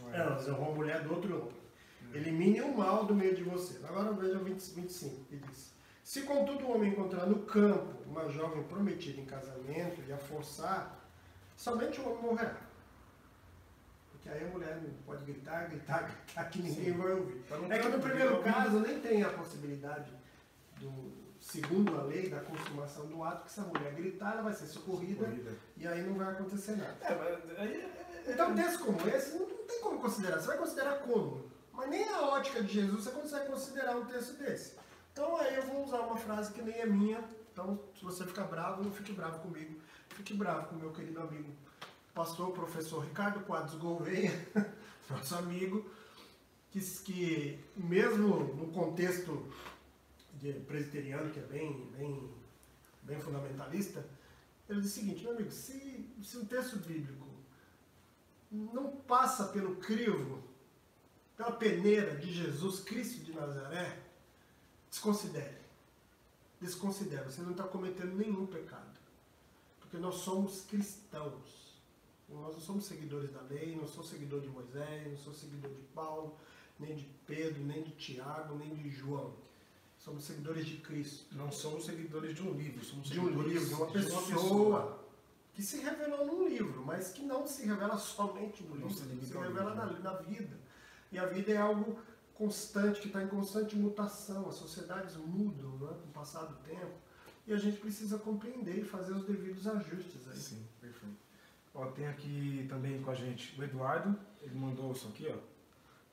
Não 0.00 0.14
É, 0.14 0.28
não, 0.28 0.36
desonrou 0.36 0.72
a 0.72 0.74
mulher 0.74 1.02
do 1.02 1.14
outro 1.14 1.40
homem. 1.40 1.62
Elimine 2.12 2.60
o 2.60 2.76
mal 2.76 3.06
do 3.06 3.14
meio 3.14 3.34
de 3.34 3.42
vocês. 3.42 3.82
Agora 3.84 4.12
veja 4.12 4.38
o 4.38 4.44
20 4.44 4.60
25, 4.74 5.24
que 5.24 5.36
diz. 5.38 5.72
Se 6.04 6.22
contudo 6.22 6.66
o 6.66 6.74
homem 6.74 6.90
encontrar 6.92 7.24
no 7.24 7.38
campo 7.40 7.94
uma 8.06 8.28
jovem 8.28 8.62
prometida 8.64 9.20
em 9.20 9.24
casamento 9.24 10.02
e 10.06 10.12
a 10.12 10.18
forçar, 10.18 11.00
somente 11.56 11.98
o 11.98 12.10
homem 12.10 12.22
morrerá. 12.22 12.60
Porque 14.10 14.28
aí 14.28 14.44
a 14.44 14.48
mulher 14.48 14.76
não 14.82 14.92
pode 15.06 15.24
gritar, 15.24 15.70
gritar, 15.70 16.02
gritar, 16.26 16.50
que 16.50 16.60
ninguém 16.60 16.92
Sim. 16.92 16.98
vai 16.98 17.12
ouvir. 17.12 17.42
Não 17.50 17.72
É 17.72 17.78
que 17.78 17.88
no 17.88 17.98
primeiro 18.00 18.42
caso 18.42 18.80
nem 18.80 19.00
tem 19.00 19.22
a 19.22 19.30
possibilidade 19.30 20.12
do, 20.78 21.21
segundo 21.42 21.98
a 21.98 22.04
lei, 22.04 22.28
da 22.30 22.40
consumação 22.40 23.06
do 23.06 23.22
ato, 23.22 23.44
que 23.46 23.52
se 23.52 23.60
a 23.60 23.64
mulher 23.64 23.92
gritar, 23.94 24.32
ela 24.34 24.42
vai 24.42 24.54
ser 24.54 24.66
socorrida 24.66 25.24
Corrida. 25.26 25.50
e 25.76 25.86
aí 25.86 26.02
não 26.02 26.14
vai 26.14 26.32
acontecer 26.32 26.76
nada. 26.76 26.96
É, 27.02 27.14
mas 27.14 27.58
aí. 27.58 27.74
é- 27.74 28.22
é- 28.28 28.32
Então, 28.32 28.52
um 28.52 28.54
texto 28.54 28.84
como 28.84 29.08
esse 29.08 29.36
não, 29.36 29.48
não 29.48 29.66
tem 29.66 29.80
como 29.82 29.98
considerar. 30.00 30.40
Você 30.40 30.46
vai 30.46 30.58
considerar 30.58 30.98
como? 31.00 31.44
Mas 31.72 31.90
nem 31.90 32.08
a 32.08 32.22
ótica 32.28 32.62
de 32.62 32.72
Jesus 32.72 33.02
você 33.04 33.10
consegue 33.10 33.46
considerar 33.50 33.96
um 33.96 34.04
texto 34.06 34.38
desse. 34.38 34.76
Então, 35.12 35.36
aí 35.36 35.54
eu 35.56 35.62
vou 35.66 35.84
usar 35.84 36.00
uma 36.00 36.16
frase 36.16 36.52
que 36.52 36.62
nem 36.62 36.74
é 36.78 36.86
minha. 36.86 37.22
Então, 37.52 37.78
se 37.98 38.04
você 38.04 38.24
ficar 38.24 38.44
bravo, 38.44 38.82
não 38.84 38.92
fique 38.92 39.12
bravo 39.12 39.40
comigo. 39.40 39.80
Fique 40.10 40.32
bravo 40.34 40.68
com 40.68 40.76
o 40.76 40.78
meu 40.78 40.92
querido 40.92 41.20
amigo, 41.20 41.50
pastor, 42.14 42.52
professor 42.52 43.00
Ricardo 43.04 43.40
Quadros 43.44 43.74
Gouveia, 43.74 44.30
nosso 45.10 45.34
amigo, 45.34 45.90
que, 46.70 46.80
que 47.02 47.58
mesmo 47.76 48.38
no 48.54 48.68
contexto 48.72 49.50
presbiteriano, 50.66 51.30
que 51.30 51.38
é 51.38 51.44
bem, 51.44 51.90
bem, 51.96 52.30
bem 53.02 53.20
fundamentalista, 53.20 54.04
ele 54.68 54.80
diz 54.80 54.90
o 54.90 54.94
seguinte, 54.94 55.22
meu 55.22 55.32
amigo, 55.32 55.50
se, 55.50 56.08
se 56.22 56.36
um 56.38 56.44
texto 56.44 56.76
bíblico 56.78 57.26
não 58.50 58.96
passa 58.96 59.46
pelo 59.46 59.76
crivo, 59.76 60.42
pela 61.36 61.52
peneira 61.52 62.16
de 62.16 62.32
Jesus 62.32 62.80
Cristo 62.80 63.24
de 63.24 63.32
Nazaré, 63.32 63.98
desconsidere. 64.90 65.62
Desconsidere. 66.60 67.24
Você 67.24 67.42
não 67.42 67.52
está 67.52 67.64
cometendo 67.64 68.14
nenhum 68.14 68.46
pecado. 68.46 68.98
Porque 69.80 69.96
nós 69.96 70.16
somos 70.16 70.64
cristãos. 70.64 71.72
Nós 72.28 72.54
não 72.54 72.60
somos 72.60 72.84
seguidores 72.84 73.30
da 73.30 73.40
lei, 73.42 73.76
não 73.76 73.86
sou 73.86 74.02
seguidor 74.04 74.40
de 74.40 74.48
Moisés, 74.48 75.08
não 75.10 75.18
sou 75.18 75.34
seguidor 75.34 75.70
de 75.70 75.82
Paulo, 75.94 76.38
nem 76.78 76.94
de 76.94 77.04
Pedro, 77.26 77.62
nem 77.62 77.82
de 77.82 77.90
Tiago, 77.92 78.56
nem 78.56 78.74
de 78.74 78.88
João. 78.90 79.34
Somos 80.02 80.24
seguidores 80.24 80.66
de 80.66 80.78
Cristo. 80.78 81.26
Não 81.36 81.52
somos 81.52 81.84
seguidores 81.84 82.34
de 82.34 82.42
um 82.42 82.52
livro, 82.54 82.84
somos 82.84 83.08
De 83.08 83.20
um 83.20 83.24
seguidores 83.24 83.52
livro, 83.52 83.68
de 83.68 83.74
uma 83.74 83.86
pessoa 83.86 85.06
que 85.54 85.62
se 85.62 85.78
revelou 85.78 86.26
num 86.26 86.48
livro, 86.48 86.82
mas 86.84 87.12
que 87.12 87.22
não 87.22 87.46
se 87.46 87.64
revela 87.64 87.96
somente 87.96 88.64
no 88.64 88.74
livro, 88.74 88.90
se 88.90 89.04
se, 89.24 89.32
revela 89.32 89.76
na, 89.76 89.86
na 90.00 90.14
vida. 90.14 90.58
E 91.12 91.18
a 91.20 91.26
vida 91.26 91.52
é 91.52 91.56
algo 91.56 92.00
constante, 92.34 93.00
que 93.00 93.06
está 93.06 93.22
em 93.22 93.28
constante 93.28 93.76
mutação. 93.76 94.48
As 94.48 94.56
sociedades 94.56 95.14
mudam 95.16 95.70
né, 95.76 95.96
com 96.02 96.08
o 96.08 96.12
passar 96.12 96.46
do 96.46 96.56
tempo. 96.64 96.94
E 97.46 97.52
a 97.52 97.56
gente 97.56 97.78
precisa 97.78 98.18
compreender 98.18 98.78
e 98.80 98.84
fazer 98.84 99.12
os 99.12 99.24
devidos 99.24 99.68
ajustes 99.68 100.26
aí. 100.28 100.36
Sim, 100.36 100.66
perfeito. 100.80 101.16
Ó, 101.72 101.86
tem 101.92 102.08
aqui 102.08 102.66
também 102.68 103.00
com 103.02 103.10
a 103.12 103.14
gente 103.14 103.56
o 103.56 103.62
Eduardo, 103.62 104.18
ele 104.40 104.56
mandou 104.56 104.90
isso 104.90 105.06
aqui, 105.06 105.28
ó. 105.28 105.36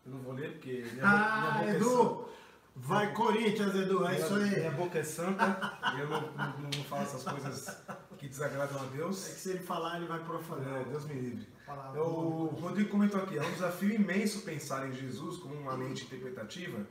Eu 0.06 0.12
não 0.12 0.20
vou 0.20 0.34
ler 0.34 0.52
porque 0.54 0.88
minha, 0.94 1.04
Ah, 1.04 1.40
minha 1.40 1.52
boca 1.54 1.66
é 1.66 1.76
Edu! 1.76 2.30
Vai 2.82 3.14
Corinthians, 3.14 3.76
Edu, 3.76 4.06
é 4.06 4.10
minha, 4.10 4.20
isso 4.20 4.36
aí. 4.36 4.50
Minha 4.60 4.72
boca 4.72 5.00
é 5.00 5.04
santa, 5.04 5.78
eu 6.00 6.08
não, 6.10 6.22
não, 6.32 6.60
não 6.76 6.84
falo 6.86 7.04
essas 7.04 7.24
coisas 7.24 7.78
que 8.18 8.28
desagradam 8.28 8.82
a 8.82 8.86
É 8.86 8.88
que 8.88 8.98
Deus. 8.98 9.18
se 9.18 9.50
ele 9.50 9.60
falar, 9.60 9.98
ele 9.98 10.08
vai 10.08 10.20
profanar. 10.20 10.82
É, 10.82 10.84
Deus 10.86 11.06
me 11.06 11.14
livre. 11.14 11.48
palavra. 11.66 12.02
O 12.04 12.48
Rodrigo 12.48 12.90
comentou 12.90 13.22
aqui, 13.22 13.38
é 13.38 13.42
um 13.42 13.52
desafio 13.52 13.92
imenso 13.92 14.42
pensar 14.42 14.88
em 14.88 14.94
Jesus 14.94 15.38
como 15.38 15.56
uma 15.56 15.78
mente 15.78 16.06
interpretativa, 16.06 16.86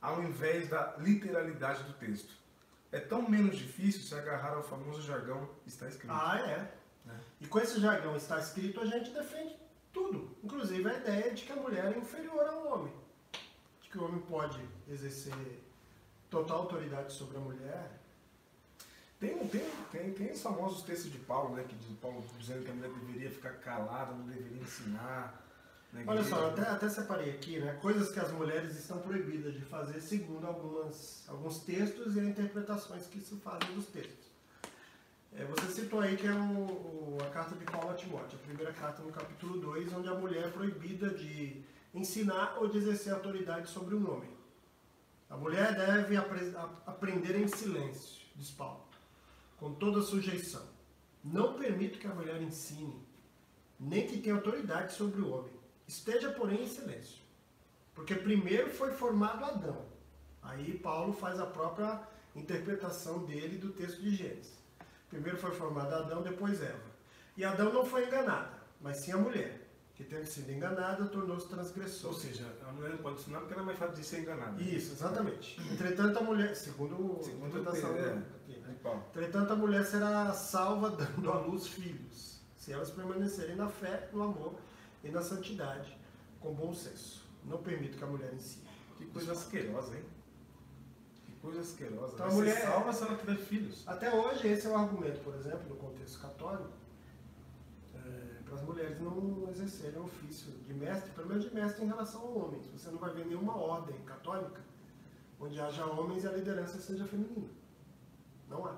ao 0.00 0.22
invés 0.22 0.68
da 0.68 0.94
literalidade 0.98 1.82
do 1.84 1.94
texto. 1.94 2.32
É 2.92 2.98
tão 3.00 3.28
menos 3.28 3.56
difícil 3.56 4.02
se 4.02 4.14
agarrar 4.14 4.54
ao 4.54 4.62
famoso 4.62 5.00
jargão 5.02 5.48
está 5.66 5.86
escrito. 5.88 6.12
Ah, 6.12 6.38
é. 6.40 6.72
É. 7.08 7.14
E 7.40 7.46
com 7.46 7.58
esse 7.58 7.80
jargão 7.80 8.14
está 8.16 8.38
escrito, 8.38 8.80
a 8.80 8.86
gente 8.86 9.10
defende 9.10 9.56
tudo. 9.92 10.36
Inclusive 10.42 10.88
a 10.88 10.96
ideia 10.98 11.32
de 11.32 11.44
que 11.44 11.52
a 11.52 11.56
mulher 11.56 11.92
é 11.94 11.98
inferior 11.98 12.44
ao 12.46 12.66
homem. 12.66 12.92
Que 13.90 13.98
o 13.98 14.04
homem 14.04 14.20
pode 14.20 14.60
exercer 14.88 15.34
total 16.30 16.58
autoridade 16.60 17.12
sobre 17.12 17.36
a 17.36 17.40
mulher. 17.40 17.90
Tem, 19.18 19.36
tem, 19.48 19.68
tem, 19.92 20.12
tem 20.12 20.32
os 20.32 20.40
famosos 20.40 20.82
textos 20.82 21.10
de 21.12 21.18
Paulo, 21.18 21.54
né? 21.56 21.64
Que 21.68 21.74
diz 21.74 21.88
Paulo 21.98 22.24
dizendo 22.38 22.64
que 22.64 22.70
a 22.70 22.74
mulher 22.74 22.90
deveria 22.90 23.30
ficar 23.30 23.52
calada, 23.54 24.12
não 24.12 24.24
deveria 24.26 24.62
ensinar. 24.62 25.44
na 25.92 26.02
Olha 26.10 26.24
só, 26.24 26.48
até, 26.48 26.62
até 26.62 26.88
separei 26.88 27.30
aqui, 27.30 27.58
né? 27.58 27.74
Coisas 27.82 28.10
que 28.10 28.20
as 28.20 28.30
mulheres 28.32 28.74
estão 28.78 28.98
proibidas 29.00 29.52
de 29.54 29.60
fazer 29.60 30.00
segundo 30.00 30.46
algumas, 30.46 31.24
alguns 31.28 31.58
textos 31.58 32.16
e 32.16 32.20
interpretações 32.20 33.06
que 33.08 33.20
se 33.20 33.36
fazem 33.36 33.74
dos 33.74 33.86
textos. 33.86 34.30
É, 35.36 35.44
você 35.44 35.66
citou 35.66 36.00
aí 36.00 36.16
que 36.16 36.26
é 36.26 36.32
o, 36.32 36.36
o- 36.36 37.18
a 37.22 37.30
carta 37.30 37.54
de 37.56 37.64
Paulo 37.64 37.90
a 37.90 37.94
Timóteo, 37.94 38.38
a 38.42 38.46
primeira 38.46 38.72
carta 38.72 39.02
no 39.02 39.12
capítulo 39.12 39.58
2, 39.60 39.92
onde 39.92 40.08
a 40.08 40.14
mulher 40.14 40.46
é 40.46 40.50
proibida 40.50 41.10
de 41.10 41.62
ensinar 41.94 42.56
ou 42.58 42.66
exercer 42.74 43.12
autoridade 43.12 43.68
sobre 43.68 43.94
um 43.94 44.10
homem. 44.10 44.30
A 45.28 45.36
mulher 45.36 45.74
deve 45.76 46.16
apre- 46.16 46.52
aprender 46.86 47.36
em 47.36 47.48
silêncio, 47.48 48.20
diz 48.36 48.50
Paulo, 48.50 48.84
com 49.58 49.74
toda 49.74 50.02
sujeição. 50.02 50.62
Não 51.22 51.54
permito 51.54 51.98
que 51.98 52.06
a 52.06 52.14
mulher 52.14 52.40
ensine, 52.42 53.00
nem 53.78 54.06
que 54.06 54.18
tenha 54.18 54.34
autoridade 54.34 54.92
sobre 54.94 55.20
o 55.20 55.30
homem. 55.30 55.52
esteja, 55.86 56.30
porém, 56.32 56.62
em 56.62 56.68
silêncio. 56.68 57.18
Porque 57.94 58.14
primeiro 58.14 58.70
foi 58.70 58.92
formado 58.92 59.44
Adão. 59.44 59.84
Aí 60.42 60.78
Paulo 60.78 61.12
faz 61.12 61.38
a 61.40 61.46
própria 61.46 62.00
interpretação 62.34 63.24
dele 63.26 63.58
do 63.58 63.70
texto 63.72 64.00
de 64.00 64.14
Gênesis. 64.14 64.54
Primeiro 65.08 65.36
foi 65.36 65.50
formado 65.50 65.92
Adão, 65.92 66.22
depois 66.22 66.62
Eva. 66.62 66.80
E 67.36 67.44
Adão 67.44 67.72
não 67.72 67.84
foi 67.84 68.06
enganada, 68.06 68.50
mas 68.80 68.98
sim 68.98 69.10
a 69.12 69.16
mulher, 69.16 69.59
que 70.02 70.08
tendo 70.08 70.24
sido 70.24 70.50
enganada, 70.50 71.04
tornou-se 71.06 71.46
transgressor. 71.46 72.10
Ou 72.10 72.16
seja, 72.16 72.46
a 72.66 72.72
mulher 72.72 72.90
não 72.92 72.98
pode 72.98 73.20
ensinar 73.20 73.40
porque 73.40 73.52
ela 73.52 73.62
é 73.62 73.66
mais 73.66 73.78
fácil 73.78 73.94
de 73.96 74.04
ser 74.04 74.20
enganada. 74.20 74.60
Isso, 74.62 74.92
exatamente. 74.92 75.60
Entretanto, 75.70 76.18
a 76.18 76.22
mulher, 76.22 76.56
segundo, 76.56 77.22
Segundo 77.22 77.44
a 77.44 77.48
interpretação 77.60 77.94
é. 77.96 78.00
aqui, 78.10 78.58
né? 78.60 78.76
Entretanto, 79.10 79.52
a 79.52 79.56
mulher 79.56 79.84
será 79.84 80.32
salva 80.32 80.90
dando 80.90 81.30
à 81.30 81.38
luz 81.40 81.66
filhos, 81.66 82.40
se 82.56 82.72
elas 82.72 82.90
permanecerem 82.90 83.56
na 83.56 83.68
fé, 83.68 84.08
no 84.12 84.22
amor 84.22 84.54
e 85.04 85.10
na 85.10 85.20
santidade, 85.20 85.94
com 86.40 86.54
bom 86.54 86.72
senso. 86.72 87.22
Não 87.44 87.58
permito 87.58 87.98
que 87.98 88.04
a 88.04 88.06
mulher 88.06 88.32
ensine. 88.32 88.68
Que 88.96 89.04
coisa 89.06 89.32
asquerosa, 89.32 89.94
hein? 89.96 90.04
Que 91.26 91.32
coisa 91.42 91.60
asquerosa. 91.60 92.14
Então, 92.14 92.26
a 92.26 92.28
Vai 92.30 92.38
mulher- 92.38 92.62
salva 92.62 92.92
se 92.92 93.02
ela 93.02 93.16
tiver 93.16 93.36
filhos. 93.36 93.82
Até 93.86 94.14
hoje, 94.14 94.48
esse 94.48 94.66
é 94.66 94.70
o 94.70 94.76
argumento, 94.76 95.20
por 95.20 95.34
exemplo, 95.34 95.68
no 95.68 95.76
contexto 95.76 96.20
católico, 96.20 96.70
para 98.50 98.58
as 98.58 98.64
mulheres 98.64 99.00
não 99.00 99.48
exercerem 99.48 100.00
o 100.00 100.04
ofício 100.04 100.50
de 100.66 100.74
mestre, 100.74 101.08
pelo 101.12 101.28
menos 101.28 101.44
de 101.44 101.54
mestre 101.54 101.84
em 101.84 101.86
relação 101.86 102.20
ao 102.20 102.36
homem. 102.36 102.60
Você 102.72 102.90
não 102.90 102.98
vai 102.98 103.12
ver 103.14 103.24
nenhuma 103.24 103.56
ordem 103.56 103.96
católica 104.00 104.60
onde 105.38 105.60
haja 105.60 105.86
homens 105.86 106.24
e 106.24 106.26
a 106.26 106.32
liderança 106.32 106.80
seja 106.80 107.06
feminina. 107.06 107.48
Não 108.48 108.66
há. 108.66 108.76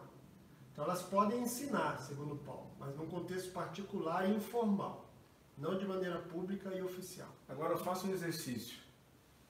Então 0.70 0.84
elas 0.84 1.02
podem 1.02 1.40
ensinar, 1.40 1.98
segundo 2.02 2.36
Paulo, 2.36 2.70
mas 2.78 2.94
num 2.94 3.06
contexto 3.06 3.50
particular 3.52 4.28
e 4.28 4.34
informal, 4.34 5.10
não 5.56 5.78
de 5.78 5.86
maneira 5.86 6.18
pública 6.18 6.68
e 6.74 6.82
oficial. 6.82 7.30
Agora 7.48 7.76
faça 7.78 8.06
um 8.06 8.12
exercício. 8.12 8.78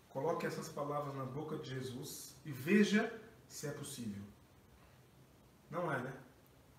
Coloque 0.09 0.47
essas 0.47 0.68
palavras 0.68 1.16
na 1.16 1.25
boca 1.25 1.57
de 1.57 1.68
Jesus 1.68 2.37
e 2.45 2.53
veja 2.53 3.12
se 3.49 3.66
é 3.66 3.73
possível. 3.73 4.23
Não 5.68 5.91
é, 5.91 6.01
né? 6.01 6.14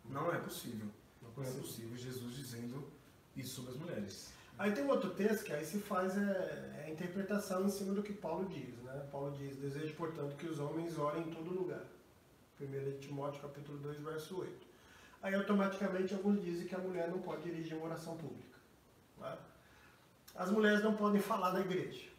Não 0.05 0.31
é 0.31 0.37
possível. 0.37 0.87
Não 1.21 1.43
é 1.43 1.51
possível 1.51 1.97
Jesus 1.97 2.35
dizendo 2.35 2.92
isso 3.35 3.55
sobre 3.55 3.71
as 3.71 3.77
mulheres. 3.77 4.33
Aí 4.57 4.71
tem 4.71 4.83
um 4.83 4.89
outro 4.89 5.09
texto 5.11 5.45
que 5.45 5.53
aí 5.53 5.65
se 5.65 5.79
faz 5.79 6.17
é, 6.17 6.81
é 6.81 6.85
a 6.87 6.91
interpretação 6.91 7.65
em 7.65 7.69
cima 7.69 7.93
do 7.93 8.03
que 8.03 8.13
Paulo 8.13 8.47
diz. 8.47 8.77
Né? 8.83 9.07
Paulo 9.11 9.35
diz, 9.37 9.57
desejo, 9.57 9.93
portanto, 9.95 10.35
que 10.35 10.47
os 10.47 10.59
homens 10.59 10.97
orem 10.97 11.23
em 11.23 11.31
todo 11.31 11.53
lugar. 11.53 11.83
1 12.61 12.99
Timóteo 12.99 13.41
capítulo 13.41 13.77
2, 13.79 13.99
verso 13.99 14.39
8. 14.39 14.53
Aí 15.21 15.33
automaticamente 15.33 16.13
alguns 16.13 16.43
dizem 16.43 16.67
que 16.67 16.75
a 16.75 16.79
mulher 16.79 17.09
não 17.09 17.19
pode 17.19 17.43
dirigir 17.43 17.75
uma 17.75 17.87
oração 17.87 18.15
pública. 18.15 18.57
né? 19.19 19.37
As 20.35 20.51
mulheres 20.51 20.83
não 20.83 20.95
podem 20.95 21.21
falar 21.21 21.53
na 21.53 21.61
igreja. 21.61 22.09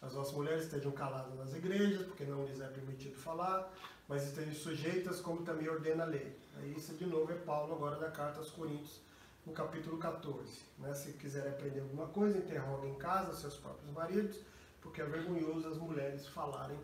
As 0.00 0.14
nossas 0.14 0.34
mulheres 0.34 0.64
estejam 0.64 0.90
caladas 0.90 1.38
nas 1.38 1.54
igrejas, 1.54 2.04
porque 2.06 2.24
não 2.24 2.44
lhes 2.44 2.60
é 2.60 2.66
permitido 2.66 3.16
falar, 3.16 3.72
mas 4.08 4.24
estejam 4.24 4.54
sujeitas, 4.54 5.20
como 5.20 5.42
também 5.42 5.68
ordena 5.68 6.02
a 6.02 6.06
lei. 6.06 6.36
Aí 6.56 6.74
isso 6.76 6.94
de 6.94 7.06
novo 7.06 7.30
é 7.30 7.36
Paulo 7.36 7.74
agora 7.74 7.96
da 7.96 8.10
carta 8.10 8.40
aos 8.40 8.50
Coríntios, 8.50 9.00
no 9.46 9.52
capítulo 9.52 9.98
14. 9.98 10.62
né? 10.78 10.94
Se 10.94 11.12
quiserem 11.14 11.50
aprender 11.50 11.80
alguma 11.80 12.06
coisa, 12.08 12.38
interroguem 12.38 12.92
em 12.92 12.98
casa 12.98 13.34
seus 13.34 13.56
próprios 13.56 13.90
maridos, 13.92 14.38
porque 14.80 15.00
é 15.00 15.04
vergonhoso 15.04 15.68
as 15.68 15.78
mulheres 15.78 16.26
falarem 16.28 16.78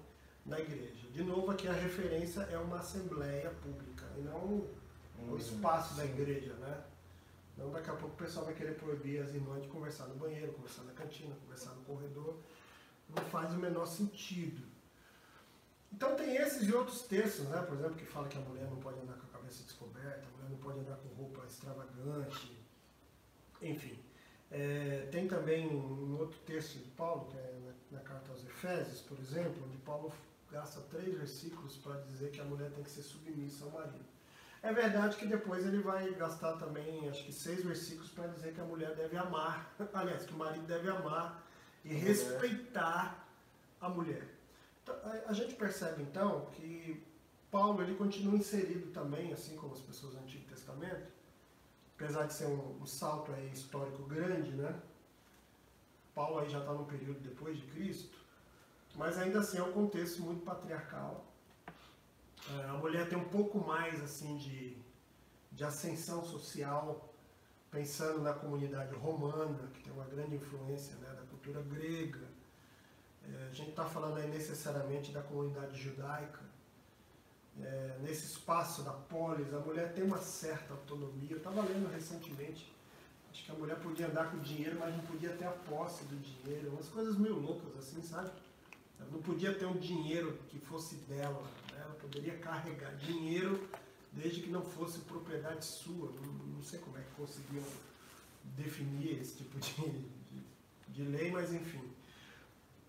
na 0.44 0.58
igreja. 0.58 1.08
De 1.12 1.22
novo, 1.22 1.50
aqui 1.50 1.68
a 1.68 1.72
referência 1.72 2.40
é 2.42 2.58
uma 2.58 2.78
assembleia 2.78 3.50
pública, 3.62 4.06
e 4.16 4.20
não 4.22 4.34
o 4.36 5.32
Hum, 5.32 5.36
espaço 5.36 5.94
da 5.96 6.04
igreja, 6.04 6.54
né? 6.54 6.84
Não 7.56 7.70
daqui 7.72 7.90
a 7.90 7.94
pouco 7.94 8.14
o 8.14 8.18
pessoal 8.18 8.44
vai 8.44 8.54
querer 8.54 8.76
proibir 8.76 9.20
as 9.20 9.34
irmãs 9.34 9.62
de 9.62 9.68
conversar 9.68 10.06
no 10.06 10.14
banheiro, 10.14 10.52
conversar 10.52 10.84
na 10.84 10.92
cantina, 10.92 11.34
conversar 11.42 11.72
no 11.72 11.82
corredor. 11.82 12.36
Não 13.08 13.24
faz 13.24 13.52
o 13.52 13.56
menor 13.56 13.86
sentido. 13.86 14.62
Então 15.92 16.14
tem 16.14 16.36
esses 16.36 16.68
e 16.68 16.72
outros 16.72 17.02
textos, 17.02 17.46
né? 17.48 17.60
Por 17.62 17.76
exemplo, 17.76 17.96
que 17.96 18.04
fala 18.04 18.28
que 18.28 18.38
a 18.38 18.40
mulher 18.42 18.70
não 18.70 18.76
pode 18.76 19.00
andar 19.00 19.14
com 19.14 19.26
cabeça 19.48 19.62
descoberta, 19.64 20.26
a 20.26 20.36
mulher 20.36 20.50
não 20.50 20.58
pode 20.58 20.78
andar 20.80 20.96
com 20.96 21.08
roupa 21.14 21.44
extravagante, 21.46 22.56
enfim. 23.62 23.98
É, 24.50 25.08
tem 25.10 25.26
também 25.26 25.66
um 25.68 26.18
outro 26.18 26.38
texto 26.40 26.78
de 26.78 26.90
Paulo, 26.90 27.26
que 27.30 27.36
é 27.38 27.58
na, 27.64 27.98
na 27.98 28.04
carta 28.04 28.30
aos 28.30 28.44
Efésios, 28.44 29.00
por 29.02 29.18
exemplo, 29.18 29.62
onde 29.66 29.76
Paulo 29.78 30.12
gasta 30.50 30.80
três 30.90 31.14
versículos 31.16 31.76
para 31.76 32.00
dizer 32.02 32.30
que 32.30 32.40
a 32.40 32.44
mulher 32.44 32.70
tem 32.70 32.84
que 32.84 32.90
ser 32.90 33.02
submissa 33.02 33.64
ao 33.64 33.70
marido. 33.70 34.04
É 34.62 34.72
verdade 34.72 35.16
que 35.16 35.26
depois 35.26 35.64
ele 35.64 35.80
vai 35.80 36.12
gastar 36.14 36.54
também, 36.54 37.08
acho 37.08 37.24
que 37.24 37.32
seis 37.32 37.64
versículos 37.64 38.10
para 38.10 38.26
dizer 38.28 38.52
que 38.54 38.60
a 38.60 38.64
mulher 38.64 38.94
deve 38.94 39.16
amar, 39.16 39.74
aliás, 39.94 40.24
que 40.24 40.32
o 40.32 40.36
marido 40.36 40.66
deve 40.66 40.90
amar 40.90 41.42
e 41.84 41.94
respeitar 41.94 43.26
a 43.80 43.88
mulher. 43.88 44.26
Então, 44.82 44.96
a 45.26 45.32
gente 45.32 45.54
percebe 45.54 46.02
então 46.02 46.46
que 46.52 47.07
Paulo 47.50 47.82
ele 47.82 47.94
continua 47.94 48.36
inserido 48.36 48.92
também, 48.92 49.32
assim 49.32 49.56
como 49.56 49.72
as 49.72 49.80
pessoas 49.80 50.14
do 50.14 50.20
Antigo 50.20 50.44
Testamento, 50.46 51.10
apesar 51.96 52.26
de 52.26 52.34
ser 52.34 52.46
um, 52.46 52.82
um 52.82 52.86
salto 52.86 53.32
aí 53.32 53.50
histórico 53.50 54.02
grande, 54.04 54.52
né? 54.52 54.80
Paulo 56.14 56.40
aí 56.40 56.48
já 56.48 56.58
está 56.58 56.72
no 56.72 56.84
período 56.84 57.20
depois 57.20 57.56
de 57.56 57.64
Cristo, 57.66 58.18
mas 58.96 59.18
ainda 59.18 59.40
assim 59.40 59.58
é 59.58 59.62
um 59.62 59.72
contexto 59.72 60.20
muito 60.20 60.44
patriarcal. 60.44 61.24
É, 62.50 62.68
a 62.68 62.74
mulher 62.74 63.08
tem 63.08 63.16
um 63.16 63.28
pouco 63.28 63.58
mais 63.58 64.02
assim 64.02 64.36
de, 64.36 64.76
de 65.52 65.64
ascensão 65.64 66.24
social, 66.24 67.14
pensando 67.70 68.20
na 68.20 68.32
comunidade 68.32 68.94
romana, 68.94 69.68
que 69.74 69.82
tem 69.82 69.92
uma 69.92 70.06
grande 70.06 70.36
influência 70.36 70.96
né, 70.96 71.08
da 71.14 71.22
cultura 71.22 71.62
grega. 71.62 72.26
É, 73.24 73.48
a 73.50 73.54
gente 73.54 73.70
está 73.70 73.84
falando 73.84 74.18
aí 74.18 74.28
necessariamente 74.28 75.12
da 75.12 75.22
comunidade 75.22 75.80
judaica. 75.80 76.47
É, 77.60 77.98
nesse 78.02 78.24
espaço 78.26 78.82
da 78.82 78.92
polis, 78.92 79.52
a 79.52 79.58
mulher 79.58 79.92
tem 79.92 80.04
uma 80.04 80.18
certa 80.18 80.74
autonomia. 80.74 81.32
Eu 81.32 81.38
estava 81.38 81.60
lendo 81.62 81.90
recentemente, 81.92 82.72
acho 83.30 83.44
que 83.44 83.50
a 83.50 83.54
mulher 83.54 83.76
podia 83.80 84.06
andar 84.06 84.30
com 84.30 84.38
dinheiro, 84.38 84.76
mas 84.78 84.94
não 84.96 85.04
podia 85.04 85.30
ter 85.30 85.44
a 85.44 85.50
posse 85.50 86.04
do 86.04 86.16
dinheiro. 86.16 86.70
Umas 86.70 86.88
coisas 86.88 87.16
meio 87.16 87.38
loucas 87.38 87.76
assim, 87.76 88.02
sabe? 88.02 88.30
Ela 89.00 89.10
não 89.10 89.20
podia 89.22 89.54
ter 89.54 89.66
um 89.66 89.76
dinheiro 89.76 90.38
que 90.48 90.58
fosse 90.58 90.96
dela. 91.08 91.42
né? 91.72 91.80
Ela 91.82 91.94
poderia 91.94 92.36
carregar 92.38 92.94
dinheiro 92.96 93.68
desde 94.12 94.40
que 94.42 94.50
não 94.50 94.62
fosse 94.62 95.00
propriedade 95.00 95.64
sua. 95.64 96.12
Não, 96.12 96.32
não 96.32 96.62
sei 96.62 96.78
como 96.80 96.96
é 96.98 97.02
que 97.02 97.10
conseguiam 97.16 97.64
definir 98.56 99.20
esse 99.20 99.36
tipo 99.36 99.58
de, 99.58 99.72
de, 99.72 100.44
de 100.88 101.02
lei, 101.02 101.30
mas 101.30 101.52
enfim. 101.52 101.97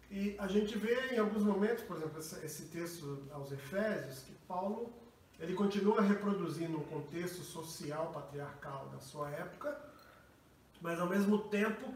E 0.10 0.36
a 0.40 0.48
gente 0.48 0.78
vê 0.78 1.14
em 1.14 1.20
alguns 1.20 1.44
momentos, 1.44 1.84
por 1.84 1.98
exemplo, 1.98 2.20
esse, 2.20 2.66
texto 2.66 3.28
aos 3.32 3.52
Efésios, 3.52 4.20
que 4.24 4.34
Paulo 4.48 4.92
ele 5.40 5.54
continua 5.54 6.02
reproduzindo 6.02 6.78
um 6.78 6.84
contexto 6.84 7.44
social 7.44 8.12
patriarcal 8.12 8.90
da 8.90 9.00
sua 9.00 9.30
época, 9.30 9.80
mas 10.82 11.00
ao 11.00 11.08
mesmo 11.08 11.38
tempo 11.50 11.94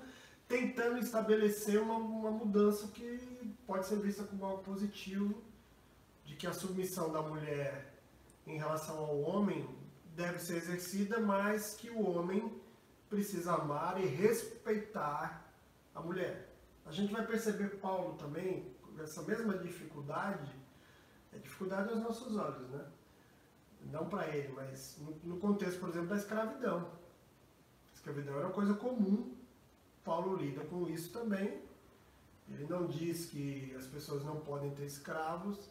tentando 0.48 1.00
estabelecer 1.00 1.82
uma, 1.82 1.96
uma 1.96 2.32
mudança 2.32 2.88
que 2.90 3.56
pode 3.66 3.88
ser 3.88 3.98
vista 3.98 4.24
como 4.24 4.46
algo 4.46 4.64
positivo, 4.64 5.42
de 6.24 6.36
que 6.36 6.46
a 6.46 6.54
submissão 6.54 7.12
da 7.12 7.22
mulher 7.22 7.94
em 8.46 8.58
relação 8.58 8.98
ao 8.98 9.20
homem 9.22 9.68
deve 10.16 10.38
ser 10.38 10.58
exercida, 10.58 11.20
mas 11.20 11.76
que 11.76 11.90
o 11.90 12.08
homem 12.08 12.62
precisa 13.10 13.54
amar 13.54 14.00
e 14.00 14.06
respeitar 14.06 15.52
a 15.94 16.02
mulher. 16.02 16.53
A 16.86 16.92
gente 16.92 17.12
vai 17.12 17.26
perceber 17.26 17.80
Paulo 17.80 18.16
também, 18.16 18.72
essa 19.00 19.22
mesma 19.24 19.58
dificuldade, 19.58 20.52
é 21.34 21.38
dificuldade 21.38 21.90
aos 21.90 22.02
nossos 22.02 22.36
olhos, 22.36 22.70
né? 22.70 22.86
Não 23.92 24.08
para 24.08 24.28
ele, 24.30 24.54
mas 24.54 24.98
no, 25.24 25.38
contexto, 25.38 25.80
por 25.80 25.90
exemplo, 25.90 26.10
da 26.10 26.16
escravidão. 26.16 26.90
A 27.92 27.96
escravidão 27.96 28.36
era 28.36 28.46
uma 28.46 28.54
coisa 28.54 28.74
comum, 28.76 29.36
Paulo 30.04 30.36
lida 30.36 30.64
com 30.66 30.88
isso 30.88 31.12
também. 31.12 31.62
Ele 32.50 32.66
não 32.70 32.88
diz 32.88 33.26
que 33.26 33.74
as 33.78 33.88
pessoas 33.88 34.24
não 34.24 34.38
podem 34.42 34.72
ter 34.72 34.86
escravos, 34.86 35.70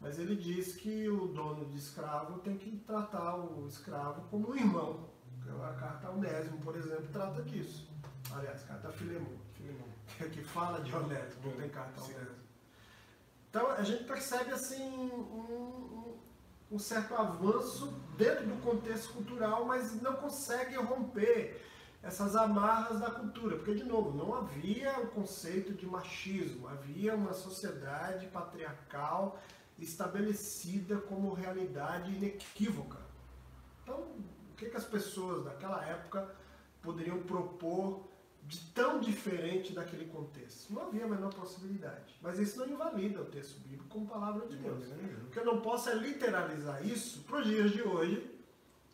mas 0.00 0.18
ele 0.18 0.36
diz 0.36 0.76
que 0.76 1.08
o 1.08 1.26
dono 1.28 1.66
de 1.66 1.76
escravo 1.76 2.38
tem 2.40 2.56
que 2.56 2.76
tratar 2.78 3.36
o 3.36 3.66
escravo 3.66 4.22
como 4.30 4.50
um 4.50 4.56
irmão. 4.56 5.08
A 5.62 5.72
carta 5.72 6.10
Onésimo, 6.10 6.58
por 6.58 6.76
exemplo, 6.76 7.08
trata 7.12 7.42
disso. 7.42 7.88
Aliás, 8.30 8.62
carta 8.62 8.92
Filemon, 8.92 9.36
Que 10.32 10.42
fala 10.42 10.80
de 10.80 10.94
Onésimo, 10.94 11.42
não 11.44 11.52
tem 11.52 11.68
carta 11.68 12.00
Sim. 12.00 12.14
Então 13.50 13.70
a 13.70 13.82
gente 13.82 14.04
percebe 14.04 14.52
assim 14.52 14.82
um, 14.82 15.14
um- 15.14 16.18
um 16.70 16.78
certo 16.78 17.14
avanço 17.14 17.86
dentro 18.16 18.46
do 18.46 18.60
contexto 18.62 19.12
cultural, 19.14 19.64
mas 19.64 20.00
não 20.02 20.14
consegue 20.16 20.76
romper 20.76 21.64
essas 22.02 22.36
amarras 22.36 23.00
da 23.00 23.10
cultura, 23.10 23.56
porque 23.56 23.74
de 23.74 23.84
novo 23.84 24.16
não 24.16 24.34
havia 24.34 25.00
o 25.00 25.08
conceito 25.08 25.72
de 25.72 25.86
machismo, 25.86 26.68
havia 26.68 27.14
uma 27.14 27.32
sociedade 27.32 28.26
patriarcal 28.26 29.40
estabelecida 29.78 30.98
como 30.98 31.32
realidade 31.32 32.12
inequívoca. 32.14 32.98
Então, 33.82 34.00
o 34.00 34.54
que, 34.56 34.68
que 34.68 34.76
as 34.76 34.84
pessoas 34.84 35.44
daquela 35.44 35.84
época 35.86 36.34
poderiam 36.82 37.20
propor 37.22 38.06
de 38.48 38.58
tão 38.72 38.98
diferente 38.98 39.74
daquele 39.74 40.06
contexto. 40.06 40.72
Não 40.72 40.86
havia 40.86 41.04
a 41.04 41.08
menor 41.08 41.32
possibilidade. 41.34 42.18
Mas 42.22 42.38
isso 42.38 42.58
não 42.58 42.66
invalida 42.66 43.20
o 43.20 43.26
texto 43.26 43.60
bíblico 43.60 43.84
como 43.88 44.06
palavra 44.06 44.46
de 44.46 44.56
Deus. 44.56 44.84
O 45.26 45.30
que 45.30 45.38
eu 45.38 45.44
não 45.44 45.60
posso 45.60 45.90
é 45.90 45.94
literalizar 45.94 46.84
isso 46.84 47.20
para 47.24 47.40
os 47.40 47.46
dias 47.46 47.70
de 47.70 47.82
hoje 47.82 48.28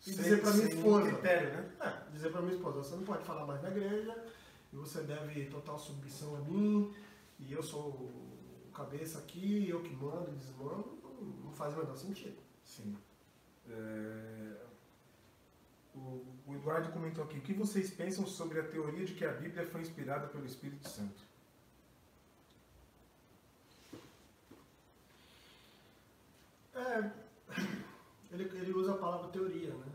e 0.07 0.13
Sem- 0.13 0.17
dizer 0.17 0.43
para 0.43 0.53
minha 0.55 0.69
esposa. 0.69 1.13
critério, 1.13 1.49
né? 1.53 1.71
É, 1.81 2.11
dizer 2.13 2.33
para 2.33 2.43
minha 2.43 2.55
esposa, 2.55 2.79
você 2.83 2.97
não 2.97 3.05
pode 3.05 3.25
falar 3.25 3.47
mais 3.47 3.63
na 3.63 3.71
igreja, 3.71 4.25
e 4.73 4.77
você 4.77 5.03
deve 5.03 5.45
total 5.47 5.79
submissão 5.79 6.35
a 6.37 6.41
mim, 6.41 6.93
e 7.39 7.53
eu 7.53 7.63
sou 7.63 7.91
o 7.91 8.71
cabeça 8.75 9.19
aqui, 9.19 9.69
eu 9.69 9.81
que 9.85 9.95
mando 9.95 10.33
e 10.33 10.35
desmando, 10.35 10.99
não, 11.01 11.13
não 11.45 11.53
faz 11.53 11.73
o 11.75 11.77
menor 11.79 11.97
sentido. 11.97 12.37
Sim. 12.65 12.97
É, 13.71 14.57
O, 16.05 16.55
Eduardo 16.55 16.93
comentou 16.93 17.25
aqui, 17.25 17.39
o 17.39 17.41
que 17.41 17.53
vocês 17.55 17.91
pensam 17.91 18.27
sobre 18.27 18.61
a 18.61 18.63
teoria 18.63 19.05
de 19.05 19.15
que 19.15 19.25
a 19.25 19.33
Bíblia 19.33 19.67
foi 19.67 19.81
inspirada 19.81 20.27
pelo 20.29 20.47
Espírito 20.47 20.89
Santo? 20.89 21.23
É, 26.75 27.11
ele, 28.31 28.45
ele 28.45 28.73
usa 28.73 28.95
a 28.95 28.99
palavra 28.99 29.29
teoria, 29.29 29.71
né? 29.71 29.87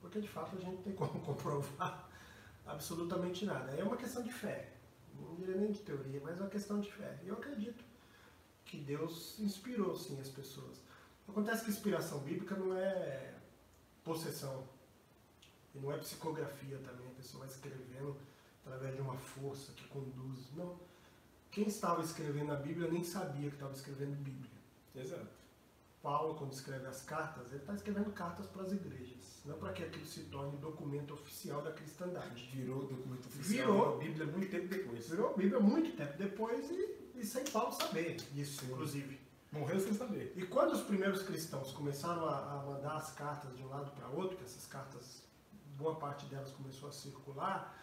Porque 0.00 0.20
de 0.20 0.28
fato 0.28 0.56
a 0.56 0.60
gente 0.60 0.82
tem 0.82 0.94
como 0.94 1.18
comprovar 1.24 2.08
absolutamente 2.66 3.44
nada. 3.44 3.72
É 3.72 3.82
uma 3.84 3.96
questão 3.96 4.22
de 4.22 4.32
fé. 4.32 4.72
Não 5.14 5.34
diria 5.36 5.56
nem 5.56 5.72
de 5.72 5.80
teoria, 5.80 6.20
mas 6.22 6.38
é 6.38 6.42
uma 6.42 6.50
questão 6.50 6.80
de 6.80 6.92
fé. 6.92 7.18
Eu 7.24 7.34
acredito 7.34 7.84
que 8.64 8.76
Deus 8.76 9.38
inspirou 9.38 9.96
sim 9.96 10.20
as 10.20 10.28
pessoas. 10.28 10.80
Acontece 11.28 11.64
que 11.64 11.70
inspiração 11.70 12.18
bíblica 12.20 12.54
não 12.56 12.76
é 12.76 13.34
possessão. 14.04 14.66
E 15.76 15.80
não 15.80 15.92
é 15.92 15.98
psicografia 15.98 16.78
também, 16.78 17.06
a 17.06 17.14
pessoa 17.16 17.44
vai 17.44 17.54
escrevendo 17.54 18.16
através 18.64 18.94
de 18.94 19.02
uma 19.02 19.16
força 19.16 19.72
que 19.72 19.86
conduz. 19.88 20.52
Não. 20.56 20.78
Quem 21.50 21.68
estava 21.68 22.02
escrevendo 22.02 22.52
a 22.52 22.56
Bíblia 22.56 22.90
nem 22.90 23.04
sabia 23.04 23.48
que 23.48 23.56
estava 23.56 23.72
escrevendo 23.72 24.16
Bíblia. 24.16 24.50
Exato. 24.94 25.36
Paulo, 26.02 26.34
quando 26.36 26.52
escreve 26.52 26.86
as 26.86 27.02
cartas, 27.02 27.48
ele 27.48 27.62
está 27.62 27.74
escrevendo 27.74 28.12
cartas 28.12 28.46
para 28.46 28.62
as 28.62 28.72
igrejas, 28.72 29.42
não 29.44 29.58
para 29.58 29.72
que 29.72 29.82
aquilo 29.82 30.06
se 30.06 30.20
torne 30.24 30.56
documento 30.58 31.14
oficial 31.14 31.62
da 31.62 31.72
cristandade. 31.72 32.48
Virou 32.54 32.86
documento 32.86 33.26
oficial 33.26 33.72
Virou. 33.72 33.98
Bíblia 33.98 34.26
muito 34.26 34.50
tempo 34.50 34.68
depois. 34.68 35.08
Virou 35.08 35.30
a 35.30 35.32
Bíblia 35.32 35.60
muito 35.60 35.96
tempo 35.96 36.16
depois 36.16 36.70
e, 36.70 37.10
e 37.16 37.24
sem 37.24 37.44
Paulo 37.46 37.72
saber 37.72 38.14
disso, 38.32 38.64
Sim. 38.64 38.72
inclusive. 38.72 39.20
Morreu 39.50 39.80
sem 39.80 39.94
saber. 39.94 40.32
E 40.36 40.46
quando 40.46 40.72
os 40.72 40.82
primeiros 40.82 41.22
cristãos 41.22 41.72
começaram 41.72 42.24
a, 42.28 42.52
a 42.52 42.62
mandar 42.66 42.96
as 42.96 43.12
cartas 43.12 43.56
de 43.56 43.62
um 43.62 43.68
lado 43.68 43.90
para 43.92 44.06
outro, 44.08 44.36
que 44.36 44.44
essas 44.44 44.66
cartas, 44.66 45.22
boa 45.76 45.96
parte 45.96 46.26
delas 46.26 46.50
começou 46.50 46.88
a 46.88 46.92
circular, 46.92 47.76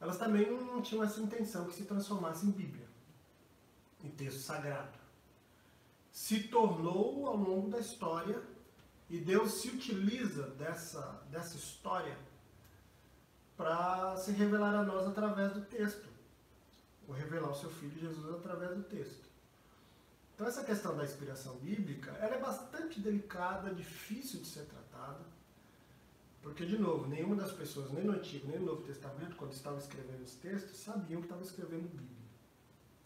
elas 0.00 0.18
também 0.18 0.50
não 0.50 0.80
tinham 0.80 1.02
essa 1.02 1.20
intenção 1.20 1.66
que 1.66 1.74
se 1.74 1.84
transformasse 1.84 2.46
em 2.46 2.50
Bíblia, 2.50 2.86
em 4.02 4.10
texto 4.10 4.40
sagrado. 4.40 4.96
Se 6.12 6.44
tornou 6.44 7.26
ao 7.26 7.36
longo 7.36 7.68
da 7.68 7.78
história 7.78 8.42
e 9.08 9.18
Deus 9.18 9.60
se 9.60 9.68
utiliza 9.68 10.48
dessa, 10.50 11.22
dessa 11.30 11.56
história 11.56 12.16
para 13.56 14.16
se 14.16 14.30
revelar 14.32 14.74
a 14.74 14.84
nós 14.84 15.06
através 15.06 15.52
do 15.52 15.62
texto, 15.62 16.08
ou 17.08 17.14
revelar 17.14 17.50
o 17.50 17.54
seu 17.54 17.70
filho 17.70 17.98
Jesus 17.98 18.34
através 18.34 18.76
do 18.76 18.82
texto. 18.84 19.26
Então 20.34 20.46
essa 20.46 20.62
questão 20.62 20.96
da 20.96 21.04
inspiração 21.04 21.56
bíblica, 21.56 22.12
ela 22.20 22.36
é 22.36 22.40
bastante 22.40 23.00
delicada, 23.00 23.74
difícil 23.74 24.40
de 24.40 24.46
ser 24.46 24.66
tratada, 24.66 25.24
porque 26.42 26.64
de 26.64 26.78
novo, 26.78 27.06
nenhuma 27.06 27.36
das 27.36 27.52
pessoas, 27.52 27.90
nem 27.92 28.04
no 28.04 28.12
Antigo, 28.12 28.48
nem 28.48 28.58
no 28.58 28.66
Novo 28.66 28.82
Testamento, 28.82 29.36
quando 29.36 29.52
estavam 29.52 29.78
escrevendo 29.78 30.22
os 30.22 30.34
textos, 30.34 30.76
sabiam 30.78 31.20
que 31.20 31.26
estavam 31.26 31.44
escrevendo 31.44 31.88
Bíblia. 31.88 32.28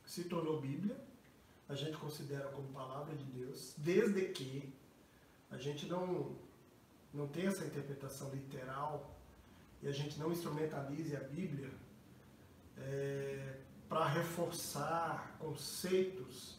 Se 0.05 0.25
tornou 0.25 0.61
Bíblia, 0.61 0.97
a 1.69 1.75
gente 1.75 1.97
considera 1.97 2.49
como 2.49 2.69
palavra 2.69 3.15
de 3.15 3.25
Deus, 3.25 3.75
desde 3.79 4.29
que 4.29 4.73
a 5.51 5.57
gente 5.57 5.87
não 5.87 6.37
não 7.13 7.29
tem 7.29 7.47
essa 7.47 7.65
interpretação 7.65 8.31
literal 8.31 9.15
e 9.83 9.89
a 9.89 9.93
gente 9.93 10.19
não 10.19 10.33
instrumentalize 10.33 11.15
a 11.15 11.21
Bíblia 11.21 11.71
para 13.89 14.09
reforçar 14.09 15.37
conceitos 15.39 16.59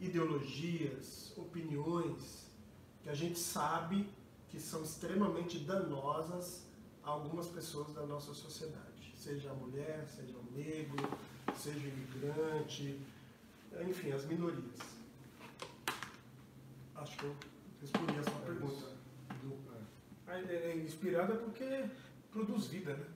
ideologias, 0.00 1.36
opiniões 1.36 2.48
que 3.02 3.08
a 3.08 3.14
gente 3.14 3.38
sabe 3.38 4.08
que 4.50 4.60
são 4.60 4.82
extremamente 4.82 5.58
danosas 5.60 6.66
a 7.02 7.10
algumas 7.10 7.48
pessoas 7.48 7.92
da 7.92 8.06
nossa 8.06 8.32
sociedade, 8.34 9.12
seja 9.14 9.50
a 9.50 9.54
mulher, 9.54 10.06
seja 10.06 10.36
o 10.36 10.52
negro, 10.52 11.08
seja 11.56 11.78
o 11.78 11.88
imigrante, 11.88 13.00
enfim, 13.86 14.12
as 14.12 14.24
minorias. 14.24 14.78
Acho 16.94 17.16
que 17.16 17.24
eu 17.24 17.36
respondi 17.80 18.18
a 18.18 18.24
sua 18.24 18.40
pergunta. 18.40 18.98
É, 20.26 20.54
é 20.54 20.76
inspirada 20.76 21.34
porque 21.36 21.86
produz 22.30 22.66
vida, 22.66 22.94
né? 22.94 23.06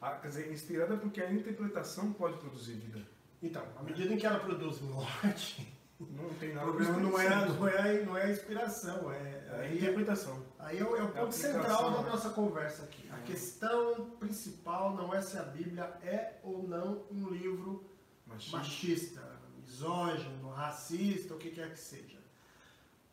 Ah, 0.00 0.12
quer 0.16 0.28
dizer, 0.28 0.52
inspirada 0.52 0.96
porque 0.96 1.20
a 1.20 1.32
interpretação 1.32 2.12
pode 2.12 2.38
produzir 2.38 2.74
vida. 2.74 3.00
Então, 3.42 3.64
à 3.78 3.82
medida 3.82 4.12
em 4.12 4.18
que 4.18 4.26
ela 4.26 4.40
produz 4.40 4.80
morte, 4.80 5.72
Não 5.98 6.28
tem 6.34 6.50
o 6.50 6.54
nada 6.54 6.66
problema 6.66 6.94
com 6.94 7.00
não 7.00 7.18
é, 7.20 7.28
não, 7.48 7.68
é, 7.68 8.02
não 8.04 8.16
é 8.18 8.30
inspiração, 8.30 9.10
é. 9.10 9.16
É 9.50 9.66
é- 9.70 9.74
interpretação. 9.74 10.42
Aí 10.58 10.78
é 10.78 10.84
o, 10.84 10.94
é 10.96 11.00
o 11.02 11.04
É 11.04 11.06
ponto 11.08 11.28
aplicação, 11.28 11.52
central 11.52 11.90
da 11.90 12.02
né? 12.02 12.10
nossa 12.10 12.30
conversa 12.30 12.82
aqui. 12.82 13.08
A 13.10 13.16
Uhum. 13.16 13.22
questão 13.22 14.10
principal 14.18 14.94
não 14.94 15.14
é 15.14 15.22
se 15.22 15.38
a 15.38 15.42
Bíblia 15.42 15.84
é 16.02 16.38
ou 16.42 16.62
não 16.68 17.04
um 17.10 17.28
livro 17.30 17.84
Machismo. 18.26 18.58
machista, 18.58 19.22
misógino, 19.64 20.50
racista, 20.50 21.34
o 21.34 21.38
que 21.38 21.50
quer 21.50 21.72
que 21.72 21.78
seja. 21.80 22.18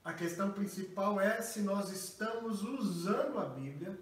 A 0.03 0.11
questão 0.13 0.51
principal 0.51 1.21
é 1.21 1.41
se 1.41 1.61
nós 1.61 1.89
estamos 1.89 2.61
usando 2.63 3.39
a 3.39 3.45
Bíblia 3.45 3.97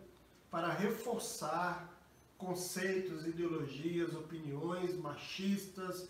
para 0.50 0.72
reforçar 0.74 1.88
conceitos, 2.36 3.28
ideologias, 3.28 4.16
opiniões 4.16 4.96
machistas, 4.98 6.10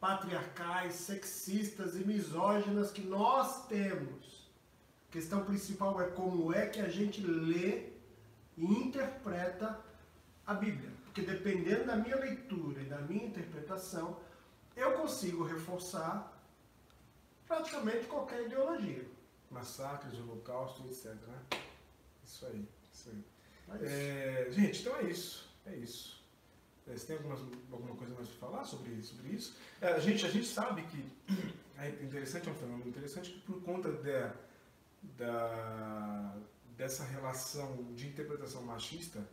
patriarcais, 0.00 0.94
sexistas 0.94 1.96
e 1.96 2.04
misóginas 2.04 2.90
que 2.90 3.02
nós 3.02 3.66
temos. 3.66 4.46
A 5.08 5.12
questão 5.12 5.44
principal 5.44 6.00
é 6.00 6.08
como 6.08 6.52
é 6.52 6.66
que 6.66 6.80
a 6.80 6.88
gente 6.88 7.20
lê 7.20 7.90
e 8.56 8.64
interpreta 8.64 9.78
a 10.46 10.54
Bíblia. 10.54 10.90
Porque 11.04 11.22
dependendo 11.22 11.86
da 11.86 11.96
minha 11.96 12.16
leitura 12.16 12.80
e 12.82 12.84
da 12.84 12.98
minha 12.98 13.26
interpretação, 13.26 14.18
eu 14.76 14.92
consigo 14.92 15.44
reforçar 15.44 16.32
praticamente 17.46 18.06
qualquer 18.06 18.44
ideologia. 18.44 19.06
Massacres, 19.50 20.18
holocausto, 20.18 20.86
etc. 20.86 21.14
Né? 21.14 21.60
Isso 22.24 22.46
aí. 22.46 22.68
Isso 22.92 23.10
aí. 23.10 23.24
É. 23.82 24.46
É, 24.48 24.52
gente, 24.52 24.80
então 24.80 24.96
é 24.96 25.04
isso. 25.04 25.48
É 25.64 25.74
isso. 25.76 26.15
Você 26.98 27.06
tem 27.06 27.16
algumas, 27.16 27.40
alguma 27.70 27.94
coisa 27.94 28.14
mais 28.14 28.28
para 28.28 28.48
falar 28.48 28.64
sobre, 28.64 29.02
sobre 29.02 29.28
isso? 29.28 29.54
É, 29.80 29.88
a, 29.88 29.98
gente, 29.98 30.24
a 30.24 30.30
gente 30.30 30.46
sabe 30.46 30.82
que 30.82 31.04
é 31.78 31.88
interessante, 32.02 32.48
é 32.48 32.52
um 32.52 32.54
fenômeno 32.54 32.88
interessante 32.88 33.30
que 33.30 33.40
por 33.40 33.60
conta 33.62 33.92
da, 33.92 34.34
da, 35.16 36.36
dessa 36.76 37.04
relação 37.04 37.92
de 37.94 38.06
interpretação 38.08 38.62
machista 38.62 39.26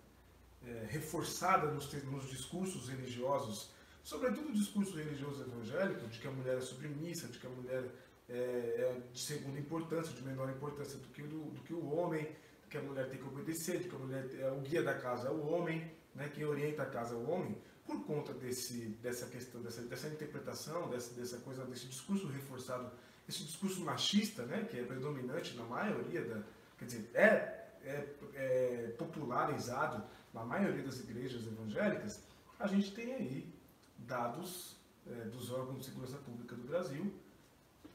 é, 0.66 0.88
reforçada 0.90 1.72
nos, 1.72 1.92
nos 2.04 2.30
discursos 2.30 2.90
religiosos, 2.90 3.70
sobretudo 4.04 4.50
o 4.50 4.54
discurso 4.54 4.96
religioso 4.96 5.44
evangélico, 5.44 6.08
de 6.08 6.20
que 6.20 6.28
a 6.28 6.32
mulher 6.32 6.58
é 6.58 6.62
submissa, 6.62 7.28
de 7.28 7.40
que 7.40 7.48
a 7.48 7.50
mulher 7.50 7.84
é, 8.30 8.34
é 8.34 9.02
de 9.12 9.20
segunda 9.20 9.60
importância, 9.60 10.14
de 10.14 10.22
menor 10.22 10.50
importância 10.50 10.98
do 10.98 11.08
que, 11.10 11.22
o, 11.22 11.28
do 11.28 11.62
que 11.62 11.74
o 11.74 11.94
homem, 11.94 12.28
que 12.70 12.78
a 12.78 12.82
mulher 12.82 13.08
tem 13.08 13.20
que 13.20 13.26
obedecer, 13.26 13.80
de 13.80 13.88
que 13.88 13.96
a 13.96 14.00
mulher 14.00 14.28
é 14.40 14.52
o 14.52 14.60
guia 14.62 14.82
da 14.82 14.96
casa 14.96 15.28
é 15.28 15.32
o 15.32 15.46
homem, 15.46 15.92
né, 16.16 16.30
quem 16.34 16.46
orienta 16.46 16.84
a 16.84 16.86
casa 16.86 17.16
é 17.16 17.18
o 17.18 17.30
homem, 17.30 17.58
por 17.86 18.06
conta 18.06 18.34
desse, 18.34 18.88
dessa 19.02 19.28
questão, 19.28 19.62
dessa, 19.62 19.82
dessa 19.82 20.08
interpretação, 20.08 20.90
dessa, 20.90 21.14
dessa 21.14 21.38
coisa, 21.40 21.66
desse 21.66 21.88
discurso 21.88 22.28
reforçado, 22.28 22.92
esse 23.28 23.44
discurso 23.44 23.82
machista, 23.82 24.44
né, 24.46 24.66
que 24.70 24.80
é 24.80 24.84
predominante 24.84 25.56
na 25.56 25.64
maioria 25.64 26.24
da, 26.24 26.44
quer 26.78 26.86
dizer, 26.86 27.10
é, 27.14 27.70
é, 27.84 28.08
é 28.36 28.96
popularizado 28.98 30.04
na 30.34 30.44
maioria 30.46 30.84
das 30.84 31.00
igrejas 31.00 31.46
evangélicas, 31.46 32.22
a 32.60 32.68
gente 32.68 32.94
tem 32.94 33.14
aí 33.14 33.54
dados 34.00 34.78
é, 35.08 35.26
dos 35.26 35.52
órgãos 35.52 35.80
de 35.80 35.86
segurança 35.86 36.18
pública 36.18 36.56
do 36.56 36.64
Brasil 36.64 37.14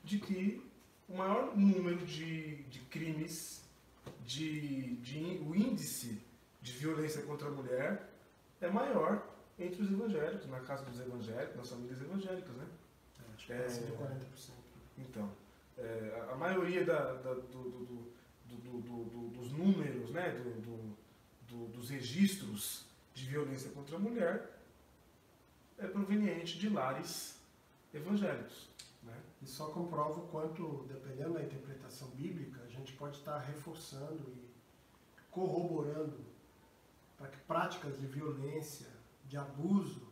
de 0.04 0.18
que 0.18 0.62
o 1.08 1.16
maior 1.16 1.56
número 1.56 2.04
de, 2.04 2.62
de 2.64 2.80
crimes, 2.80 3.64
de, 4.24 4.96
de, 4.96 5.40
o 5.46 5.54
índice 5.54 6.20
de 6.68 6.78
violência 6.78 7.22
contra 7.22 7.48
a 7.48 7.50
mulher 7.50 8.10
é 8.60 8.68
maior 8.68 9.26
entre 9.58 9.82
os 9.82 9.90
evangélicos, 9.90 10.46
na 10.48 10.60
casa 10.60 10.84
dos 10.84 11.00
evangélicos, 11.00 11.56
nas 11.56 11.68
famílias 11.70 12.00
evangélicas, 12.00 12.54
né? 12.56 12.66
Acho 13.34 13.46
que 13.46 13.52
É. 13.52 13.66
de 13.66 13.92
40%. 13.92 14.52
Então, 14.98 15.30
é, 15.78 16.26
a- 16.30 16.36
maioria 16.36 16.84
da- 16.84 17.14
da- 17.14 17.34
do- 17.34 17.42
do- 17.42 17.70
do- 17.70 18.58
do- 18.58 18.80
do- 18.80 19.04
do- 19.04 19.28
dos 19.38 19.52
números, 19.52 20.10
né, 20.10 20.30
do- 20.32 20.60
do- 20.60 20.96
do- 21.48 21.68
dos 21.72 21.90
registros 21.90 22.84
de 23.14 23.24
violência 23.26 23.70
contra 23.70 23.96
a 23.96 23.98
mulher 23.98 24.58
é 25.78 25.86
proveniente 25.86 26.58
de 26.58 26.68
lares 26.68 27.38
evangélicos. 27.94 28.68
Né? 29.02 29.16
E 29.42 29.46
só 29.46 29.66
comprova 29.70 30.20
o 30.20 30.28
quanto, 30.28 30.84
dependendo 30.88 31.34
da 31.34 31.42
interpretação 31.42 32.08
bíblica, 32.10 32.60
a 32.62 32.68
gente 32.68 32.92
pode 32.94 33.16
estar 33.16 33.38
reforçando 33.38 34.22
e 34.36 34.48
corroborando 35.30 36.18
para 37.18 37.28
que 37.28 37.38
práticas 37.38 37.98
de 37.98 38.06
violência, 38.06 38.88
de 39.26 39.36
abuso, 39.36 40.08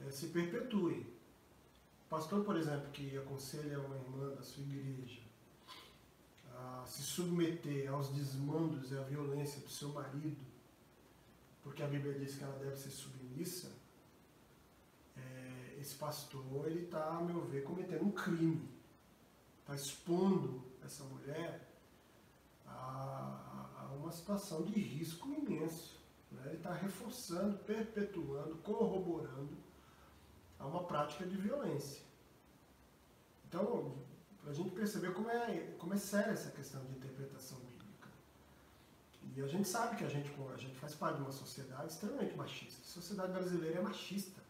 eh, 0.00 0.10
se 0.10 0.28
perpetuem. 0.28 1.00
O 1.00 2.08
pastor, 2.10 2.44
por 2.44 2.56
exemplo, 2.56 2.90
que 2.90 3.16
aconselha 3.16 3.80
uma 3.80 3.96
irmã 3.96 4.34
da 4.34 4.42
sua 4.42 4.62
igreja 4.64 5.22
a 6.58 6.84
se 6.84 7.02
submeter 7.02 7.88
aos 7.88 8.08
desmandos 8.08 8.90
e 8.90 8.98
à 8.98 9.02
violência 9.02 9.60
do 9.60 9.70
seu 9.70 9.90
marido, 9.90 10.44
porque 11.62 11.82
a 11.82 11.86
Bíblia 11.86 12.18
diz 12.18 12.36
que 12.36 12.42
ela 12.42 12.58
deve 12.58 12.76
ser 12.76 12.90
submissa, 12.90 13.70
é, 15.16 15.76
esse 15.78 15.94
pastor 15.94 16.66
ele 16.66 16.84
está, 16.84 17.10
a 17.10 17.20
meu 17.20 17.44
ver, 17.44 17.62
cometendo 17.62 18.04
um 18.04 18.10
crime, 18.10 18.68
está 19.60 19.74
expondo 19.74 20.64
essa 20.82 21.04
mulher 21.04 21.68
a, 22.66 23.76
a, 23.76 23.94
uma 23.94 24.10
situação 24.10 24.62
de 24.62 24.80
risco 24.80 25.28
imenso. 25.28 25.97
Né? 26.32 26.42
Ele 26.46 26.56
está 26.56 26.72
reforçando, 26.72 27.58
perpetuando, 27.58 28.56
corroborando 28.56 29.56
a 30.58 30.66
uma 30.66 30.84
prática 30.84 31.24
de 31.24 31.36
violência. 31.36 32.02
Então, 33.46 33.94
para 34.42 34.50
a 34.50 34.54
gente 34.54 34.70
perceber 34.70 35.12
como 35.12 35.30
é, 35.30 35.74
como 35.78 35.94
é 35.94 35.96
séria 35.96 36.32
essa 36.32 36.50
questão 36.50 36.84
de 36.84 36.92
interpretação 36.92 37.58
bíblica. 37.58 38.08
E 39.36 39.42
a 39.42 39.46
gente 39.46 39.68
sabe 39.68 39.96
que 39.96 40.04
a 40.04 40.08
gente, 40.08 40.30
a 40.52 40.56
gente 40.56 40.74
faz 40.76 40.94
parte 40.94 41.16
de 41.16 41.22
uma 41.22 41.32
sociedade 41.32 41.92
extremamente 41.92 42.36
machista. 42.36 42.80
A 42.82 42.86
sociedade 42.86 43.32
brasileira 43.32 43.78
é 43.78 43.82
machista. 43.82 44.40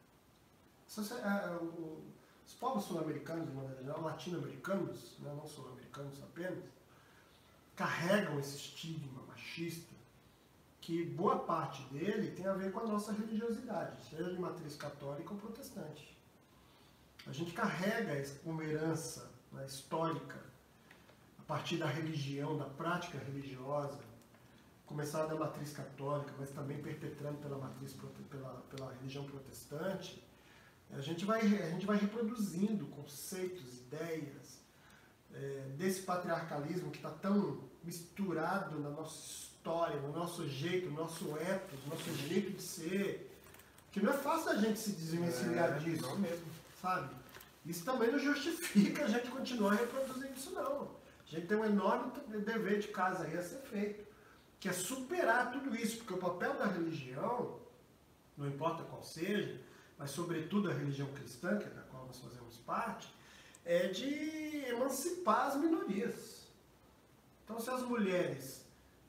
Os 2.46 2.54
povos 2.54 2.84
sul-americanos, 2.84 3.48
de 3.48 3.54
maneira 3.54 3.82
geral, 3.82 4.00
latino-americanos, 4.00 5.18
né, 5.18 5.32
não 5.36 5.46
sul-americanos 5.46 6.22
apenas, 6.22 6.64
carregam 7.76 8.40
esse 8.40 8.56
estigma 8.56 9.22
machista 9.28 9.97
que 10.88 11.04
boa 11.04 11.40
parte 11.40 11.82
dele 11.92 12.30
tem 12.30 12.46
a 12.46 12.54
ver 12.54 12.72
com 12.72 12.80
a 12.80 12.86
nossa 12.86 13.12
religiosidade, 13.12 14.02
seja 14.08 14.32
de 14.32 14.40
matriz 14.40 14.74
católica 14.74 15.34
ou 15.34 15.38
protestante. 15.38 16.16
A 17.26 17.32
gente 17.32 17.52
carrega 17.52 18.24
uma 18.42 18.64
herança 18.64 19.30
né, 19.52 19.66
histórica 19.66 20.38
a 21.38 21.42
partir 21.42 21.76
da 21.76 21.84
religião, 21.84 22.56
da 22.56 22.64
prática 22.64 23.18
religiosa, 23.18 24.00
começar 24.86 25.26
da 25.26 25.34
matriz 25.34 25.74
católica, 25.74 26.32
mas 26.38 26.52
também 26.52 26.80
perpetrando 26.80 27.36
pela 27.36 27.58
matriz 27.58 27.94
pela, 28.30 28.54
pela 28.70 28.90
religião 28.94 29.24
protestante, 29.24 30.26
a 30.90 31.02
gente 31.02 31.26
vai, 31.26 31.40
a 31.40 31.68
gente 31.68 31.84
vai 31.84 31.98
reproduzindo 31.98 32.86
conceitos, 32.86 33.80
ideias 33.80 34.58
é, 35.34 35.70
desse 35.76 36.00
patriarcalismo 36.00 36.90
que 36.90 36.96
está 36.96 37.10
tão 37.10 37.68
misturado 37.84 38.80
na 38.80 38.88
nossa 38.88 39.18
história, 39.18 39.57
no 39.64 40.12
nosso 40.12 40.48
jeito, 40.48 40.88
no 40.88 40.96
nosso 40.96 41.36
ethos, 41.36 41.78
no 41.84 41.90
nosso 41.90 42.14
jeito 42.26 42.52
de 42.52 42.62
ser, 42.62 43.30
que 43.92 44.00
não 44.00 44.12
é 44.12 44.16
fácil 44.16 44.50
a 44.50 44.56
gente 44.56 44.78
se 44.78 44.92
desvencilhar 44.92 45.76
é, 45.76 45.78
disso. 45.80 46.02
Não 46.02 46.18
mesmo. 46.18 46.46
Sabe? 46.80 47.14
Isso 47.66 47.84
também 47.84 48.10
não 48.10 48.18
justifica 48.18 49.04
a 49.04 49.08
gente 49.08 49.28
continuar 49.28 49.74
reproduzindo 49.74 50.32
isso, 50.34 50.52
não. 50.52 50.82
A 51.26 51.30
gente 51.30 51.46
tem 51.46 51.56
um 51.56 51.64
enorme 51.64 52.12
dever 52.28 52.78
de 52.78 52.88
casa 52.88 53.24
aí 53.24 53.36
a 53.36 53.42
ser 53.42 53.60
feito, 53.62 54.06
que 54.58 54.68
é 54.68 54.72
superar 54.72 55.52
tudo 55.52 55.76
isso, 55.76 55.98
porque 55.98 56.14
o 56.14 56.18
papel 56.18 56.54
da 56.54 56.66
religião, 56.66 57.58
não 58.36 58.46
importa 58.46 58.82
qual 58.84 59.02
seja, 59.02 59.60
mas 59.98 60.10
sobretudo 60.10 60.70
a 60.70 60.74
religião 60.74 61.08
cristã, 61.08 61.58
que 61.58 61.66
é 61.66 61.70
da 61.70 61.82
qual 61.82 62.06
nós 62.06 62.18
fazemos 62.18 62.56
parte, 62.58 63.12
é 63.64 63.88
de 63.88 64.64
emancipar 64.68 65.48
as 65.48 65.56
minorias. 65.56 66.46
Então, 67.44 67.60
se 67.60 67.68
as 67.68 67.82
mulheres 67.82 68.67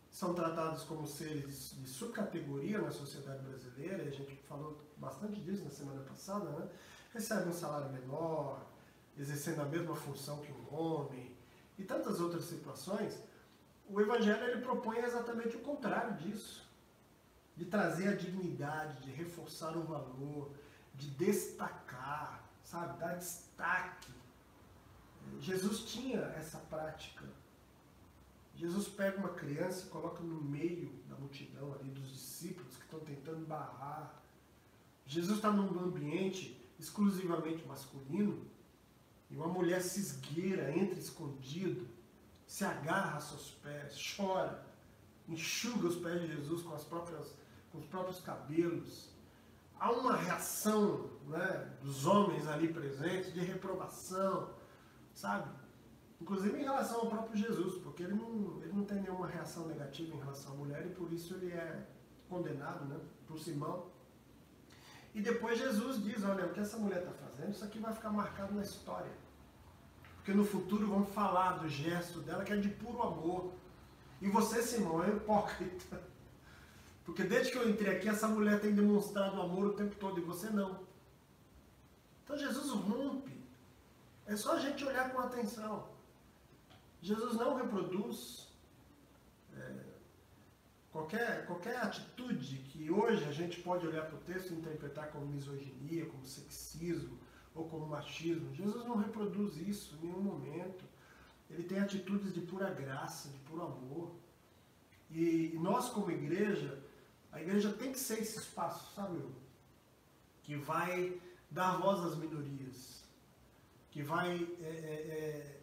são 0.10 0.34
tratadas 0.34 0.84
como 0.84 1.05
seres 1.07 1.76
de 1.78 1.88
subcategoria 1.88 2.82
na 2.82 2.91
sociedade 2.91 3.43
brasileira, 3.43 4.03
e 4.03 4.07
a 4.07 4.12
gente 4.12 4.36
falou 4.47 4.80
bastante 4.97 5.39
disso 5.41 5.64
na 5.64 5.70
semana 5.70 6.01
passada, 6.01 6.49
né? 6.49 6.70
recebem 7.14 7.49
um 7.49 7.53
salário 7.53 7.91
menor, 7.91 8.66
exercendo 9.18 9.62
a 9.62 9.66
mesma 9.66 9.95
função 9.95 10.39
que 10.39 10.51
um 10.51 10.74
homem, 10.74 11.36
e 11.78 11.84
tantas 11.84 12.20
outras 12.20 12.43
situações, 12.45 13.18
o 13.88 13.99
Evangelho 13.99 14.43
ele 14.43 14.62
propõe 14.62 14.99
exatamente 14.99 15.55
o 15.55 15.62
contrário 15.62 16.16
disso. 16.18 16.68
De 17.55 17.66
trazer 17.66 18.10
a 18.10 18.16
dignidade, 18.16 19.01
de 19.01 19.12
reforçar 19.12 19.76
o 19.76 19.84
valor, 19.84 20.51
de 20.93 21.10
destacar, 21.12 22.43
sabe? 22.64 22.97
Dar 22.99 23.16
destaque. 23.16 24.14
Jesus 25.39 25.80
tinha 25.82 26.20
essa 26.38 26.57
prática. 26.70 27.26
Jesus 28.60 28.88
pega 28.89 29.18
uma 29.18 29.30
criança 29.30 29.86
e 29.86 29.89
coloca 29.89 30.22
no 30.22 30.41
meio 30.41 30.91
da 31.07 31.16
multidão 31.16 31.74
ali, 31.74 31.89
dos 31.89 32.12
discípulos 32.12 32.76
que 32.76 32.84
estão 32.84 32.99
tentando 32.99 33.45
barrar. 33.45 34.22
Jesus 35.05 35.38
está 35.38 35.49
num 35.49 35.80
ambiente 35.80 36.60
exclusivamente 36.78 37.66
masculino 37.66 38.45
e 39.30 39.36
uma 39.36 39.47
mulher 39.47 39.82
se 39.82 39.99
esgueira, 39.99 40.78
entra 40.78 40.99
escondido, 40.99 41.88
se 42.45 42.66
agarra 42.66 43.18
a 43.18 43.22
seus 43.22 43.51
pés, 43.64 43.95
chora, 44.16 44.66
enxuga 45.28 45.88
os 45.88 45.95
pés 45.95 46.22
de 46.22 46.28
Jesus 46.28 46.62
com, 46.62 46.74
as 46.74 46.84
próprias, 46.84 47.34
com 47.72 47.78
os 47.78 47.86
próprios 47.86 48.20
cabelos 48.20 49.10
há 49.80 49.91
uma 49.91 50.16
reação 50.16 51.10
né, 51.28 51.72
dos 51.82 52.05
homens 52.05 52.45
ali 52.47 52.68
presentes 52.68 53.34
de 53.34 53.39
reprovação, 53.39 54.49
sabe? 55.14 55.49
Inclusive 56.22 56.59
em 56.59 56.63
relação 56.63 57.01
ao 57.01 57.07
próprio 57.07 57.38
Jesus, 57.38 57.82
porque 57.82 58.03
ele 58.03 58.13
não, 58.13 58.61
ele 58.61 58.74
não 58.74 58.84
tem 58.84 59.01
nenhuma 59.01 59.28
reação 59.28 59.67
negativa 59.67 60.13
em 60.15 60.20
relação 60.20 60.53
à 60.53 60.55
mulher 60.55 60.86
e 60.86 60.89
por 60.89 61.11
isso 61.13 61.34
ele 61.36 61.51
é 61.51 61.88
condenado 62.28 62.86
né, 62.86 62.99
por 63.28 63.39
Simão. 63.39 63.88
E 65.15 65.22
depois 65.22 65.57
Jesus 65.57 66.03
diz, 66.03 66.24
olha, 66.24 66.45
o 66.45 66.53
que 66.53 66.59
essa 66.59 66.78
mulher 66.78 66.99
está 66.99 67.11
fazendo, 67.11 67.51
isso 67.51 67.63
aqui 67.63 67.80
vai 67.80 67.93
ficar 67.93 68.09
marcado 68.09 68.53
na 68.53 68.61
história. 68.61 69.11
Porque 70.17 70.34
no 70.34 70.45
futuro 70.45 70.86
vão 70.88 71.05
falar 71.05 71.53
do 71.53 71.70
gesto 71.70 72.20
dela 72.20 72.43
que 72.43 72.53
é 72.53 72.57
de 72.57 72.70
puro 72.70 73.01
amor. 73.01 73.53
E 74.22 74.30
você, 74.30 74.61
Simão, 74.61 75.03
é 75.03 75.09
hipócrita. 75.09 76.01
Porque 77.05 77.24
desde 77.24 77.51
que 77.51 77.57
eu 77.57 77.67
entrei 77.67 77.95
aqui, 77.95 78.07
essa 78.07 78.28
mulher 78.28 78.59
tem 78.59 78.76
demonstrado 78.76 79.41
amor 79.41 79.67
o 79.67 79.74
tempo 79.74 79.95
todo 79.95 80.20
e 80.20 80.24
você 80.24 80.49
não. 80.49 80.82
Então 82.24 82.38
Jesus 82.38 82.70
rompe. 82.72 83.39
É 84.28 84.36
só 84.36 84.57
a 84.57 84.59
gente 84.59 84.86
olhar 84.86 85.11
com 85.11 85.20
atenção. 85.20 85.88
Jesus 87.02 87.36
não 87.36 87.56
reproduz 87.56 88.47
é, 89.56 89.84
qualquer, 90.91 91.45
qualquer 91.45 91.78
atitude 91.78 92.58
que 92.70 92.91
hoje 92.91 93.24
a 93.26 93.32
gente 93.32 93.62
pode 93.62 93.88
olhar 93.88 94.06
para 94.06 94.18
o 94.18 94.22
texto 94.22 94.52
e 94.52 94.56
interpretar 94.56 95.12
como 95.12 95.26
misoginia, 95.26 96.06
como 96.06 96.26
sexismo 96.26 97.18
ou 97.56 97.68
como 97.68 97.88
machismo. 97.88 98.54
Jesus 98.54 98.86
não 98.86 98.97
reproduz 98.97 99.58
isso 99.58 99.95
em 99.95 100.08
nenhum 100.08 100.22
momento. 100.22 100.84
Ele 101.50 101.64
tem 101.64 101.80
atitudes 101.80 102.34
de 102.34 102.41
pura 102.41 102.70
graça, 102.72 103.30
de 103.30 103.39
puro 103.39 103.64
amor. 103.64 104.12
E 105.10 105.58
nós, 105.60 105.89
como 105.89 106.12
igreja, 106.12 106.80
a 107.32 107.41
igreja 107.41 107.72
tem 107.74 107.91
que 107.91 108.00
ser 108.00 108.20
esse 108.20 108.38
espaço, 108.38 108.93
sabe? 108.93 109.20
Que 110.43 110.56
vai 110.56 111.20
dar 111.50 111.78
voz 111.78 112.00
às 112.02 112.16
minorias. 112.16 113.04
Que 113.91 114.04
vai. 114.04 114.47
É, 114.62 114.66
é, 114.66 115.56
é... 115.56 115.59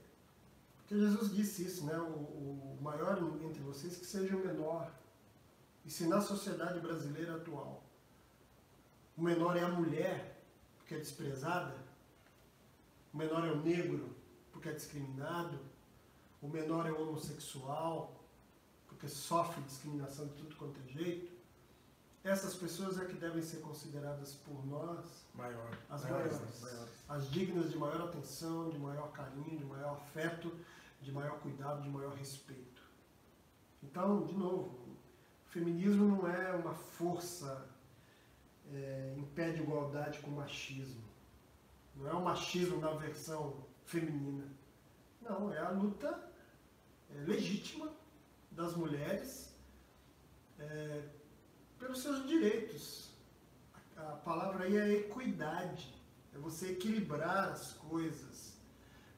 Porque 0.87 1.03
Jesus 1.05 1.35
disse 1.35 1.65
isso, 1.65 1.85
né? 1.85 1.99
O, 1.99 2.77
o 2.77 2.79
maior 2.81 3.19
entre 3.43 3.61
vocês 3.61 3.97
que 3.97 4.07
seja 4.07 4.37
o 4.37 4.47
menor. 4.47 4.89
E 5.85 5.91
se 5.91 6.07
na 6.07 6.21
sociedade 6.21 6.79
brasileira 6.79 7.35
atual 7.37 7.83
o 9.17 9.23
menor 9.23 9.57
é 9.57 9.63
a 9.63 9.69
mulher, 9.69 10.45
porque 10.77 10.95
é 10.95 10.99
desprezada, 10.99 11.75
o 13.13 13.17
menor 13.17 13.45
é 13.47 13.51
o 13.51 13.63
negro, 13.63 14.15
porque 14.53 14.69
é 14.69 14.73
discriminado, 14.73 15.59
o 16.41 16.49
menor 16.49 16.87
é 16.87 16.93
o 16.93 17.09
homossexual, 17.09 18.15
porque 18.87 19.09
sofre 19.09 19.63
discriminação 19.63 20.27
de 20.27 20.35
tudo 20.35 20.55
quanto 20.57 20.79
é 20.81 20.93
jeito, 20.93 21.35
essas 22.23 22.55
pessoas 22.55 23.01
é 23.01 23.05
que 23.05 23.15
devem 23.15 23.41
ser 23.41 23.59
consideradas 23.61 24.35
por 24.35 24.67
nós 24.67 25.25
Maior, 25.33 25.79
as 25.89 26.03
maiores, 26.03 26.61
maiores, 26.61 26.93
as 27.09 27.31
dignas 27.31 27.71
de 27.71 27.79
maior 27.79 28.09
atenção, 28.09 28.69
de 28.69 28.79
maior 28.79 29.13
carinho, 29.13 29.59
de 29.59 29.65
maior 29.65 29.97
afeto, 29.97 30.51
de 31.01 31.13
maior 31.13 31.39
cuidado, 31.41 31.83
de 31.83 31.89
maior 31.89 32.15
respeito. 32.15 32.83
Então, 33.83 34.25
de 34.25 34.35
novo, 34.35 34.79
o 35.47 35.49
feminismo 35.49 36.05
não 36.05 36.29
é 36.29 36.53
uma 36.53 36.75
força 36.75 37.69
é, 38.73 39.15
em 39.17 39.25
pé 39.27 39.51
de 39.51 39.63
igualdade 39.63 40.19
com 40.21 40.31
o 40.31 40.37
machismo. 40.37 41.05
Não 41.95 42.09
é 42.09 42.13
o 42.13 42.23
machismo 42.23 42.79
na 42.79 42.93
versão 42.93 43.65
feminina. 43.85 44.47
Não, 45.23 45.53
é 45.53 45.59
a 45.59 45.71
luta 45.71 46.31
é, 47.15 47.21
legítima 47.21 47.91
das 48.51 48.75
mulheres 48.75 49.55
é, 50.59 51.03
pelos 51.79 52.03
seus 52.03 52.27
direitos. 52.27 53.11
a 53.97 54.17
palavra 54.17 54.65
aí 54.65 54.77
é 54.77 54.93
equidade. 54.93 55.95
É 56.35 56.39
você 56.39 56.73
equilibrar 56.73 57.51
as 57.51 57.73
coisas. 57.75 58.56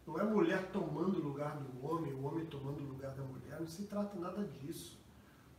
Não 0.09 0.19
é 0.19 0.25
mulher 0.25 0.71
tomando 0.73 1.19
o 1.19 1.23
lugar 1.23 1.59
do 1.59 1.87
homem, 1.87 2.15
o 2.15 2.25
homem 2.25 2.47
tomando 2.47 2.81
o 2.81 2.87
lugar 2.89 3.11
da 3.11 3.23
mulher. 3.23 3.61
Não 3.61 3.67
se 3.67 3.83
trata 3.83 4.19
nada 4.19 4.43
disso. 4.43 4.99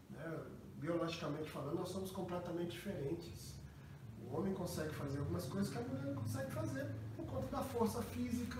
Né? 0.09 0.39
Biologicamente 0.77 1.47
falando, 1.47 1.75
nós 1.75 1.89
somos 1.89 2.09
completamente 2.09 2.71
diferentes. 2.71 3.53
O 4.23 4.35
homem 4.35 4.51
consegue 4.55 4.89
fazer 4.89 5.19
algumas 5.19 5.45
coisas 5.45 5.71
que 5.71 5.77
a 5.77 5.81
mulher 5.81 6.03
não 6.03 6.15
consegue 6.15 6.49
fazer 6.51 6.87
por 7.15 7.25
conta 7.27 7.57
da 7.57 7.61
força 7.61 8.01
física, 8.01 8.59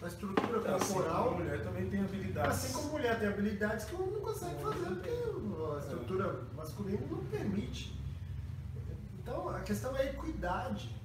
da 0.00 0.06
estrutura 0.06 0.58
Assim 0.76 0.94
como 0.94 1.00
a 1.04 1.04
corporal. 1.04 1.34
mulher 1.36 1.62
também 1.62 1.90
tem 1.90 2.00
habilidades. 2.00 2.50
Assim 2.50 2.72
como 2.72 2.88
a 2.88 2.92
mulher 2.92 3.18
tem 3.18 3.28
habilidades 3.28 3.84
que 3.84 3.94
o 3.96 4.00
homem 4.00 4.14
não 4.14 4.20
consegue 4.22 4.62
fazer, 4.62 4.86
porque 4.86 5.10
a 5.10 5.78
estrutura 5.78 6.42
masculina 6.56 7.06
não 7.10 7.24
permite. 7.26 8.00
Então, 9.18 9.50
a 9.50 9.60
questão 9.60 9.94
é 9.94 10.00
a 10.00 10.06
equidade. 10.06 10.96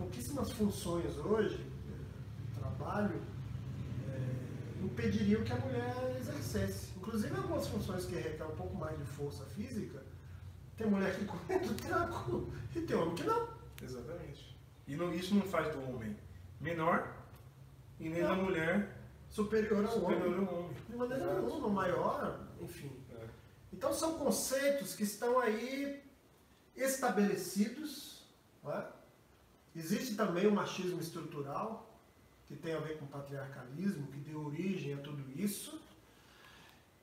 Pouquíssimas 0.00 0.50
funções 0.52 1.14
hoje, 1.18 1.62
trabalho, 2.58 3.20
é, 4.08 4.82
impediriam 4.84 5.44
que 5.44 5.52
a 5.52 5.56
mulher 5.58 6.16
exercesse. 6.18 6.88
Inclusive, 6.96 7.36
algumas 7.36 7.66
funções 7.68 8.06
que 8.06 8.14
requerem 8.14 8.46
um 8.50 8.56
pouco 8.56 8.74
mais 8.76 8.96
de 8.96 9.04
força 9.04 9.44
física, 9.44 10.02
tem 10.78 10.86
mulher 10.86 11.14
que 11.18 11.26
corre 11.28 11.58
do 11.58 11.74
tranco 11.74 12.50
e 12.74 12.80
tem 12.80 12.96
homem 12.96 13.14
que 13.14 13.24
não. 13.24 13.46
Exatamente. 13.82 14.56
E 14.88 14.96
não- 14.96 15.12
isso 15.12 15.34
não 15.34 15.42
faz 15.42 15.70
do 15.76 15.82
homem 15.90 16.16
menor 16.58 17.14
e 17.98 18.08
nem 18.08 18.22
da 18.22 18.34
Não. 18.34 18.44
mulher 18.44 18.96
Superior 19.28 19.84
ao 19.84 19.92
superior 19.92 20.26
homem. 20.38 20.48
ao 20.48 20.54
homem. 20.60 20.76
De 20.88 20.96
maneira 20.96 21.24
Exato. 21.24 21.42
nenhuma, 21.42 21.68
maior, 21.68 22.40
enfim. 22.62 22.90
É. 23.20 23.26
Então 23.70 23.92
são 23.92 24.14
conceitos 24.18 24.94
que 24.94 25.02
estão 25.02 25.38
aí 25.38 26.02
estabelecidos. 26.74 28.24
não 28.64 28.72
é? 28.72 28.86
Existe 29.74 30.16
também 30.16 30.46
o 30.46 30.52
machismo 30.52 31.00
estrutural, 31.00 31.88
que 32.46 32.56
tem 32.56 32.74
a 32.74 32.80
ver 32.80 32.98
com 32.98 33.04
o 33.04 33.08
patriarcalismo, 33.08 34.06
que 34.08 34.18
deu 34.18 34.44
origem 34.44 34.94
a 34.94 34.98
tudo 34.98 35.24
isso, 35.38 35.80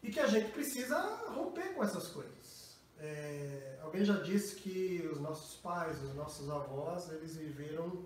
e 0.03 0.11
que 0.11 0.19
a 0.19 0.27
gente 0.27 0.51
precisa 0.51 0.99
romper 1.27 1.73
com 1.73 1.83
essas 1.83 2.07
coisas. 2.09 2.77
É, 2.99 3.79
alguém 3.81 4.03
já 4.03 4.19
disse 4.21 4.55
que 4.55 5.07
os 5.11 5.19
nossos 5.19 5.59
pais, 5.59 6.01
os 6.03 6.13
nossos 6.15 6.49
avós, 6.49 7.11
eles 7.11 7.35
viveram 7.35 8.05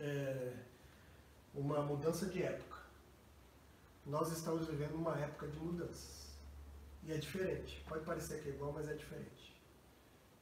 é, 0.00 0.52
uma 1.54 1.82
mudança 1.82 2.26
de 2.26 2.42
época. 2.42 2.78
Nós 4.04 4.32
estamos 4.32 4.66
vivendo 4.66 4.94
uma 4.94 5.18
época 5.18 5.46
de 5.48 5.58
mudanças. 5.58 6.28
E 7.04 7.12
é 7.12 7.18
diferente. 7.18 7.82
Pode 7.88 8.04
parecer 8.04 8.42
que 8.42 8.50
é 8.50 8.52
igual, 8.52 8.72
mas 8.72 8.88
é 8.88 8.94
diferente. 8.94 9.37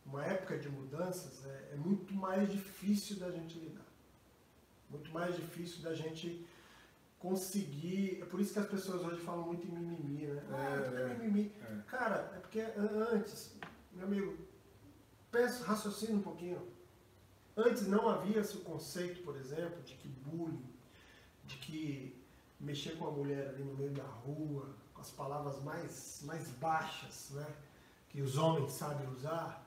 Uma 0.06 0.24
época 0.24 0.56
de 0.58 0.68
mudanças 0.68 1.44
é, 1.46 1.70
é 1.72 1.76
muito 1.76 2.14
mais 2.14 2.50
difícil 2.50 3.16
da 3.18 3.30
gente 3.30 3.58
lidar. 3.58 3.84
Muito 4.88 5.10
mais 5.10 5.34
difícil 5.34 5.82
da 5.82 5.94
gente 5.94 6.46
conseguir. 7.18 8.20
É 8.22 8.24
por 8.24 8.40
isso 8.40 8.52
que 8.52 8.58
as 8.60 8.68
pessoas 8.68 9.02
hoje 9.04 9.20
falam 9.22 9.46
muito 9.46 9.66
em 9.66 9.70
mimimi, 9.70 10.26
né? 10.26 10.42
Ah, 10.50 10.76
É, 10.76 10.80
tudo 10.82 10.98
é 10.98 11.14
mimimi. 11.14 11.52
É. 11.60 11.76
Cara, 11.88 12.32
é 12.36 12.38
porque 12.38 12.60
an- 12.60 13.08
antes, 13.12 13.54
meu 13.92 14.06
amigo, 14.06 14.36
pensa, 15.30 15.64
raciocina 15.64 16.14
um 16.16 16.22
pouquinho. 16.22 16.62
Antes 17.56 17.86
não 17.88 18.08
havia 18.08 18.38
esse 18.40 18.58
conceito, 18.58 19.22
por 19.22 19.36
exemplo, 19.36 19.82
de 19.82 19.94
que 19.94 20.08
bullying, 20.08 20.62
de 21.44 21.56
que 21.56 22.22
mexer 22.60 22.96
com 22.96 23.08
a 23.08 23.10
mulher 23.10 23.48
ali 23.48 23.64
no 23.64 23.74
meio 23.74 23.92
da 23.92 24.04
rua, 24.04 24.68
com 24.94 25.00
as 25.00 25.10
palavras 25.10 25.60
mais, 25.62 26.20
mais 26.24 26.48
baixas, 26.50 27.30
né, 27.30 27.46
que 28.10 28.20
os 28.22 28.36
homens 28.36 28.72
sabem 28.72 29.08
usar. 29.08 29.65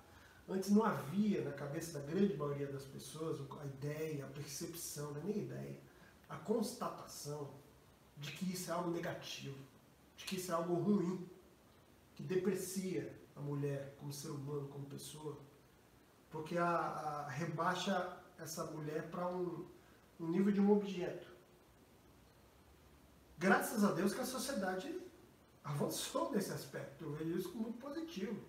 Antes 0.49 0.71
não 0.71 0.83
havia 0.83 1.43
na 1.43 1.51
cabeça 1.51 1.99
da 1.99 2.05
grande 2.05 2.35
maioria 2.35 2.67
das 2.67 2.83
pessoas 2.83 3.39
a 3.61 3.65
ideia, 3.65 4.25
a 4.25 4.29
percepção, 4.29 5.11
não 5.13 5.21
é 5.21 5.23
nem 5.25 5.37
ideia, 5.43 5.79
a 6.27 6.37
constatação 6.37 7.51
de 8.17 8.31
que 8.31 8.51
isso 8.51 8.71
é 8.71 8.73
algo 8.73 8.89
negativo, 8.89 9.57
de 10.17 10.25
que 10.25 10.35
isso 10.37 10.51
é 10.51 10.55
algo 10.55 10.73
ruim, 10.73 11.27
que 12.15 12.23
deprecia 12.23 13.15
a 13.35 13.39
mulher 13.41 13.95
como 13.99 14.11
ser 14.11 14.29
humano, 14.29 14.67
como 14.69 14.85
pessoa, 14.85 15.37
porque 16.31 16.57
a, 16.57 16.65
a- 16.67 17.27
rebaixa 17.29 18.17
essa 18.39 18.65
mulher 18.65 19.09
para 19.09 19.27
um, 19.27 19.65
um 20.19 20.27
nível 20.27 20.51
de 20.51 20.59
um 20.59 20.71
objeto. 20.71 21.27
Graças 23.37 23.83
a 23.83 23.91
Deus 23.91 24.13
que 24.13 24.21
a 24.21 24.25
sociedade 24.25 24.99
avançou 25.63 26.31
nesse 26.31 26.51
aspecto, 26.51 27.03
eu 27.05 27.11
vejo 27.13 27.37
isso 27.37 27.51
como 27.51 27.71
positivo. 27.73 28.39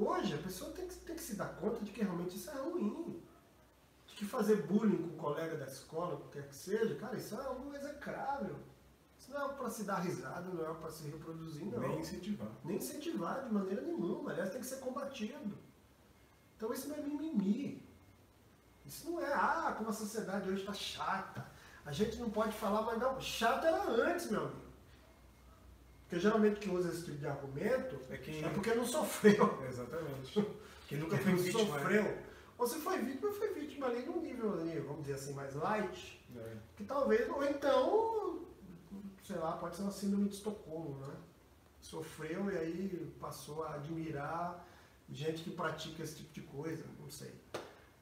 Hoje 0.00 0.34
a 0.34 0.38
pessoa 0.38 0.70
tem 0.70 0.86
que, 0.86 0.94
tem 0.94 1.16
que 1.16 1.22
se 1.22 1.34
dar 1.34 1.56
conta 1.56 1.84
de 1.84 1.90
que 1.90 2.02
realmente 2.02 2.36
isso 2.36 2.50
é 2.50 2.54
ruim. 2.54 3.20
De 4.06 4.14
que 4.14 4.24
fazer 4.24 4.62
bullying 4.62 4.96
com 4.96 5.14
um 5.14 5.16
colega 5.16 5.56
da 5.56 5.66
escola, 5.66 6.14
o 6.14 6.20
que 6.20 6.38
quer 6.38 6.48
que 6.48 6.54
seja, 6.54 6.94
cara, 6.94 7.16
isso 7.16 7.34
é 7.34 7.44
algo 7.44 7.74
execrável. 7.74 8.56
Isso 9.18 9.32
não 9.32 9.50
é 9.50 9.54
para 9.54 9.70
se 9.70 9.82
dar 9.82 9.98
risada, 9.98 10.48
não 10.48 10.70
é 10.70 10.74
para 10.74 10.90
se 10.90 11.08
reproduzir, 11.08 11.66
não 11.66 11.80
Nem 11.80 11.98
incentivar. 11.98 12.48
nem 12.64 12.76
incentivar 12.76 13.44
de 13.44 13.52
maneira 13.52 13.82
nenhuma. 13.82 14.30
Aliás, 14.30 14.50
tem 14.50 14.60
que 14.60 14.66
ser 14.66 14.78
combatido. 14.78 15.58
Então 16.56 16.72
isso 16.72 16.88
não 16.88 16.96
é 16.96 17.00
mimimi. 17.00 17.82
Isso 18.86 19.10
não 19.10 19.20
é, 19.20 19.32
ah, 19.32 19.74
como 19.76 19.90
a 19.90 19.92
sociedade 19.92 20.48
hoje 20.48 20.60
está 20.60 20.72
chata. 20.72 21.46
A 21.84 21.92
gente 21.92 22.16
não 22.18 22.30
pode 22.30 22.52
falar, 22.52 22.82
mas 22.82 22.98
não, 22.98 23.20
chato 23.20 23.66
era 23.66 23.82
antes, 23.90 24.30
meu 24.30 24.42
amigo. 24.42 24.67
Porque 26.08 26.20
geralmente 26.20 26.58
quem 26.60 26.74
usa 26.74 26.88
esse 26.88 27.04
tipo 27.04 27.18
de 27.18 27.26
argumento 27.26 28.00
É 28.08 28.16
quem. 28.16 28.42
é 28.42 28.48
porque 28.48 28.74
não 28.74 28.86
sofreu. 28.86 29.62
Exatamente. 29.68 30.46
Quem 30.88 30.96
nunca 30.98 31.18
foi 31.18 31.34
vítima. 31.34 31.64
né? 31.64 31.80
sofreu. 31.80 32.18
Ou 32.56 32.66
se 32.66 32.78
foi 32.78 32.98
vítima, 33.02 33.30
foi 33.30 33.52
vítima 33.52 33.86
ali 33.88 34.06
num 34.06 34.22
nível, 34.22 34.54
ali, 34.54 34.80
vamos 34.80 35.02
dizer 35.02 35.14
assim, 35.16 35.34
mais 35.34 35.54
light. 35.54 36.18
É. 36.34 36.56
Que 36.76 36.84
talvez, 36.84 37.28
ou 37.28 37.44
então, 37.44 38.46
sei 39.22 39.36
lá, 39.36 39.52
pode 39.58 39.76
ser 39.76 39.82
uma 39.82 39.90
síndrome 39.92 40.30
de 40.30 40.36
Estocolmo, 40.36 40.98
né? 41.06 41.14
Sofreu 41.82 42.50
e 42.50 42.56
aí 42.56 43.12
passou 43.20 43.64
a 43.64 43.74
admirar 43.74 44.66
gente 45.10 45.42
que 45.42 45.50
pratica 45.50 46.02
esse 46.02 46.16
tipo 46.16 46.32
de 46.32 46.40
coisa, 46.40 46.84
não 46.98 47.10
sei. 47.10 47.34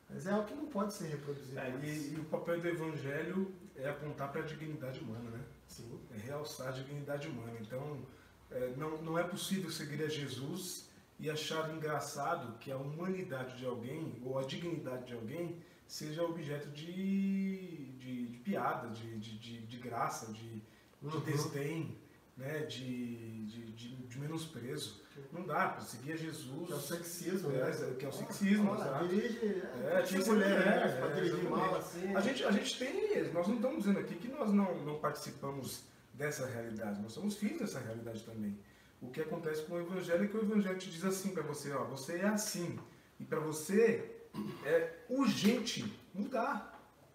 Mas 0.08 0.24
é 0.28 0.30
algo 0.30 0.46
que 0.46 0.54
não 0.54 0.66
pode 0.66 0.94
ser 0.94 1.08
reproduzido. 1.08 1.58
É, 1.58 1.70
e, 1.82 2.14
e 2.14 2.20
o 2.20 2.24
papel 2.26 2.60
do 2.60 2.68
evangelho 2.68 3.52
é 3.78 3.88
apontar 3.88 4.30
para 4.32 4.42
a 4.42 4.44
dignidade 4.44 5.00
humana, 5.00 5.30
né? 5.30 5.44
Sim. 5.66 5.98
É 6.14 6.18
realçar 6.18 6.68
a 6.68 6.70
dignidade 6.72 7.28
humana. 7.28 7.52
Então, 7.60 8.00
é, 8.50 8.72
não, 8.76 9.02
não 9.02 9.18
é 9.18 9.22
possível 9.24 9.70
seguir 9.70 10.02
a 10.02 10.08
Jesus 10.08 10.88
e 11.18 11.30
achar 11.30 11.74
engraçado 11.74 12.58
que 12.58 12.70
a 12.70 12.76
humanidade 12.76 13.56
de 13.58 13.66
alguém 13.66 14.20
ou 14.24 14.38
a 14.38 14.42
dignidade 14.42 15.06
de 15.06 15.14
alguém 15.14 15.56
seja 15.86 16.22
objeto 16.22 16.68
de, 16.70 17.92
de, 17.98 18.26
de 18.26 18.38
piada, 18.38 18.88
de, 18.88 19.18
de, 19.18 19.38
de, 19.38 19.66
de 19.66 19.76
graça, 19.78 20.32
de, 20.32 20.62
de 21.02 21.16
Uhum. 21.16 21.20
desdém, 21.20 21.96
né? 22.36 22.60
de, 22.60 23.44
de, 23.46 23.72
de, 23.72 23.96
de 23.96 24.18
menosprezo. 24.18 25.02
Não 25.32 25.46
dá 25.46 25.68
para 25.68 25.80
seguir 25.82 26.16
Jesus. 26.16 26.66
Que 26.66 26.72
é 26.72 26.76
o 26.76 26.80
sexismo, 26.80 27.50
É, 27.50 27.70
né? 27.70 27.94
que 27.98 28.04
é 28.04 28.08
o 28.08 28.12
sexismo, 28.12 28.70
Olha, 28.70 29.06
dirige, 29.06 29.62
É, 29.84 29.98
é, 29.98 30.02
tinha 30.02 30.20
é, 30.20 30.24
dirigir 31.14 31.34
exatamente. 31.34 31.44
mal 31.44 31.76
assim. 31.76 32.14
A 32.14 32.20
gente, 32.20 32.44
a 32.44 32.50
gente 32.50 32.78
tem, 32.78 33.32
nós 33.32 33.46
não 33.48 33.56
estamos 33.56 33.78
dizendo 33.78 33.98
aqui 33.98 34.14
que 34.14 34.28
nós 34.28 34.52
não, 34.52 34.74
não 34.84 34.98
participamos 34.98 35.82
dessa 36.14 36.46
realidade, 36.46 37.00
nós 37.02 37.12
somos 37.12 37.36
filhos 37.36 37.60
dessa 37.60 37.78
realidade 37.78 38.22
também. 38.24 38.58
O 39.00 39.10
que 39.10 39.20
acontece 39.20 39.62
com 39.62 39.74
o 39.74 39.80
Evangelho 39.80 40.24
é 40.24 40.26
que 40.26 40.36
o 40.36 40.42
Evangelho 40.42 40.78
te 40.78 40.90
diz 40.90 41.04
assim 41.04 41.30
para 41.34 41.42
você, 41.42 41.70
ó, 41.72 41.84
você 41.84 42.16
é 42.18 42.26
assim. 42.28 42.78
E 43.20 43.24
para 43.24 43.38
você 43.40 44.10
é 44.64 44.94
urgente 45.08 45.84
mudar. 46.14 46.72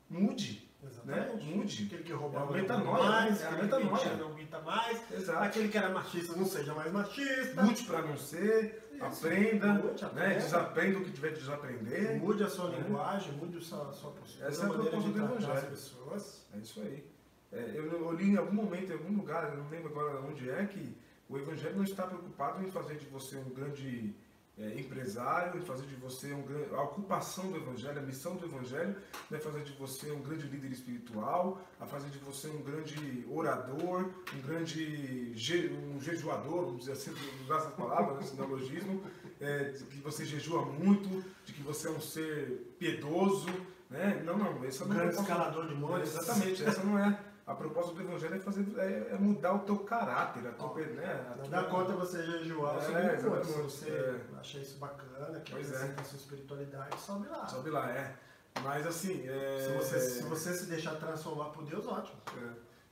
Mude. 0.09 0.70
Exatamente. 0.83 1.45
né? 1.45 1.55
Mude. 1.55 1.85
Aquele 1.85 2.03
que 2.03 2.13
roubava 2.13 2.57
não 2.61 2.83
rouba 2.85 3.03
mais, 3.03 3.43
aquele 3.43 3.67
que 3.69 3.83
mentia 3.85 4.13
não 4.15 4.33
grita 4.33 4.59
mais, 4.61 5.11
Exato. 5.11 5.43
aquele 5.43 5.67
que 5.69 5.77
era 5.77 5.89
machista 5.89 6.35
não 6.35 6.45
seja 6.45 6.73
mais 6.73 6.91
machista. 6.91 7.61
Mude 7.63 7.83
para 7.83 8.01
não 8.01 8.17
ser, 8.17 8.89
Isso. 8.93 9.03
aprenda, 9.05 9.73
Mude, 9.73 10.01
né? 10.03 10.07
aprenda. 10.09 10.35
desaprenda 10.35 10.97
o 10.99 11.03
que 11.03 11.11
tiver 11.11 11.29
de 11.33 11.39
desaprender. 11.39 12.19
Mude 12.19 12.43
a 12.43 12.49
sua 12.49 12.73
É. 12.73 12.77
linguagem, 12.79 13.31
mude 13.33 13.57
a 13.57 13.61
sua, 13.61 13.89
a 13.89 13.93
sua 13.93 14.11
postura, 14.11 14.47
Essa 14.47 14.63
é 14.63 14.65
a 14.65 14.69
maneira 14.69 14.97
de 14.97 15.11
proposta 15.11 15.19
do 15.35 15.43
Evangelho. 15.43 15.69
pessoas. 15.69 16.47
É 16.53 16.57
isso 16.57 16.81
aí. 16.81 17.11
É, 17.53 17.71
eu, 17.75 17.85
eu 17.91 18.11
li 18.13 18.31
em 18.31 18.37
algum 18.37 18.53
momento, 18.53 18.89
em 18.91 18.93
algum 18.93 19.15
lugar, 19.17 19.51
eu 19.51 19.57
não 19.63 19.69
lembro 19.69 19.89
agora 19.89 20.19
onde 20.21 20.49
é, 20.49 20.65
que 20.65 20.95
o 21.29 21.37
Evangelho 21.37 21.75
não 21.75 21.83
está 21.83 22.03
preocupado 22.07 22.63
em 22.65 22.71
fazer 22.71 22.95
de 22.95 23.05
você 23.07 23.37
um 23.37 23.49
grande 23.49 24.15
é, 24.61 24.79
empresário, 24.79 25.59
em 25.59 25.63
fazer 25.63 25.87
de 25.87 25.95
você 25.95 26.31
um 26.33 26.43
grande. 26.43 26.73
A 26.75 26.83
ocupação 26.83 27.51
do 27.51 27.57
Evangelho, 27.57 27.97
a 27.97 28.03
missão 28.03 28.35
do 28.35 28.45
Evangelho 28.45 28.95
é 29.31 29.37
fazer 29.39 29.63
de 29.63 29.73
você 29.73 30.11
um 30.11 30.21
grande 30.21 30.47
líder 30.47 30.71
espiritual, 30.71 31.61
a 31.79 31.85
fazer 31.85 32.09
de 32.09 32.19
você 32.19 32.47
um 32.47 32.61
grande 32.61 33.25
orador, 33.29 34.11
um 34.35 34.41
grande 34.41 35.33
je, 35.35 35.71
um 35.71 35.99
jejuador, 35.99 36.65
vamos 36.65 36.81
dizer 36.81 36.91
assim, 36.91 37.11
usar 37.43 37.57
essa 37.57 37.71
palavra, 37.71 38.13
né, 38.13 38.21
esse 38.21 38.35
neologismo, 38.35 39.03
é, 39.39 39.71
de 39.71 39.83
que 39.85 39.97
você 39.97 40.25
jejua 40.25 40.63
muito, 40.63 41.23
de 41.43 41.53
que 41.53 41.63
você 41.63 41.87
é 41.87 41.91
um 41.91 42.01
ser 42.01 42.75
piedoso. 42.77 43.47
Né? 43.89 44.21
Não, 44.23 44.37
não, 44.37 44.63
essa 44.63 44.85
Um 44.85 44.89
não 44.89 44.95
é 44.95 44.99
a 44.99 45.01
grande 45.01 45.21
escalador 45.21 45.67
de 45.67 45.75
montes. 45.75 46.15
Exatamente, 46.15 46.63
essa 46.63 46.83
não 46.83 46.99
é. 46.99 47.19
A 47.45 47.55
proposta 47.55 47.93
do 47.93 48.01
Evangelho 48.01 48.35
é, 48.35 48.39
fazer, 48.39 48.65
é, 48.77 49.13
é 49.13 49.17
mudar 49.17 49.53
o 49.53 49.59
teu 49.59 49.79
caráter, 49.79 50.47
a 50.47 50.51
tua, 50.51 50.67
Ó, 50.69 50.75
né, 50.77 51.25
a 51.25 51.35
Não 51.35 51.43
tua- 51.43 51.47
dá 51.49 51.63
conta 51.63 51.93
você 51.93 52.23
jejuar 52.23 52.77
É, 52.91 53.17
ponto. 53.17 53.45
Se 53.45 53.61
você 53.61 53.89
é. 53.89 54.21
acha 54.39 54.59
isso 54.59 54.77
bacana, 54.77 55.39
que 55.41 55.51
Pois 55.51 55.71
é. 55.73 55.95
a 55.97 56.03
sua 56.03 56.17
espiritualidade, 56.17 56.99
sobe 56.99 57.27
lá. 57.27 57.47
Sobe 57.47 57.69
lá, 57.71 57.89
é. 57.89 58.15
Mas 58.63 58.85
assim, 58.85 59.27
é, 59.27 59.59
Se, 59.59 59.77
você, 59.77 59.99
se 59.99 60.23
você 60.23 60.53
se 60.53 60.65
deixar 60.67 60.95
transformar 60.95 61.45
por 61.49 61.63
Deus, 61.65 61.87
ótimo. 61.87 62.19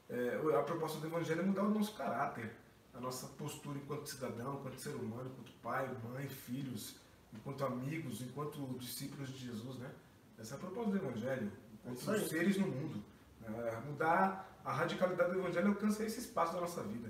é, 0.09 0.15
é, 0.15 0.55
a 0.59 0.63
proposta 0.63 0.99
do 0.99 1.07
Evangelho 1.07 1.41
é 1.41 1.43
mudar 1.45 1.63
o 1.63 1.69
nosso 1.69 1.93
caráter, 1.95 2.51
a 2.93 2.99
nossa 2.99 3.27
postura 3.27 3.77
enquanto 3.77 4.07
cidadão, 4.07 4.55
enquanto 4.55 4.77
ser 4.79 4.95
humano, 4.95 5.29
enquanto 5.31 5.51
pai, 5.61 5.89
mãe, 6.11 6.27
filhos, 6.27 6.95
enquanto 7.33 7.63
amigos, 7.65 8.21
enquanto 8.21 8.57
discípulos 8.79 9.29
de 9.29 9.45
Jesus, 9.47 9.77
né? 9.77 9.91
Essa 10.39 10.55
é 10.55 10.57
a 10.57 10.59
proposta 10.59 10.91
do 10.91 10.97
Evangelho, 10.97 11.51
enquanto 11.85 12.27
seres 12.27 12.57
no 12.57 12.65
mundo. 12.67 13.03
Né? 13.49 13.81
Mudar 13.85 14.59
a 14.63 14.71
radicalidade 14.73 15.31
do 15.31 15.39
Evangelho 15.39 15.69
alcança 15.69 16.03
esse 16.03 16.19
espaço 16.19 16.53
da 16.53 16.61
nossa 16.61 16.81
vida. 16.83 17.09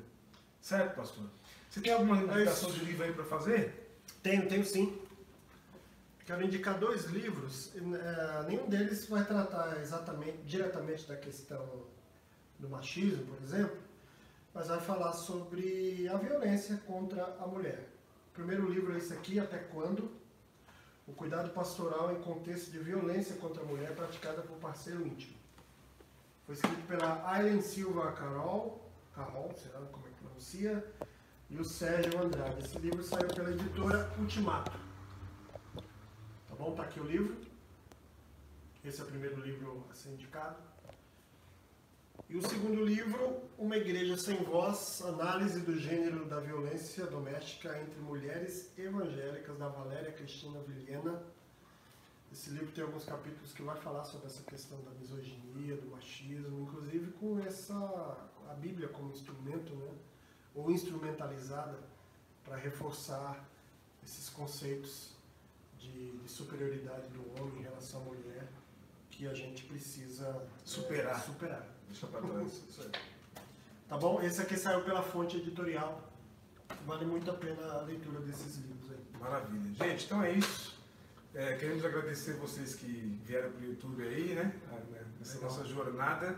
Certo, 0.62 0.96
pastor? 0.96 1.26
Você 1.70 1.82
tem 1.82 1.94
alguma 1.94 2.18
indicação 2.18 2.72
de 2.72 2.80
livro 2.84 3.04
aí 3.04 3.14
para 3.14 3.24
fazer? 3.26 3.98
Tenho, 4.24 4.48
tenho 4.48 4.66
sim. 4.66 5.00
Quero 6.26 6.44
indicar 6.44 6.78
dois 6.78 7.06
livros. 7.06 7.72
eh, 7.76 8.46
nenhum 8.48 8.68
deles 8.70 9.08
vai 9.08 9.26
tratar 9.26 9.80
exatamente, 9.82 10.38
diretamente 10.44 11.08
da 11.08 11.16
questão 11.16 11.88
do 12.60 12.70
machismo, 12.70 13.26
por 13.26 13.42
exemplo, 13.44 13.78
mas 14.54 14.68
vai 14.68 14.80
falar 14.80 15.14
sobre 15.14 16.08
a 16.08 16.18
violência 16.18 16.78
contra 16.86 17.24
a 17.40 17.48
mulher. 17.48 17.88
O 18.32 18.34
primeiro 18.34 18.70
livro 18.70 18.94
é 18.94 18.98
esse 18.98 19.14
aqui, 19.14 19.40
Até 19.40 19.58
Quando? 19.58 20.12
O 21.08 21.14
cuidado 21.14 21.50
pastoral 21.50 22.12
em 22.16 22.22
contexto 22.22 22.70
de 22.70 22.78
violência 22.78 23.36
contra 23.38 23.64
a 23.64 23.66
mulher 23.66 23.96
praticada 23.96 24.44
por 24.44 24.58
parceiro 24.58 25.08
íntimo. 25.08 25.39
Foi 26.50 26.56
escrito 26.56 26.88
pela 26.88 27.30
Aileen 27.30 27.62
Silva 27.62 28.12
Carol, 28.14 28.91
Carol, 29.14 29.54
sei 29.56 29.72
lá 29.72 29.82
como 29.91 30.08
é 30.08 30.10
que 30.10 30.16
pronuncia, 30.16 30.84
e 31.47 31.60
o 31.60 31.64
Sérgio 31.64 32.20
Andrade. 32.20 32.66
Esse 32.66 32.80
livro 32.80 33.04
saiu 33.04 33.28
pela 33.28 33.52
editora 33.52 34.12
Ultimato. 34.18 34.72
Tá 35.76 36.56
bom? 36.58 36.74
Tá 36.74 36.82
aqui 36.82 37.00
o 37.00 37.04
livro. 37.04 37.38
Esse 38.84 39.00
é 39.00 39.04
o 39.04 39.06
primeiro 39.06 39.39
livro 39.41 39.86
a 39.91 39.93
ser 39.93 40.10
indicado. 40.10 40.58
E 42.28 42.36
o 42.36 42.41
segundo 42.41 42.84
livro, 42.84 43.43
Uma 43.56 43.78
Igreja 43.78 44.18
Sem 44.18 44.43
Voz, 44.43 45.04
Análise 45.04 45.62
do 45.62 45.78
Gênero 45.78 46.26
da 46.26 46.39
Violência 46.39 47.06
Doméstica 47.06 47.80
entre 47.80 48.00
Mulheres 48.00 48.76
Evangélicas, 48.76 49.56
da 49.56 49.68
Valéria 49.68 50.14
Cristina 50.14 50.60
Vilhena. 50.62 51.22
Esse 52.32 52.51
livro 52.51 52.71
tem 52.71 52.84
alguns 52.84 53.05
capítulos 53.05 53.53
que 53.53 53.63
vai 53.63 53.75
falar 53.77 54.03
sobre 54.03 54.27
essa 54.27 54.43
questão 54.43 54.80
da 54.84 54.91
misoginia, 54.91 55.75
do 55.77 55.88
machismo, 55.89 56.61
inclusive 56.61 57.11
com 57.13 57.39
essa 57.39 57.75
a 58.49 58.53
Bíblia 58.53 58.88
como 58.89 59.11
instrumento, 59.11 59.73
né? 59.75 59.91
Ou 60.55 60.71
instrumentalizada 60.71 61.77
para 62.43 62.57
reforçar 62.57 63.47
esses 64.03 64.30
conceitos 64.30 65.11
de, 65.77 66.17
de 66.17 66.30
superioridade 66.30 67.07
do 67.09 67.39
homem 67.39 67.59
em 67.59 67.63
relação 67.63 68.01
à 68.01 68.05
mulher 68.05 68.47
que 69.09 69.27
a 69.27 69.34
gente 69.34 69.65
precisa 69.65 70.27
é, 70.27 70.47
Superar. 70.65 71.23
superar. 71.23 71.67
Deixa 71.88 72.07
para 72.07 72.21
trás. 72.21 72.63
Tá 73.88 73.97
bom? 73.97 74.21
Esse 74.21 74.41
aqui 74.41 74.55
saiu 74.55 74.84
pela 74.84 75.01
fonte 75.01 75.38
editorial. 75.38 76.01
Vale 76.86 77.05
muito 77.05 77.30
a 77.30 77.34
pena 77.34 77.61
a 77.73 77.82
leitura 77.82 78.19
desses 78.21 78.57
livros 78.57 78.91
aí. 78.91 79.19
Maravilha. 79.19 79.73
Gente, 79.73 80.05
então 80.05 80.23
é 80.23 80.32
isso. 80.34 80.78
É, 81.34 81.53
queremos 81.55 81.86
agradecer 81.86 82.34
vocês 82.34 82.73
que 82.75 83.21
vieram 83.23 83.51
para 83.51 83.61
o 83.61 83.65
YouTube 83.65 84.01
aí, 84.03 84.34
né? 84.34 84.51
Né, 84.89 85.05
Nessa 85.19 85.36
Legal. 85.36 85.49
nossa 85.51 85.65
jornada. 85.65 86.36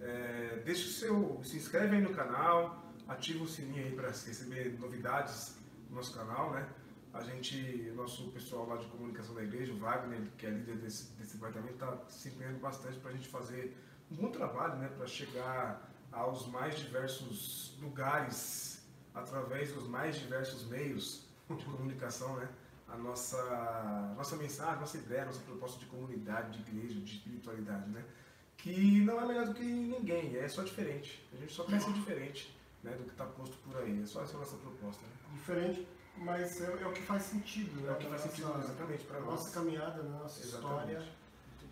É, 0.00 0.60
deixa 0.64 0.88
o 0.88 0.90
seu. 0.90 1.40
Se 1.44 1.56
inscreve 1.56 1.96
aí 1.96 2.02
no 2.02 2.10
canal, 2.12 2.92
ativa 3.06 3.44
o 3.44 3.48
sininho 3.48 3.84
aí 3.84 3.92
para 3.92 4.08
receber 4.08 4.76
novidades 4.80 5.56
do 5.88 5.94
nosso 5.94 6.12
canal, 6.14 6.52
né? 6.52 6.68
A 7.12 7.22
gente, 7.22 7.88
o 7.92 7.94
nosso 7.94 8.32
pessoal 8.32 8.66
lá 8.66 8.76
de 8.76 8.86
comunicação 8.86 9.36
da 9.36 9.42
igreja, 9.44 9.72
o 9.72 9.78
Wagner, 9.78 10.20
que 10.36 10.46
é 10.46 10.50
líder 10.50 10.78
desse, 10.78 11.12
desse 11.12 11.34
departamento, 11.34 11.74
está 11.74 11.96
se 12.08 12.28
empenhando 12.28 12.58
bastante 12.58 12.98
para 12.98 13.12
a 13.12 13.14
gente 13.14 13.28
fazer 13.28 13.76
um 14.10 14.16
bom 14.16 14.32
trabalho, 14.32 14.74
né? 14.78 14.88
Para 14.88 15.06
chegar 15.06 15.88
aos 16.10 16.48
mais 16.48 16.76
diversos 16.76 17.78
lugares, 17.80 18.84
através 19.14 19.72
dos 19.72 19.86
mais 19.86 20.16
diversos 20.16 20.66
meios 20.66 21.24
de 21.48 21.64
comunicação, 21.64 22.34
né? 22.36 22.48
A 22.94 22.96
nossa, 22.98 23.36
a 23.42 24.14
nossa 24.16 24.36
mensagem, 24.36 24.74
a 24.74 24.76
nossa 24.80 24.96
ideia, 24.96 25.22
a 25.22 25.26
nossa 25.26 25.40
proposta 25.40 25.78
de 25.80 25.86
comunidade, 25.86 26.62
de 26.62 26.70
igreja, 26.70 27.00
de 27.00 27.16
espiritualidade, 27.16 27.90
né? 27.90 28.04
Que 28.56 29.00
não 29.00 29.20
é 29.20 29.26
melhor 29.26 29.46
do 29.46 29.54
que 29.54 29.64
ninguém, 29.64 30.36
é 30.36 30.48
só 30.48 30.62
diferente. 30.62 31.22
A 31.32 31.36
gente 31.36 31.52
só 31.52 31.64
quer 31.64 31.80
ser 31.80 31.92
diferente 31.92 32.56
né, 32.82 32.92
do 32.92 33.04
que 33.04 33.10
está 33.10 33.24
posto 33.26 33.56
por 33.58 33.76
aí. 33.78 34.00
É 34.02 34.06
só 34.06 34.22
essa 34.22 34.38
nossa 34.38 34.56
proposta. 34.56 35.02
Né? 35.02 35.12
Diferente, 35.34 35.88
mas 36.18 36.60
é, 36.60 36.82
é 36.82 36.86
o 36.86 36.92
que 36.92 37.02
faz 37.02 37.24
sentido, 37.24 37.80
né? 37.82 37.88
É 37.88 37.92
o 37.92 37.96
que 37.96 38.06
faz 38.08 38.24
Na 38.24 38.30
sentido 38.30 38.48
nossa- 38.48 38.60
exatamente 38.70 39.04
para 39.04 39.20
nós. 39.20 39.30
nossa 39.30 39.50
caminhada, 39.50 40.02
na 40.02 40.18
nossa 40.20 40.40
Exatamente. 40.42 40.92
história 40.92 41.12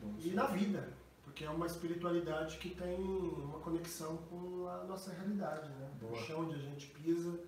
bom. 0.03 0.15
e 0.19 0.31
na 0.31 0.47
vida. 0.47 0.93
Porque 1.25 1.45
é 1.45 1.51
uma 1.51 1.67
espiritualidade 1.67 2.59
que 2.59 2.71
tem 2.75 3.01
uma 3.01 3.59
conexão 3.61 4.17
com 4.29 4.67
a 4.69 4.85
nossa 4.85 5.13
realidade, 5.13 5.69
né? 5.71 5.89
Boa. 6.01 6.13
O 6.13 6.17
chão 6.17 6.41
onde 6.41 6.57
a 6.57 6.59
gente 6.59 6.89
pisa 6.89 7.39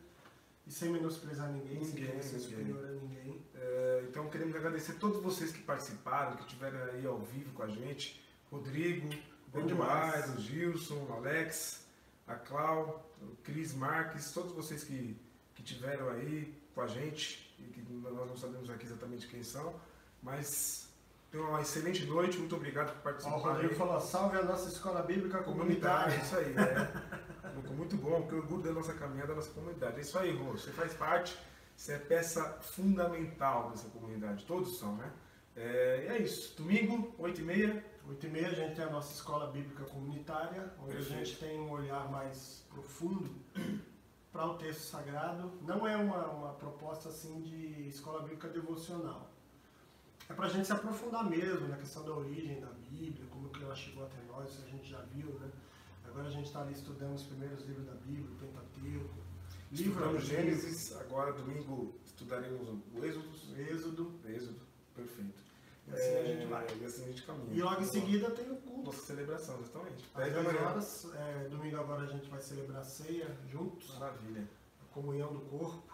e 0.66 0.70
sem 0.72 0.90
menosprezar 0.90 1.50
ninguém, 1.50 1.84
sem 1.84 1.94
Ninguém, 1.94 2.06
querer 2.06 2.22
ser 2.22 2.36
ninguém. 2.38 2.48
superior 2.50 2.84
a 2.84 2.90
ninguém. 2.92 3.44
É, 3.54 4.04
então 4.08 4.28
queremos 4.30 4.54
agradecer 4.56 4.92
a 4.92 4.94
todos 4.96 5.22
vocês 5.22 5.52
que 5.52 5.62
participaram, 5.62 6.36
que 6.36 6.42
estiveram 6.42 6.78
aí 6.92 7.04
ao 7.06 7.18
vivo 7.20 7.52
com 7.52 7.62
a 7.62 7.68
gente. 7.68 8.22
Rodrigo, 8.50 9.08
Bom 9.52 9.66
demais. 9.66 10.34
o 10.34 10.40
Gilson, 10.40 11.06
o 11.08 11.12
Alex, 11.12 11.86
a 12.26 12.34
Clau, 12.34 13.10
o 13.22 13.36
Cris 13.42 13.74
Marques, 13.74 14.30
todos 14.32 14.52
vocês 14.52 14.84
que, 14.84 15.16
que 15.54 15.62
tiveram 15.62 16.08
aí 16.10 16.54
com 16.74 16.80
a 16.80 16.86
gente 16.86 17.54
e 17.58 17.62
que 17.64 17.80
nós 17.92 18.28
não 18.28 18.36
sabemos 18.36 18.68
aqui 18.70 18.84
exatamente 18.86 19.26
quem 19.28 19.42
são, 19.42 19.74
mas 20.22 20.88
tenham 21.30 21.48
uma 21.48 21.60
excelente 21.60 22.04
noite, 22.06 22.38
muito 22.38 22.56
obrigado 22.56 22.88
por 22.88 22.96
Ó, 22.96 23.00
o 23.00 23.02
participar. 23.02 23.36
Rodrigo 23.36 23.72
aí. 23.72 23.78
falou, 23.78 24.00
salve 24.00 24.36
a 24.38 24.42
nossa 24.42 24.68
escola 24.68 25.02
bíblica 25.02 25.42
Comunitária, 25.42 26.16
comunitária. 26.18 26.22
isso 26.22 26.36
aí, 26.36 26.66
é. 26.66 27.23
Muito- 27.52 27.72
Muito 27.72 27.96
bom, 27.96 28.20
porque 28.22 28.34
orgulho 28.36 28.62
da 28.62 28.72
nossa 28.72 28.94
caminhada, 28.94 29.28
da 29.28 29.34
nossa 29.36 29.50
comunidade. 29.50 29.98
É 29.98 30.00
isso 30.00 30.18
aí, 30.18 30.34
Rô. 30.36 30.52
Você 30.52 30.70
faz 30.72 30.94
parte, 30.94 31.36
você 31.76 31.92
é 31.94 31.98
peça 31.98 32.42
fundamental 32.60 33.70
dessa 33.70 33.88
comunidade. 33.90 34.44
Todos 34.46 34.78
são, 34.78 34.96
né? 34.96 35.12
É, 35.56 36.04
e 36.06 36.12
é 36.12 36.18
isso. 36.22 36.56
Domingo, 36.56 37.14
8h30. 37.18 37.82
8 38.06 38.26
e 38.26 38.28
meia 38.28 38.48
a 38.48 38.54
gente 38.54 38.74
tem 38.76 38.84
a 38.84 38.90
nossa 38.90 39.14
escola 39.14 39.50
bíblica 39.50 39.82
comunitária, 39.84 40.70
onde 40.78 40.92
a 40.92 40.96
Perfeito. 40.96 41.24
gente 41.24 41.38
tem 41.38 41.58
um 41.58 41.70
olhar 41.70 42.10
mais 42.10 42.62
profundo 42.68 43.34
para 44.30 44.46
o 44.46 44.58
texto 44.58 44.80
sagrado. 44.80 45.50
Não 45.62 45.86
é 45.88 45.96
uma, 45.96 46.26
uma 46.28 46.52
proposta 46.52 47.08
assim 47.08 47.40
de 47.40 47.88
escola 47.88 48.20
bíblica 48.22 48.48
devocional. 48.48 49.30
É 50.28 50.34
para 50.34 50.46
a 50.46 50.48
gente 50.50 50.66
se 50.66 50.72
aprofundar 50.72 51.24
mesmo 51.24 51.66
na 51.68 51.76
questão 51.78 52.04
da 52.04 52.12
origem 52.12 52.60
da 52.60 52.66
Bíblia, 52.90 53.26
como 53.30 53.48
que 53.48 53.62
ela 53.62 53.74
chegou 53.74 54.04
até 54.04 54.16
nós, 54.28 54.50
isso 54.50 54.62
a 54.66 54.68
gente 54.70 54.86
já 54.86 55.00
viu, 55.12 55.28
né? 55.40 55.48
Agora 56.14 56.28
a 56.28 56.30
gente 56.30 56.46
está 56.46 56.60
ali 56.60 56.72
estudando 56.72 57.16
os 57.16 57.24
primeiros 57.24 57.66
livros 57.66 57.86
da 57.86 57.94
Bíblia, 57.94 58.24
o 58.24 58.36
Pentateuco, 58.36 59.14
livro 59.72 59.90
Estudaremos 59.90 60.22
a 60.22 60.24
Gênesis. 60.24 60.96
Agora, 61.00 61.32
domingo, 61.32 61.98
estudaremos 62.04 62.68
o 62.68 63.04
Êxodo. 63.04 63.28
Êxodo, 63.58 64.20
Êxodo. 64.24 64.60
Perfeito. 64.94 65.42
e 65.88 65.92
assim 65.92 66.16
a 66.16 66.22
gente 66.22 66.46
vai. 66.46 66.66
E 66.80 66.84
assim 66.84 67.02
a 67.02 67.06
gente 67.08 67.22
caminha. 67.24 67.52
E 67.52 67.60
logo 67.60 67.82
em 67.82 67.84
seguida 67.84 68.30
tem 68.30 68.48
o 68.48 68.54
culto. 68.58 68.84
Nossa 68.92 69.06
celebração, 69.06 69.58
exatamente. 69.58 70.04
Às 70.14 70.22
10 70.22 70.34
da 70.34 70.42
10 70.42 70.54
manhã. 70.54 70.68
horas, 70.68 71.12
é, 71.16 71.48
domingo 71.48 71.76
agora 71.80 72.02
a 72.02 72.06
gente 72.06 72.30
vai 72.30 72.40
celebrar 72.40 72.82
a 72.82 72.84
ceia 72.84 73.36
juntos, 73.50 73.98
Maravilha. 73.98 74.48
a 74.82 74.94
comunhão 74.94 75.32
do 75.32 75.40
corpo, 75.40 75.92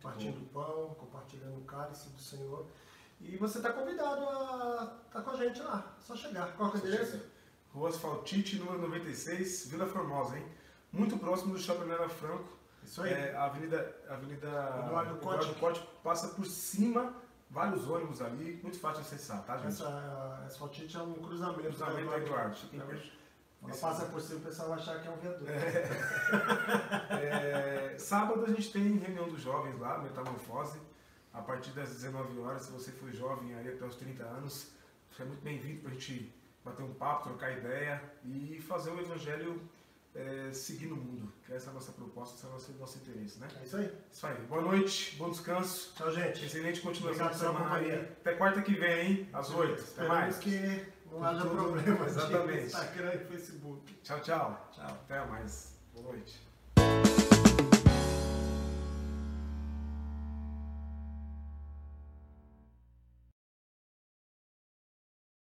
partindo 0.00 0.40
o 0.40 0.46
pão, 0.46 0.94
compartilhando 0.98 1.58
o 1.58 1.64
cálice 1.66 2.08
do 2.08 2.18
Senhor. 2.18 2.66
E 3.20 3.36
você 3.36 3.58
está 3.58 3.74
convidado 3.74 4.24
a 4.26 5.00
estar 5.06 5.20
com 5.20 5.30
a 5.32 5.36
gente 5.36 5.60
lá, 5.60 5.94
é 5.98 6.02
só 6.02 6.16
chegar. 6.16 6.56
Qual 6.56 6.70
é 6.70 6.74
o 6.76 6.78
endereço? 6.78 7.20
Rua 7.74 7.88
Asfaltite, 7.88 8.58
número 8.58 8.78
96, 8.82 9.66
Vila 9.68 9.86
Formosa, 9.86 10.36
hein? 10.36 10.44
Muito 10.92 11.16
próximo 11.18 11.54
do 11.54 11.60
Shopping 11.60 11.86
Nela 11.86 12.08
Franco. 12.08 12.48
Isso 12.82 13.02
aí. 13.02 13.12
É, 13.12 13.34
a 13.34 13.44
Avenida, 13.44 13.96
Avenida 14.08 14.48
Eduardo 14.84 15.16
Cote. 15.18 15.54
Cote 15.54 15.88
passa 16.02 16.28
por 16.28 16.46
cima, 16.46 17.14
vários 17.48 17.88
ônibus 17.88 18.20
ali, 18.20 18.58
muito 18.62 18.78
fácil 18.78 19.02
de 19.02 19.08
acessar, 19.08 19.44
tá, 19.44 19.56
gente? 19.58 19.68
Essa 19.68 20.42
asfaltite 20.46 20.96
é 20.96 21.02
um 21.02 21.14
cruzamento. 21.14 21.60
Cruzamento 21.60 22.10
da 22.10 22.16
da 22.16 22.24
Eduardo. 22.24 22.56
Ela 23.62 23.76
passa 23.76 24.06
por 24.06 24.20
cima, 24.22 24.38
o 24.38 24.42
pessoal 24.42 24.70
vai 24.70 24.78
achar 24.78 25.00
que 25.00 25.06
é 25.06 25.10
um 25.10 25.16
viaduto. 25.16 25.44
É, 27.10 27.96
sábado 27.98 28.44
a 28.44 28.48
gente 28.48 28.72
tem 28.72 28.96
reunião 28.96 29.28
dos 29.28 29.42
jovens 29.42 29.78
lá, 29.78 29.98
Metamorfose, 29.98 30.80
a 31.32 31.42
partir 31.42 31.70
das 31.72 31.90
19 31.90 32.38
horas. 32.40 32.62
Se 32.62 32.72
você 32.72 32.90
for 32.92 33.12
jovem 33.12 33.54
aí 33.54 33.68
até 33.68 33.84
os 33.84 33.96
30 33.96 34.24
anos, 34.24 34.70
você 35.10 35.22
é 35.22 35.24
muito 35.26 35.42
bem-vindo 35.42 35.82
para 35.82 35.90
a 35.90 35.94
gente 35.94 36.32
bater 36.64 36.82
um 36.82 36.94
papo, 36.94 37.28
trocar 37.28 37.52
ideia 37.52 38.02
e 38.24 38.60
fazer 38.60 38.90
o 38.90 39.00
evangelho 39.00 39.60
é, 40.14 40.52
seguir 40.52 40.86
no 40.86 40.96
mundo. 40.96 41.32
Que 41.46 41.52
essa 41.52 41.68
é 41.68 41.70
a 41.70 41.74
nossa 41.74 41.92
proposta, 41.92 42.36
esse 42.36 42.44
é 42.44 42.48
o 42.48 42.52
nosso, 42.52 42.72
nosso 42.72 42.98
interesse, 42.98 43.38
né? 43.38 43.48
É 43.60 43.64
isso 43.64 43.76
aí. 43.76 43.92
Isso 44.12 44.26
aí. 44.26 44.36
Boa 44.42 44.62
noite, 44.62 45.16
bom 45.16 45.30
descanso. 45.30 45.92
Tchau, 45.96 46.10
gente. 46.12 46.44
Excelente 46.44 46.80
continuação 46.80 47.26
Obrigado 47.26 47.38
de 47.38 47.56
pela 47.56 47.68
companhia. 47.68 48.16
Até 48.20 48.34
quarta 48.34 48.62
que 48.62 48.74
vem, 48.74 49.00
hein? 49.00 49.28
Às 49.32 49.50
8. 49.50 49.82
Até 49.96 50.08
mais. 50.08 50.38
que 50.38 50.86
Não 51.10 51.24
haja 51.24 51.46
problema 51.46 52.06
Exatamente. 52.06 52.66
Instagram 52.66 53.14
e 53.14 53.18
Facebook. 53.18 53.94
Tchau, 54.02 54.20
tchau. 54.20 54.68
Tchau. 54.72 54.86
Até 54.86 55.24
mais. 55.26 55.78
Boa 55.94 56.12
noite. 56.12 57.19